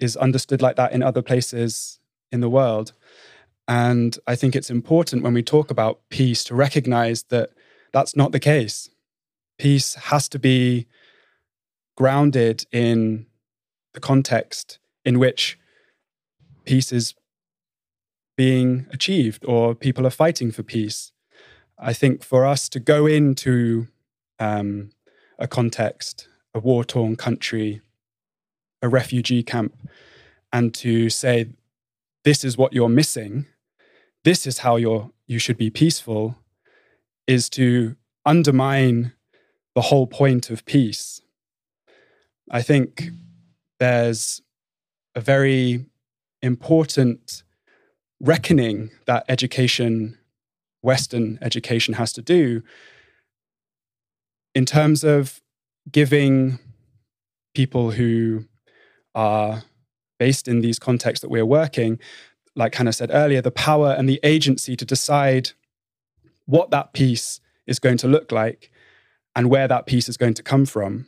is 0.00 0.16
understood 0.16 0.62
like 0.62 0.76
that 0.76 0.92
in 0.92 1.02
other 1.02 1.22
places 1.22 1.98
in 2.30 2.40
the 2.40 2.48
world. 2.48 2.92
And 3.66 4.18
I 4.26 4.34
think 4.34 4.54
it's 4.54 4.70
important 4.70 5.22
when 5.22 5.34
we 5.34 5.42
talk 5.42 5.70
about 5.70 6.00
peace 6.08 6.44
to 6.44 6.54
recognize 6.54 7.24
that 7.24 7.50
that's 7.92 8.16
not 8.16 8.32
the 8.32 8.40
case. 8.40 8.88
Peace 9.58 9.94
has 9.94 10.28
to 10.30 10.38
be 10.38 10.86
grounded 11.96 12.64
in 12.70 13.26
the 13.92 14.00
context 14.00 14.78
in 15.04 15.18
which 15.18 15.58
peace 16.64 16.92
is 16.92 17.14
being 18.38 18.86
achieved 18.92 19.44
or 19.44 19.74
people 19.74 20.06
are 20.06 20.10
fighting 20.10 20.52
for 20.52 20.62
peace. 20.62 21.10
I 21.76 21.92
think 21.92 22.22
for 22.22 22.46
us 22.46 22.68
to 22.68 22.78
go 22.78 23.04
into 23.04 23.88
um, 24.38 24.90
a 25.40 25.48
context, 25.48 26.28
a 26.54 26.60
war 26.60 26.84
torn 26.84 27.16
country, 27.16 27.80
a 28.80 28.88
refugee 28.88 29.42
camp, 29.42 29.74
and 30.52 30.72
to 30.74 31.10
say 31.10 31.48
this 32.22 32.44
is 32.44 32.56
what 32.56 32.72
you're 32.72 32.88
missing, 32.88 33.46
this 34.22 34.46
is 34.46 34.58
how 34.58 34.76
you're, 34.76 35.10
you 35.26 35.40
should 35.40 35.58
be 35.58 35.70
peaceful, 35.70 36.36
is 37.26 37.50
to 37.50 37.96
undermine 38.24 39.14
the 39.74 39.82
whole 39.82 40.06
point 40.06 40.48
of 40.48 40.64
peace. 40.64 41.22
I 42.48 42.62
think 42.62 43.10
there's 43.80 44.42
a 45.16 45.20
very 45.20 45.86
important 46.40 47.42
reckoning 48.20 48.90
that 49.06 49.24
education, 49.28 50.18
Western 50.82 51.38
education, 51.40 51.94
has 51.94 52.12
to 52.12 52.22
do 52.22 52.62
in 54.54 54.64
terms 54.64 55.04
of 55.04 55.40
giving 55.90 56.58
people 57.54 57.92
who 57.92 58.44
are 59.14 59.62
based 60.18 60.48
in 60.48 60.60
these 60.60 60.78
contexts 60.78 61.22
that 61.22 61.30
we're 61.30 61.46
working, 61.46 61.98
like 62.56 62.74
Hannah 62.74 62.92
said 62.92 63.10
earlier, 63.12 63.40
the 63.40 63.50
power 63.50 63.94
and 63.96 64.08
the 64.08 64.20
agency 64.22 64.74
to 64.76 64.84
decide 64.84 65.50
what 66.46 66.70
that 66.70 66.92
peace 66.92 67.40
is 67.66 67.78
going 67.78 67.98
to 67.98 68.08
look 68.08 68.32
like 68.32 68.70
and 69.36 69.50
where 69.50 69.68
that 69.68 69.86
peace 69.86 70.08
is 70.08 70.16
going 70.16 70.34
to 70.34 70.42
come 70.42 70.66
from. 70.66 71.06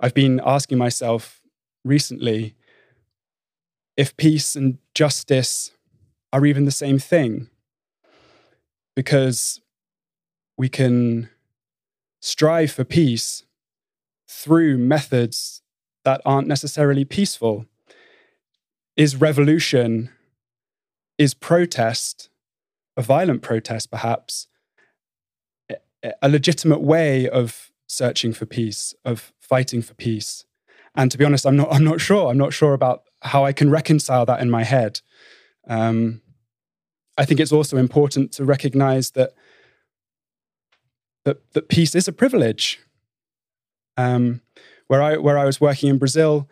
I've 0.00 0.14
been 0.14 0.40
asking 0.44 0.76
myself 0.76 1.40
recently 1.84 2.54
if 3.96 4.16
peace 4.16 4.54
and 4.54 4.78
justice 4.94 5.70
are 6.36 6.44
even 6.44 6.66
the 6.66 6.70
same 6.70 6.98
thing. 6.98 7.48
Because 8.94 9.60
we 10.58 10.68
can 10.68 11.30
strive 12.20 12.72
for 12.72 12.84
peace 12.84 13.44
through 14.28 14.76
methods 14.76 15.62
that 16.04 16.20
aren't 16.24 16.46
necessarily 16.46 17.04
peaceful 17.04 17.64
is 18.96 19.16
revolution, 19.16 20.10
is 21.18 21.32
protest, 21.32 22.28
a 22.96 23.02
violent 23.02 23.40
protest 23.40 23.90
perhaps, 23.90 24.48
a 26.22 26.28
legitimate 26.28 26.82
way 26.82 27.28
of 27.28 27.70
searching 27.86 28.32
for 28.32 28.44
peace, 28.46 28.94
of 29.04 29.32
fighting 29.40 29.80
for 29.80 29.94
peace. 29.94 30.44
And 30.94 31.10
to 31.10 31.18
be 31.18 31.24
honest, 31.24 31.46
I'm 31.46 31.56
not, 31.56 31.68
I'm 31.72 31.84
not 31.84 32.00
sure. 32.00 32.30
I'm 32.30 32.38
not 32.38 32.52
sure 32.52 32.74
about 32.74 33.04
how 33.22 33.44
I 33.44 33.52
can 33.52 33.70
reconcile 33.70 34.26
that 34.26 34.40
in 34.40 34.50
my 34.50 34.64
head. 34.64 35.00
Um, 35.68 36.22
I 37.18 37.24
think 37.24 37.40
it's 37.40 37.52
also 37.52 37.76
important 37.76 38.32
to 38.32 38.44
recognize 38.44 39.12
that, 39.12 39.32
that, 41.24 41.52
that 41.52 41.68
peace 41.68 41.94
is 41.94 42.08
a 42.08 42.12
privilege. 42.12 42.80
Um, 43.96 44.42
where, 44.88 45.02
I, 45.02 45.16
where 45.16 45.38
I 45.38 45.44
was 45.44 45.60
working 45.60 45.88
in 45.88 45.98
Brazil, 45.98 46.48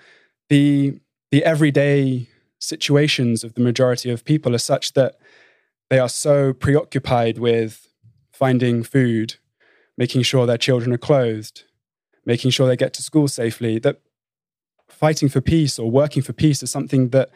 the, 0.49 0.99
the 1.31 1.45
everyday 1.45 2.29
situations 2.59 3.45
of 3.45 3.55
the 3.55 3.61
majority 3.61 4.11
of 4.11 4.25
people 4.25 4.55
are 4.55 4.59
such 4.59 4.95
that 4.95 5.19
they 5.91 5.99
are 5.99 6.09
so 6.09 6.53
preoccupied 6.53 7.39
with 7.39 7.89
finding 8.33 8.83
food, 8.83 9.37
making 9.97 10.23
sure 10.23 10.47
their 10.47 10.59
children 10.59 10.93
are 10.93 10.99
clothed, 10.99 11.65
making 12.25 12.51
sure 12.51 12.67
they 12.67 12.77
get 12.77 12.95
to 12.95 13.03
school 13.03 13.29
safely, 13.29 13.79
that 13.79 14.01
fighting 14.89 15.29
for 15.29 15.41
peace 15.41 15.79
or 15.79 15.91
working 15.91 16.23
for 16.23 16.33
peace 16.33 16.63
is 16.63 16.71
something 16.71 17.11
that 17.11 17.31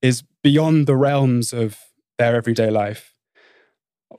is 0.00 0.22
beyond 0.42 0.86
the 0.86 0.96
realms 0.96 1.52
of 1.52 1.78
their 2.18 2.36
everyday 2.36 2.70
life. 2.70 3.14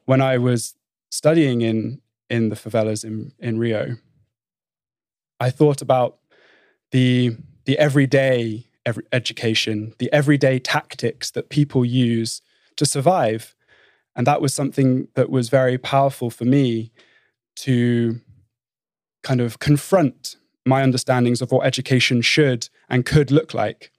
When 0.05 0.21
I 0.21 0.37
was 0.37 0.75
studying 1.11 1.61
in, 1.61 2.01
in 2.29 2.49
the 2.49 2.55
favelas 2.55 3.03
in, 3.03 3.33
in 3.39 3.57
Rio, 3.57 3.97
I 5.39 5.49
thought 5.49 5.81
about 5.81 6.17
the, 6.91 7.37
the 7.65 7.77
everyday 7.77 8.67
education, 9.11 9.93
the 9.99 10.11
everyday 10.11 10.59
tactics 10.59 11.31
that 11.31 11.49
people 11.49 11.85
use 11.85 12.41
to 12.75 12.85
survive. 12.85 13.55
And 14.15 14.27
that 14.27 14.41
was 14.41 14.53
something 14.53 15.07
that 15.15 15.29
was 15.29 15.49
very 15.49 15.77
powerful 15.77 16.29
for 16.29 16.45
me 16.45 16.91
to 17.57 18.19
kind 19.23 19.41
of 19.41 19.59
confront 19.59 20.35
my 20.65 20.83
understandings 20.83 21.41
of 21.41 21.51
what 21.51 21.65
education 21.65 22.21
should 22.21 22.69
and 22.89 23.05
could 23.05 23.31
look 23.31 23.53
like. 23.53 23.91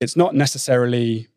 It's 0.00 0.16
not 0.16 0.34
necessarily 0.34 1.28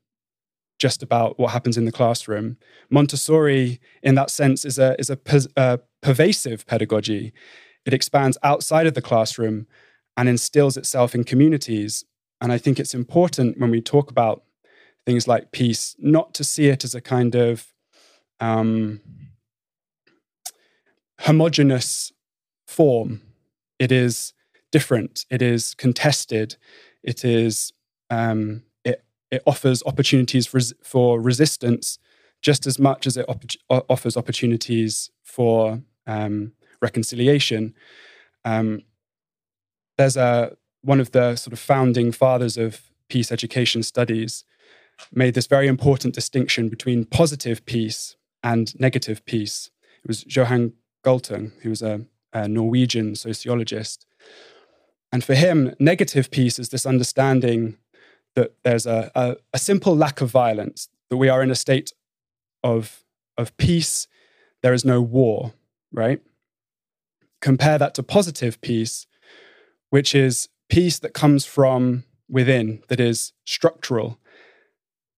just 0.88 1.02
about 1.02 1.40
what 1.40 1.52
happens 1.52 1.78
in 1.78 1.86
the 1.86 1.98
classroom. 2.00 2.58
Montessori, 2.90 3.80
in 4.02 4.16
that 4.16 4.30
sense, 4.30 4.66
is 4.66 4.78
a, 4.78 4.96
is 5.00 5.10
a, 5.10 5.18
a 5.56 5.80
pervasive 6.02 6.60
pedagogy. 6.68 7.34
It 7.86 7.94
expands 7.94 8.38
outside 8.44 8.88
of 8.88 8.94
the 8.94 9.02
classroom 9.02 9.68
and 10.18 10.30
instills 10.30 10.78
itself 10.78 11.16
in 11.16 11.24
communities 11.24 12.04
and 12.44 12.52
I 12.52 12.58
think 12.58 12.78
it's 12.78 12.94
important 12.94 13.58
when 13.58 13.72
we 13.72 13.80
talk 13.80 14.12
about 14.12 14.44
things 15.06 15.30
like 15.30 15.54
peace, 15.54 15.96
not 15.98 16.34
to 16.34 16.44
see 16.44 16.68
it 16.68 16.84
as 16.84 16.94
a 16.94 17.00
kind 17.00 17.36
of 17.36 17.74
um, 18.42 19.00
homogenous 21.22 22.12
form. 22.68 23.22
It 23.80 23.94
is 23.94 24.34
different. 24.74 25.26
It 25.30 25.42
is 25.42 25.74
contested. 25.74 26.58
It 27.02 27.24
is 27.24 27.72
um, 28.10 28.64
it 29.34 29.42
offers 29.48 29.82
opportunities 29.86 30.46
for, 30.46 30.60
for 30.84 31.20
resistance 31.20 31.98
just 32.44 32.68
as 32.68 32.78
much 32.78 33.08
as 33.08 33.18
it 33.18 33.26
op- 33.28 33.90
offers 33.90 34.16
opportunities 34.16 35.10
for 35.24 35.82
um, 36.06 36.52
reconciliation. 36.82 37.74
Um, 38.46 38.84
there's 39.98 40.18
a 40.18 40.56
one 40.82 41.00
of 41.00 41.12
the 41.12 41.36
sort 41.36 41.54
of 41.54 41.60
founding 41.60 42.12
fathers 42.12 42.58
of 42.58 42.82
peace 43.08 43.32
education 43.32 43.82
studies 43.82 44.44
made 45.14 45.34
this 45.34 45.48
very 45.48 45.68
important 45.68 46.14
distinction 46.14 46.70
between 46.70 47.06
positive 47.06 47.66
peace 47.66 48.18
and 48.44 48.78
negative 48.80 49.26
peace. 49.26 49.72
It 50.04 50.08
was 50.08 50.26
Johan 50.28 50.74
Galtung, 51.06 51.54
who 51.62 51.70
was 51.70 51.82
a, 51.82 52.06
a 52.34 52.48
Norwegian 52.50 53.16
sociologist. 53.16 54.06
And 55.14 55.24
for 55.24 55.36
him, 55.36 55.74
negative 55.80 56.30
peace 56.30 56.60
is 56.60 56.70
this 56.70 56.86
understanding 56.86 57.78
that 58.36 58.54
there's 58.64 58.86
a, 58.86 59.12
a, 59.16 59.36
a, 59.54 59.60
simple 59.60 59.96
lack 59.96 60.22
of 60.22 60.30
violence, 60.30 60.90
that 61.10 61.18
we 61.18 61.30
are 61.30 61.44
in 61.44 61.52
a 61.52 61.56
state 61.56 61.94
of, 62.64 63.04
of 63.38 63.56
peace, 63.58 64.08
there 64.62 64.74
is 64.74 64.84
no 64.86 65.02
war, 65.02 65.54
right? 65.92 66.22
Compare 67.42 67.78
that 67.78 67.94
to 67.96 68.04
positive 68.04 68.60
peace, 68.62 69.06
which 69.90 70.16
is 70.16 70.50
peace 70.70 70.98
that 71.00 71.14
comes 71.14 71.46
from 71.46 72.04
within, 72.30 72.82
that 72.88 73.00
is 73.00 73.34
structural, 73.46 74.18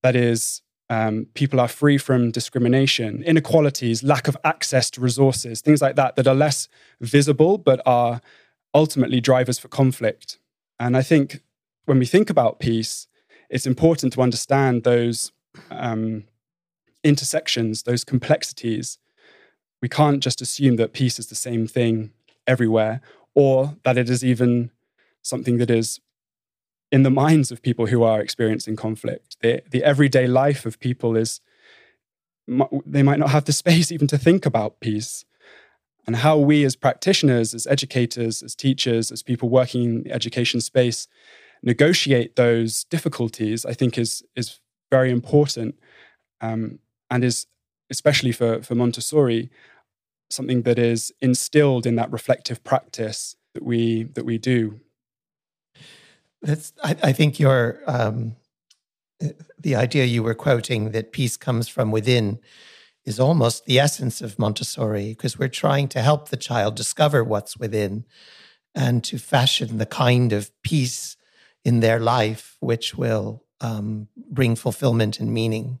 that 0.02 0.14
is 0.14 0.62
um, 0.88 1.26
people 1.34 1.58
are 1.60 1.68
free 1.68 1.98
from 1.98 2.30
discrimination, 2.30 3.22
inequalities, 3.24 4.02
lack 4.02 4.28
of 4.28 4.36
access 4.44 4.90
to 4.90 5.00
resources, 5.00 5.60
things 5.60 5.82
like 5.82 5.96
that, 5.96 6.16
that 6.16 6.28
are 6.28 6.34
less 6.34 6.68
visible 7.00 7.58
but 7.58 7.80
are 7.86 8.20
ultimately 8.74 9.20
drivers 9.20 9.58
for 9.58 9.68
conflict. 9.68 10.38
And 10.78 10.96
I 10.96 11.02
think 11.02 11.40
when 11.86 11.98
we 11.98 12.06
think 12.06 12.28
about 12.28 12.60
peace, 12.60 13.06
it's 13.48 13.66
important 13.66 14.12
to 14.12 14.20
understand 14.20 14.84
those 14.84 15.32
um, 15.70 16.24
intersections, 17.02 17.84
those 17.84 18.04
complexities. 18.04 18.98
We 19.80 19.88
can't 19.88 20.22
just 20.22 20.42
assume 20.42 20.76
that 20.76 20.92
peace 20.92 21.18
is 21.18 21.28
the 21.28 21.34
same 21.34 21.66
thing 21.66 22.12
everywhere 22.46 23.00
or 23.34 23.76
that 23.84 23.96
it 23.96 24.10
is 24.10 24.24
even 24.24 24.70
something 25.22 25.58
that 25.58 25.70
is 25.70 26.00
in 26.90 27.02
the 27.02 27.10
minds 27.10 27.50
of 27.50 27.62
people 27.62 27.86
who 27.86 28.02
are 28.02 28.20
experiencing 28.20 28.76
conflict. 28.76 29.36
The, 29.40 29.62
the 29.70 29.82
everyday 29.82 30.26
life 30.26 30.66
of 30.66 30.78
people 30.78 31.16
is, 31.16 31.40
they 32.84 33.02
might 33.02 33.18
not 33.18 33.30
have 33.30 33.44
the 33.44 33.52
space 33.64 33.92
even 33.92 34.06
to 34.08 34.18
think 34.18 34.44
about 34.44 34.80
peace. 34.80 35.24
And 36.06 36.16
how 36.16 36.38
we 36.38 36.64
as 36.64 36.76
practitioners, 36.76 37.52
as 37.52 37.66
educators, 37.66 38.40
as 38.40 38.54
teachers, 38.54 39.10
as 39.10 39.24
people 39.24 39.48
working 39.48 39.84
in 39.84 40.02
the 40.04 40.12
education 40.12 40.60
space, 40.60 41.08
negotiate 41.62 42.36
those 42.36 42.84
difficulties, 42.84 43.64
I 43.64 43.72
think 43.72 43.98
is, 43.98 44.22
is 44.34 44.60
very 44.90 45.10
important 45.10 45.76
um, 46.40 46.78
and 47.10 47.24
is, 47.24 47.46
especially 47.90 48.32
for, 48.32 48.62
for 48.62 48.74
Montessori, 48.74 49.50
something 50.30 50.62
that 50.62 50.78
is 50.78 51.12
instilled 51.20 51.86
in 51.86 51.96
that 51.96 52.10
reflective 52.10 52.62
practice 52.64 53.36
that 53.54 53.62
we, 53.62 54.04
that 54.04 54.24
we 54.24 54.38
do. 54.38 54.80
That's, 56.42 56.72
I, 56.82 56.96
I 57.02 57.12
think 57.12 57.40
your 57.40 57.80
um, 57.86 58.36
the 59.58 59.74
idea 59.74 60.04
you 60.04 60.22
were 60.22 60.34
quoting 60.34 60.92
that 60.92 61.12
peace 61.12 61.36
comes 61.36 61.68
from 61.68 61.90
within 61.90 62.38
is 63.04 63.20
almost 63.20 63.64
the 63.64 63.78
essence 63.78 64.20
of 64.20 64.38
Montessori 64.38 65.10
because 65.10 65.38
we're 65.38 65.48
trying 65.48 65.88
to 65.88 66.02
help 66.02 66.28
the 66.28 66.36
child 66.36 66.74
discover 66.74 67.22
what's 67.22 67.56
within 67.56 68.04
and 68.74 69.02
to 69.04 69.18
fashion 69.18 69.78
the 69.78 69.86
kind 69.86 70.32
of 70.32 70.50
peace 70.62 71.16
in 71.66 71.80
their 71.80 71.98
life 71.98 72.56
which 72.60 72.94
will 72.94 73.42
um, 73.60 74.06
bring 74.30 74.54
fulfillment 74.54 75.18
and 75.18 75.34
meaning. 75.34 75.80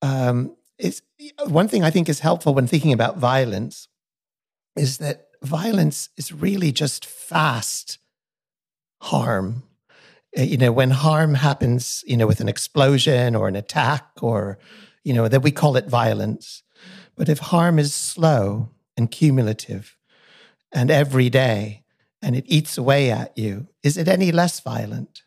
Um, 0.00 0.56
it's, 0.78 1.02
one 1.46 1.68
thing 1.68 1.84
I 1.84 1.90
think 1.90 2.08
is 2.08 2.20
helpful 2.20 2.54
when 2.54 2.66
thinking 2.66 2.94
about 2.94 3.18
violence 3.18 3.88
is 4.74 4.98
that 4.98 5.26
violence 5.42 6.08
is 6.16 6.32
really 6.32 6.72
just 6.72 7.04
fast 7.04 7.98
harm. 9.02 9.64
Uh, 10.36 10.42
you 10.42 10.56
know, 10.56 10.72
when 10.72 10.92
harm 10.92 11.34
happens, 11.34 12.02
you 12.06 12.16
know, 12.16 12.26
with 12.26 12.40
an 12.40 12.48
explosion 12.48 13.36
or 13.36 13.48
an 13.48 13.56
attack 13.56 14.06
or, 14.22 14.58
you 15.04 15.12
know, 15.12 15.28
that 15.28 15.42
we 15.42 15.52
call 15.52 15.76
it 15.76 15.88
violence. 15.88 16.62
But 17.16 17.28
if 17.28 17.38
harm 17.38 17.78
is 17.78 17.92
slow 17.92 18.70
and 18.96 19.10
cumulative 19.10 19.94
and 20.72 20.90
every 20.90 21.28
day 21.28 21.83
and 22.24 22.34
it 22.34 22.44
eats 22.48 22.78
away 22.78 23.10
at 23.10 23.36
you, 23.36 23.68
is 23.82 23.98
it 23.98 24.08
any 24.08 24.32
less 24.32 24.58
violent? 24.58 25.22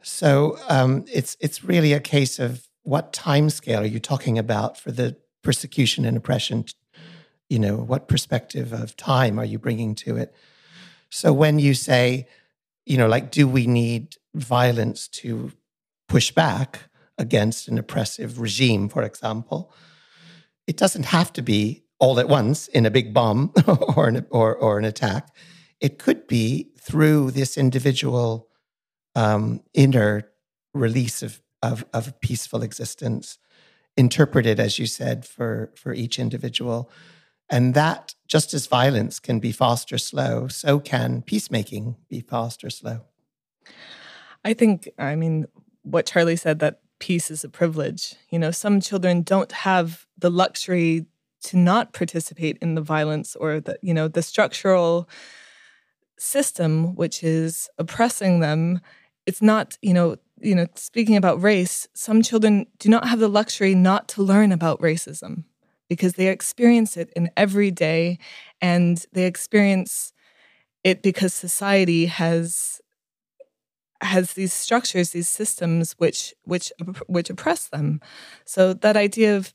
So 0.00 0.56
um, 0.68 1.04
it's 1.12 1.36
it's 1.40 1.64
really 1.64 1.92
a 1.92 2.00
case 2.00 2.38
of 2.38 2.68
what 2.84 3.12
time 3.12 3.50
scale 3.50 3.80
are 3.80 3.86
you 3.86 3.98
talking 3.98 4.38
about 4.38 4.78
for 4.78 4.92
the 4.92 5.16
persecution 5.42 6.04
and 6.04 6.16
oppression? 6.16 6.66
You 7.48 7.58
know, 7.58 7.76
what 7.76 8.06
perspective 8.06 8.72
of 8.72 8.96
time 8.96 9.38
are 9.38 9.44
you 9.44 9.58
bringing 9.58 9.96
to 9.96 10.16
it? 10.16 10.32
So 11.10 11.32
when 11.32 11.58
you 11.58 11.74
say, 11.74 12.28
you 12.86 12.96
know, 12.96 13.08
like, 13.08 13.30
do 13.30 13.48
we 13.48 13.66
need 13.66 14.16
violence 14.34 15.08
to 15.08 15.52
push 16.08 16.30
back 16.30 16.90
against 17.18 17.68
an 17.68 17.78
oppressive 17.78 18.40
regime, 18.40 18.88
for 18.88 19.02
example? 19.02 19.72
It 20.66 20.76
doesn't 20.76 21.06
have 21.06 21.32
to 21.32 21.42
be 21.42 21.83
all 22.04 22.20
at 22.20 22.28
once 22.28 22.68
in 22.68 22.84
a 22.84 22.90
big 22.90 23.14
bomb 23.14 23.50
or, 23.96 24.08
an, 24.08 24.26
or, 24.28 24.54
or 24.54 24.78
an 24.78 24.84
attack. 24.84 25.34
It 25.80 25.98
could 25.98 26.26
be 26.26 26.68
through 26.78 27.30
this 27.30 27.56
individual 27.56 28.50
um, 29.14 29.62
inner 29.72 30.30
release 30.74 31.22
of, 31.22 31.40
of, 31.62 31.82
of 31.94 32.20
peaceful 32.20 32.62
existence, 32.62 33.38
interpreted, 33.96 34.60
as 34.60 34.78
you 34.78 34.86
said, 34.86 35.24
for, 35.24 35.72
for 35.76 35.94
each 35.94 36.18
individual. 36.18 36.90
And 37.48 37.72
that, 37.72 38.14
just 38.28 38.52
as 38.52 38.66
violence 38.66 39.18
can 39.18 39.40
be 39.40 39.50
fast 39.50 39.90
or 39.90 39.96
slow, 39.96 40.46
so 40.48 40.80
can 40.80 41.22
peacemaking 41.22 41.96
be 42.10 42.20
fast 42.20 42.62
or 42.64 42.68
slow. 42.68 43.00
I 44.44 44.52
think, 44.52 44.90
I 44.98 45.14
mean, 45.14 45.46
what 45.84 46.04
Charlie 46.04 46.36
said 46.36 46.58
that 46.58 46.80
peace 46.98 47.30
is 47.30 47.44
a 47.44 47.48
privilege. 47.48 48.14
You 48.28 48.38
know, 48.38 48.50
some 48.50 48.82
children 48.82 49.22
don't 49.22 49.52
have 49.52 50.06
the 50.18 50.30
luxury 50.30 51.06
to 51.44 51.56
not 51.56 51.92
participate 51.92 52.58
in 52.60 52.74
the 52.74 52.80
violence 52.80 53.36
or 53.36 53.60
the, 53.60 53.78
you 53.82 53.94
know, 53.94 54.08
the 54.08 54.22
structural 54.22 55.08
system 56.18 56.94
which 56.94 57.22
is 57.22 57.68
oppressing 57.78 58.40
them. 58.40 58.80
It's 59.26 59.42
not, 59.42 59.78
you 59.82 59.94
know, 59.94 60.16
you 60.40 60.54
know, 60.54 60.66
speaking 60.74 61.16
about 61.16 61.40
race, 61.42 61.88
some 61.94 62.22
children 62.22 62.66
do 62.78 62.88
not 62.88 63.08
have 63.08 63.20
the 63.20 63.28
luxury 63.28 63.74
not 63.74 64.08
to 64.08 64.22
learn 64.22 64.52
about 64.52 64.80
racism 64.80 65.44
because 65.88 66.14
they 66.14 66.28
experience 66.28 66.96
it 66.96 67.10
in 67.14 67.30
every 67.36 67.70
day 67.70 68.18
and 68.60 69.06
they 69.12 69.26
experience 69.26 70.12
it 70.82 71.02
because 71.02 71.32
society 71.32 72.06
has 72.06 72.80
has 74.00 74.34
these 74.34 74.52
structures 74.52 75.10
these 75.10 75.28
systems 75.28 75.92
which 75.92 76.34
which 76.44 76.70
which 77.06 77.30
oppress 77.30 77.68
them 77.68 78.00
so 78.44 78.74
that 78.74 78.96
idea 78.96 79.34
of 79.34 79.54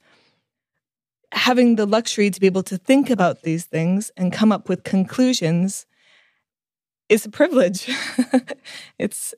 having 1.31 1.75
the 1.75 1.85
luxury 1.85 2.29
to 2.29 2.39
be 2.39 2.47
able 2.47 2.63
to 2.63 2.77
think 2.77 3.09
about 3.09 3.43
these 3.43 3.65
things 3.65 4.11
and 4.17 4.33
come 4.33 4.51
up 4.51 4.67
with 4.67 4.83
conclusions 4.83 5.85
is 7.07 7.25
a 7.25 7.29
privilege 7.29 7.89
it's 8.99 9.33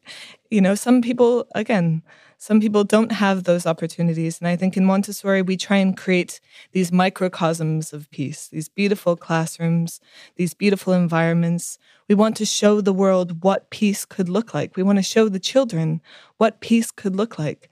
you 0.50 0.60
know 0.60 0.74
some 0.74 1.02
people 1.02 1.46
again 1.54 2.02
some 2.42 2.58
people 2.58 2.84
don't 2.84 3.12
have 3.12 3.44
those 3.44 3.66
opportunities. 3.66 4.38
And 4.38 4.48
I 4.48 4.56
think 4.56 4.74
in 4.74 4.86
Montessori, 4.86 5.42
we 5.42 5.58
try 5.58 5.76
and 5.76 5.94
create 5.94 6.40
these 6.72 6.90
microcosms 6.90 7.92
of 7.92 8.10
peace, 8.10 8.48
these 8.48 8.66
beautiful 8.66 9.14
classrooms, 9.14 10.00
these 10.36 10.54
beautiful 10.54 10.94
environments. 10.94 11.78
We 12.08 12.14
want 12.14 12.38
to 12.38 12.46
show 12.46 12.80
the 12.80 12.94
world 12.94 13.44
what 13.44 13.68
peace 13.68 14.06
could 14.06 14.30
look 14.30 14.54
like. 14.54 14.74
We 14.74 14.82
want 14.82 14.96
to 14.96 15.02
show 15.02 15.28
the 15.28 15.38
children 15.38 16.00
what 16.38 16.60
peace 16.60 16.90
could 16.90 17.14
look 17.14 17.38
like. 17.38 17.68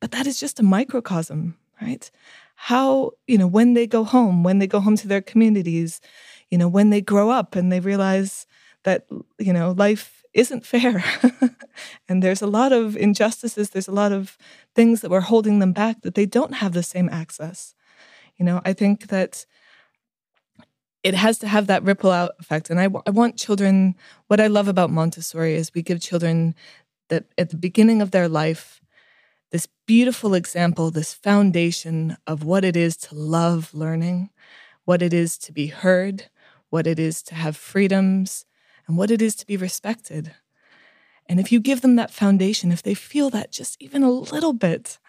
But 0.00 0.10
that 0.10 0.26
is 0.26 0.40
just 0.40 0.58
a 0.58 0.64
microcosm, 0.64 1.56
right? 1.80 2.10
How, 2.64 3.12
you 3.26 3.38
know, 3.38 3.46
when 3.46 3.72
they 3.72 3.86
go 3.86 4.04
home, 4.04 4.42
when 4.42 4.58
they 4.58 4.66
go 4.66 4.80
home 4.80 4.96
to 4.98 5.08
their 5.08 5.22
communities, 5.22 6.00
you 6.50 6.58
know, 6.58 6.68
when 6.68 6.90
they 6.90 7.00
grow 7.00 7.30
up 7.30 7.56
and 7.56 7.72
they 7.72 7.80
realize 7.80 8.46
that, 8.84 9.06
you 9.38 9.52
know, 9.52 9.72
life 9.72 10.22
isn't 10.34 10.66
fair. 10.66 11.02
and 12.08 12.22
there's 12.22 12.42
a 12.42 12.46
lot 12.46 12.72
of 12.72 12.96
injustices, 12.96 13.70
there's 13.70 13.88
a 13.88 13.92
lot 13.92 14.12
of 14.12 14.36
things 14.74 15.00
that 15.00 15.10
were 15.10 15.22
holding 15.22 15.58
them 15.58 15.72
back 15.72 16.02
that 16.02 16.14
they 16.14 16.26
don't 16.26 16.54
have 16.56 16.72
the 16.72 16.82
same 16.82 17.08
access. 17.08 17.74
You 18.36 18.44
know, 18.44 18.60
I 18.64 18.74
think 18.74 19.08
that 19.08 19.46
it 21.02 21.14
has 21.14 21.38
to 21.38 21.48
have 21.48 21.66
that 21.68 21.82
ripple 21.82 22.10
out 22.10 22.32
effect. 22.40 22.68
And 22.68 22.78
I, 22.78 22.88
I 23.06 23.10
want 23.10 23.38
children, 23.38 23.96
what 24.26 24.40
I 24.40 24.48
love 24.48 24.68
about 24.68 24.90
Montessori 24.90 25.54
is 25.54 25.72
we 25.74 25.82
give 25.82 26.00
children 26.00 26.54
that 27.08 27.24
at 27.38 27.50
the 27.50 27.56
beginning 27.56 28.02
of 28.02 28.10
their 28.10 28.28
life, 28.28 28.79
beautiful 29.90 30.34
example, 30.34 30.92
this 30.92 31.12
foundation 31.12 32.16
of 32.24 32.44
what 32.44 32.64
it 32.64 32.76
is 32.76 32.96
to 32.96 33.12
love 33.12 33.74
learning, 33.74 34.30
what 34.84 35.02
it 35.02 35.12
is 35.12 35.36
to 35.36 35.50
be 35.50 35.66
heard, 35.66 36.30
what 36.68 36.86
it 36.86 36.96
is 36.96 37.24
to 37.24 37.34
have 37.34 37.56
freedoms, 37.56 38.46
and 38.86 38.96
what 38.96 39.10
it 39.10 39.20
is 39.20 39.34
to 39.34 39.44
be 39.44 39.56
respected. 39.56 40.32
And 41.26 41.40
if 41.40 41.50
you 41.50 41.58
give 41.58 41.80
them 41.80 41.96
that 41.96 42.12
foundation, 42.12 42.70
if 42.70 42.84
they 42.84 42.94
feel 42.94 43.30
that 43.30 43.50
just 43.50 43.76
even 43.82 44.04
a 44.04 44.12
little 44.12 44.52
bit, 44.52 45.00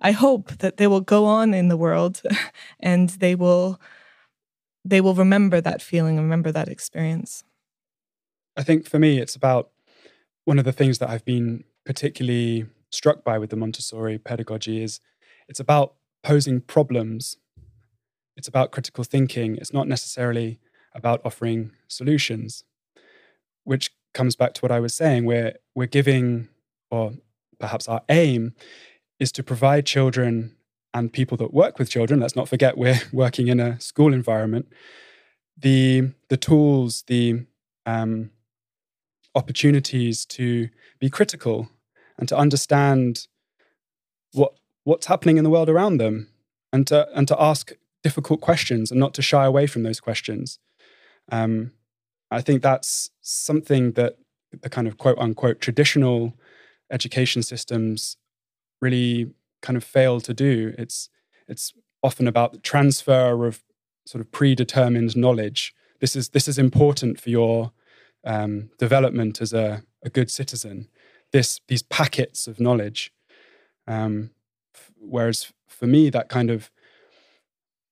I 0.00 0.12
hope 0.12 0.58
that 0.58 0.76
they 0.76 0.86
will 0.86 1.00
go 1.00 1.24
on 1.24 1.52
in 1.52 1.66
the 1.66 1.76
world 1.76 2.22
and 2.78 3.08
they 3.08 3.34
will 3.34 3.80
they 4.84 5.00
will 5.00 5.14
remember 5.16 5.60
that 5.60 5.82
feeling, 5.82 6.16
remember 6.16 6.52
that 6.52 6.68
experience. 6.68 7.42
I 8.56 8.62
think 8.62 8.88
for 8.88 9.00
me 9.00 9.18
it's 9.18 9.34
about 9.34 9.70
one 10.44 10.60
of 10.60 10.64
the 10.64 10.70
things 10.70 11.00
that 11.00 11.10
I've 11.10 11.24
been 11.24 11.64
particularly 11.84 12.66
struck 12.90 13.24
by 13.24 13.38
with 13.38 13.50
the 13.50 13.56
Montessori 13.56 14.18
pedagogy 14.18 14.82
is 14.82 15.00
it's 15.48 15.60
about 15.60 15.94
posing 16.22 16.60
problems. 16.60 17.36
It's 18.36 18.48
about 18.48 18.72
critical 18.72 19.04
thinking. 19.04 19.56
It's 19.56 19.72
not 19.72 19.88
necessarily 19.88 20.58
about 20.94 21.20
offering 21.24 21.72
solutions, 21.88 22.64
which 23.64 23.90
comes 24.14 24.34
back 24.34 24.54
to 24.54 24.60
what 24.62 24.72
I 24.72 24.80
was 24.80 24.94
saying, 24.94 25.24
where 25.24 25.56
we're 25.74 25.86
giving, 25.86 26.48
or 26.90 27.12
perhaps 27.58 27.88
our 27.88 28.02
aim 28.08 28.54
is 29.18 29.30
to 29.32 29.42
provide 29.42 29.86
children 29.86 30.56
and 30.92 31.12
people 31.12 31.36
that 31.36 31.52
work 31.52 31.78
with 31.78 31.90
children, 31.90 32.20
let's 32.20 32.36
not 32.36 32.48
forget 32.48 32.78
we're 32.78 33.00
working 33.12 33.48
in 33.48 33.60
a 33.60 33.78
school 33.80 34.14
environment, 34.14 34.66
the, 35.56 36.10
the 36.28 36.36
tools, 36.36 37.04
the 37.06 37.44
um, 37.84 38.30
opportunities 39.34 40.24
to 40.24 40.68
be 40.98 41.10
critical 41.10 41.68
and 42.18 42.28
to 42.28 42.36
understand 42.36 43.26
what 44.32 44.54
what's 44.84 45.06
happening 45.06 45.36
in 45.36 45.44
the 45.44 45.50
world 45.50 45.68
around 45.68 45.98
them 45.98 46.28
and 46.72 46.86
to 46.86 47.08
and 47.14 47.26
to 47.28 47.40
ask 47.40 47.72
difficult 48.02 48.40
questions 48.40 48.90
and 48.90 49.00
not 49.00 49.14
to 49.14 49.22
shy 49.22 49.44
away 49.44 49.66
from 49.66 49.82
those 49.82 50.00
questions. 50.00 50.58
Um, 51.32 51.72
I 52.30 52.40
think 52.40 52.62
that's 52.62 53.10
something 53.20 53.92
that 53.92 54.16
the 54.62 54.70
kind 54.70 54.88
of 54.88 54.98
quote 54.98 55.18
unquote 55.18 55.60
traditional 55.60 56.34
education 56.90 57.42
systems 57.42 58.16
really 58.80 59.32
kind 59.62 59.76
of 59.76 59.84
fail 59.84 60.20
to 60.20 60.34
do. 60.34 60.74
It's 60.78 61.08
it's 61.48 61.72
often 62.02 62.28
about 62.28 62.52
the 62.52 62.58
transfer 62.58 63.46
of 63.46 63.62
sort 64.06 64.20
of 64.20 64.30
predetermined 64.30 65.16
knowledge. 65.16 65.74
This 66.00 66.14
is 66.14 66.30
this 66.30 66.48
is 66.48 66.58
important 66.58 67.20
for 67.20 67.30
your 67.30 67.72
um, 68.24 68.70
development 68.78 69.40
as 69.40 69.52
a, 69.52 69.82
a 70.04 70.10
good 70.10 70.30
citizen. 70.30 70.88
This 71.32 71.60
these 71.68 71.82
packets 71.82 72.46
of 72.46 72.60
knowledge. 72.60 73.12
Um, 73.86 74.30
f- 74.74 74.92
whereas 74.98 75.52
for 75.68 75.86
me, 75.86 76.10
that 76.10 76.28
kind 76.28 76.50
of 76.50 76.70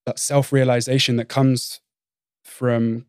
that 0.06 0.18
self 0.18 0.52
realization 0.52 1.16
that 1.16 1.28
comes 1.28 1.80
from 2.42 3.06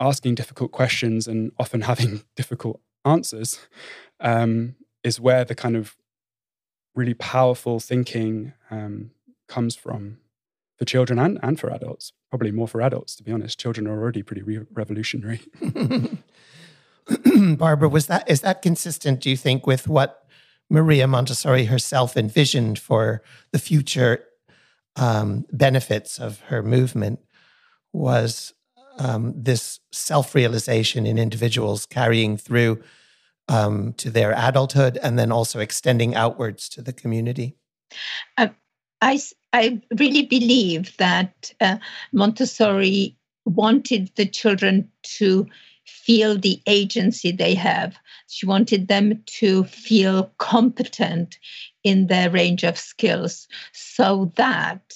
asking 0.00 0.34
difficult 0.34 0.72
questions 0.72 1.28
and 1.28 1.52
often 1.58 1.80
having 1.92 2.22
difficult 2.36 2.80
answers 3.04 3.58
um, 4.20 4.74
is 5.04 5.20
where 5.20 5.44
the 5.44 5.54
kind 5.54 5.76
of 5.76 5.96
really 6.94 7.14
powerful 7.14 7.80
thinking 7.80 8.52
um, 8.70 9.10
comes 9.48 9.74
from 9.74 10.18
for 10.78 10.84
children 10.84 11.18
and, 11.18 11.38
and 11.42 11.58
for 11.58 11.70
adults. 11.70 12.12
Probably 12.30 12.50
more 12.50 12.68
for 12.68 12.80
adults, 12.82 13.14
to 13.16 13.22
be 13.22 13.32
honest. 13.32 13.58
Children 13.58 13.86
are 13.86 14.00
already 14.00 14.22
pretty 14.22 14.42
re- 14.42 14.66
revolutionary. 14.72 15.40
Barbara, 17.56 17.88
was 17.88 18.06
that 18.06 18.28
is 18.30 18.40
that 18.42 18.62
consistent? 18.62 19.20
Do 19.20 19.30
you 19.30 19.36
think 19.36 19.66
with 19.66 19.88
what 19.88 20.24
Maria 20.70 21.06
Montessori 21.06 21.64
herself 21.64 22.16
envisioned 22.16 22.78
for 22.78 23.22
the 23.52 23.58
future 23.58 24.24
um, 24.96 25.44
benefits 25.52 26.18
of 26.18 26.40
her 26.42 26.62
movement? 26.62 27.20
Was 27.92 28.54
um, 28.98 29.34
this 29.36 29.80
self 29.90 30.34
realization 30.34 31.06
in 31.06 31.18
individuals 31.18 31.86
carrying 31.86 32.36
through 32.36 32.82
um, 33.48 33.92
to 33.94 34.10
their 34.10 34.32
adulthood 34.36 34.98
and 35.02 35.18
then 35.18 35.32
also 35.32 35.60
extending 35.60 36.14
outwards 36.14 36.68
to 36.70 36.82
the 36.82 36.92
community? 36.92 37.56
Uh, 38.38 38.48
I, 39.00 39.20
I 39.52 39.82
really 39.98 40.22
believe 40.22 40.96
that 40.98 41.52
uh, 41.60 41.78
Montessori 42.12 43.16
wanted 43.44 44.10
the 44.14 44.26
children 44.26 44.88
to 45.02 45.46
feel 46.04 46.38
the 46.38 46.60
agency 46.66 47.30
they 47.32 47.54
have. 47.54 47.96
She 48.28 48.46
wanted 48.46 48.88
them 48.88 49.22
to 49.26 49.64
feel 49.64 50.32
competent 50.38 51.38
in 51.84 52.06
their 52.06 52.30
range 52.30 52.64
of 52.64 52.78
skills 52.78 53.46
so 53.72 54.32
that 54.36 54.94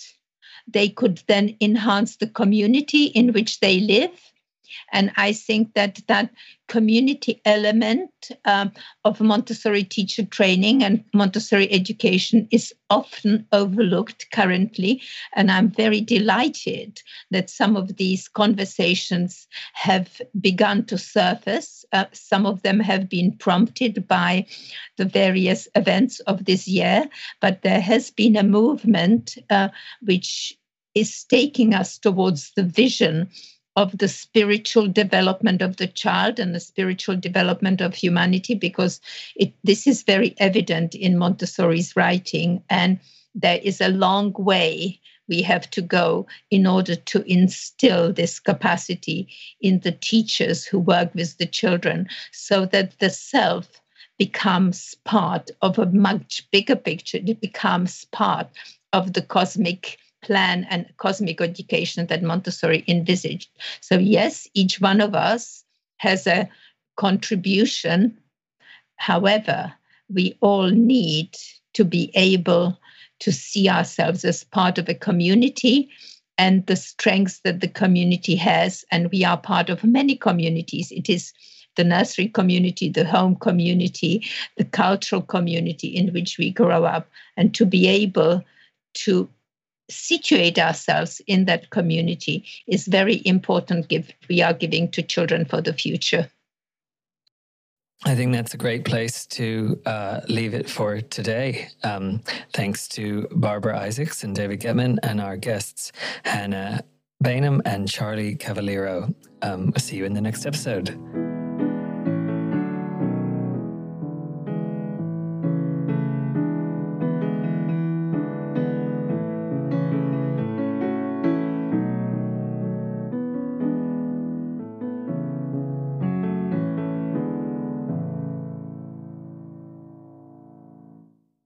they 0.67 0.89
could 0.89 1.23
then 1.29 1.57
enhance 1.61 2.17
the 2.17 2.27
community 2.27 3.05
in 3.05 3.33
which 3.33 3.61
they 3.61 3.81
live 3.81 4.11
and 4.93 5.12
I 5.16 5.33
think 5.33 5.74
that 5.74 6.01
that 6.09 6.31
community 6.68 7.41
element 7.45 8.11
um, 8.45 8.72
of 9.05 9.20
Montessori 9.20 9.85
teacher 9.85 10.24
training 10.24 10.83
and 10.83 11.05
Montessori 11.14 11.70
education 11.70 12.49
is 12.51 12.74
often 12.91 13.47
overlooked 13.53 14.31
currently. 14.33 15.03
And 15.35 15.51
I'm 15.51 15.70
very 15.70 16.01
delighted 16.01 17.03
that 17.31 17.51
some 17.51 17.77
of 17.77 17.97
these 17.97 18.29
conversations 18.29 19.47
have 19.74 20.20
begun 20.41 20.85
to 20.87 20.99
surface. 20.99 21.85
Uh, 21.93 22.07
some 22.12 22.47
of 22.47 22.62
them 22.62 22.81
have 22.81 23.09
been 23.09 23.37
prompted 23.37 24.07
by 24.09 24.47
the 24.97 25.05
various 25.05 25.68
events 25.74 26.20
of 26.20 26.45
this 26.45 26.66
year, 26.66 27.09
but 27.41 27.62
there 27.62 27.81
has 27.81 28.11
been 28.11 28.37
a 28.37 28.43
movement 28.43 29.39
uh, 29.51 29.68
which 30.03 30.57
is 30.95 31.24
taking 31.24 31.74
us 31.74 31.99
towards 31.99 32.53
the 32.57 32.62
vision 32.62 33.29
of 33.77 33.97
the 33.99 34.09
spiritual 34.09 34.89
development 34.89 35.61
of 35.61 35.77
the 35.77 35.87
child 35.87 36.39
and 36.39 36.55
the 36.55 36.61
spiritual 36.61 37.14
development 37.14 37.81
of 37.81 37.95
humanity 37.95 38.55
because 38.55 39.01
it, 39.37 39.53
this 39.64 39.87
is 39.87 40.03
very 40.03 40.35
evident 40.39 40.95
in 40.95 41.18
Montessori's 41.18 41.95
writing 41.95 42.62
and 42.70 42.99
there 43.35 43.61
is 43.62 43.81
a 43.81 43.89
long 43.89 44.33
way 44.39 44.99
we 45.29 45.43
have 45.43 45.68
to 45.70 45.83
go 45.83 46.27
in 46.51 46.66
order 46.66 46.97
to 46.97 47.22
instill 47.31 48.12
this 48.12 48.41
capacity 48.41 49.29
in 49.61 49.81
the 49.81 49.93
teachers 49.93 50.64
who 50.64 50.79
work 50.79 51.14
with 51.14 51.37
the 51.39 51.47
children 51.47 52.09
so 52.33 52.64
that 52.66 52.99
the 52.99 53.11
self 53.11 53.81
becomes 54.18 54.95
part 55.05 55.51
of 55.61 55.79
a 55.79 55.87
much 55.87 56.49
bigger 56.51 56.77
picture. 56.77 57.18
It 57.18 57.41
becomes 57.41 58.07
part 58.07 58.49
of 58.93 59.12
the 59.12 59.22
cosmic 59.22 59.99
plan 60.27 60.66
and 60.68 60.93
cosmic 60.97 61.41
education 61.41 62.07
that 62.09 62.22
Montessori 62.22 62.85
envisaged. 62.89 63.49
So, 63.81 63.97
yes, 63.97 64.49
each 64.55 64.81
one 64.81 65.01
of 65.01 65.14
us 65.14 65.64
has 65.99 66.27
a 66.27 66.49
contribution. 66.97 68.18
However, 68.97 69.72
we 70.12 70.37
all 70.41 70.68
need 70.70 71.37
to 71.74 71.85
be 71.85 72.11
able 72.14 72.77
to 73.20 73.33
see 73.33 73.68
ourselves 73.68 74.24
as 74.24 74.43
part 74.43 74.79
of 74.79 74.89
a 74.89 74.95
community 74.95 75.89
and 76.39 76.66
the 76.66 76.77
strengths 76.77 77.41
that 77.45 77.61
the 77.61 77.68
community 77.68 78.35
has. 78.35 78.85
And 78.91 79.11
we 79.12 79.24
are 79.24 79.39
part 79.39 79.70
of 79.70 79.85
many 79.85 80.16
communities. 80.16 80.91
It 80.91 81.09
is 81.09 81.33
the 81.77 81.85
nursery 81.85 82.29
community, 82.29 82.89
the 82.89 83.05
home 83.05 83.37
community, 83.37 84.27
the 84.57 84.64
cultural 84.64 85.22
community 85.22 85.89
in 85.89 86.12
which 86.12 86.37
we 86.37 86.51
grow 86.51 86.85
up, 86.85 87.09
and 87.37 87.55
to 87.55 87.64
be 87.64 87.87
able 87.87 88.43
to 88.95 89.29
situate 89.89 90.59
ourselves 90.59 91.20
in 91.26 91.45
that 91.47 91.70
community 91.70 92.45
is 92.66 92.87
very 92.87 93.22
important 93.24 93.89
gift 93.89 94.14
we 94.28 94.43
are 94.43 94.55
giving 94.55 94.91
to 94.91 95.03
children 95.03 95.45
for 95.45 95.61
the 95.61 95.72
future. 95.72 96.30
I 98.05 98.14
think 98.14 98.32
that's 98.32 98.53
a 98.53 98.59
great 98.59 98.84
place 98.84 99.24
to 99.26 99.80
uh, 99.87 100.20
leave 100.28 100.53
it 100.53 100.68
for 100.68 101.01
today. 101.01 101.68
Um, 101.82 102.22
thanks 102.53 102.89
to 102.89 103.26
Barbara 103.32 103.78
Isaacs 103.78 104.22
and 104.22 104.34
David 104.34 104.61
Gettman 104.61 104.99
and 105.03 105.20
our 105.20 105.37
guests, 105.37 105.93
Hannah 106.24 106.84
Bainham 107.24 107.62
and 107.64 107.89
Charlie 107.89 108.37
Cavaliero. 108.37 109.14
Um, 109.43 109.72
see 109.78 109.97
you 109.97 110.05
in 110.05 110.12
the 110.12 110.20
next 110.20 110.45
episode. 110.45 111.26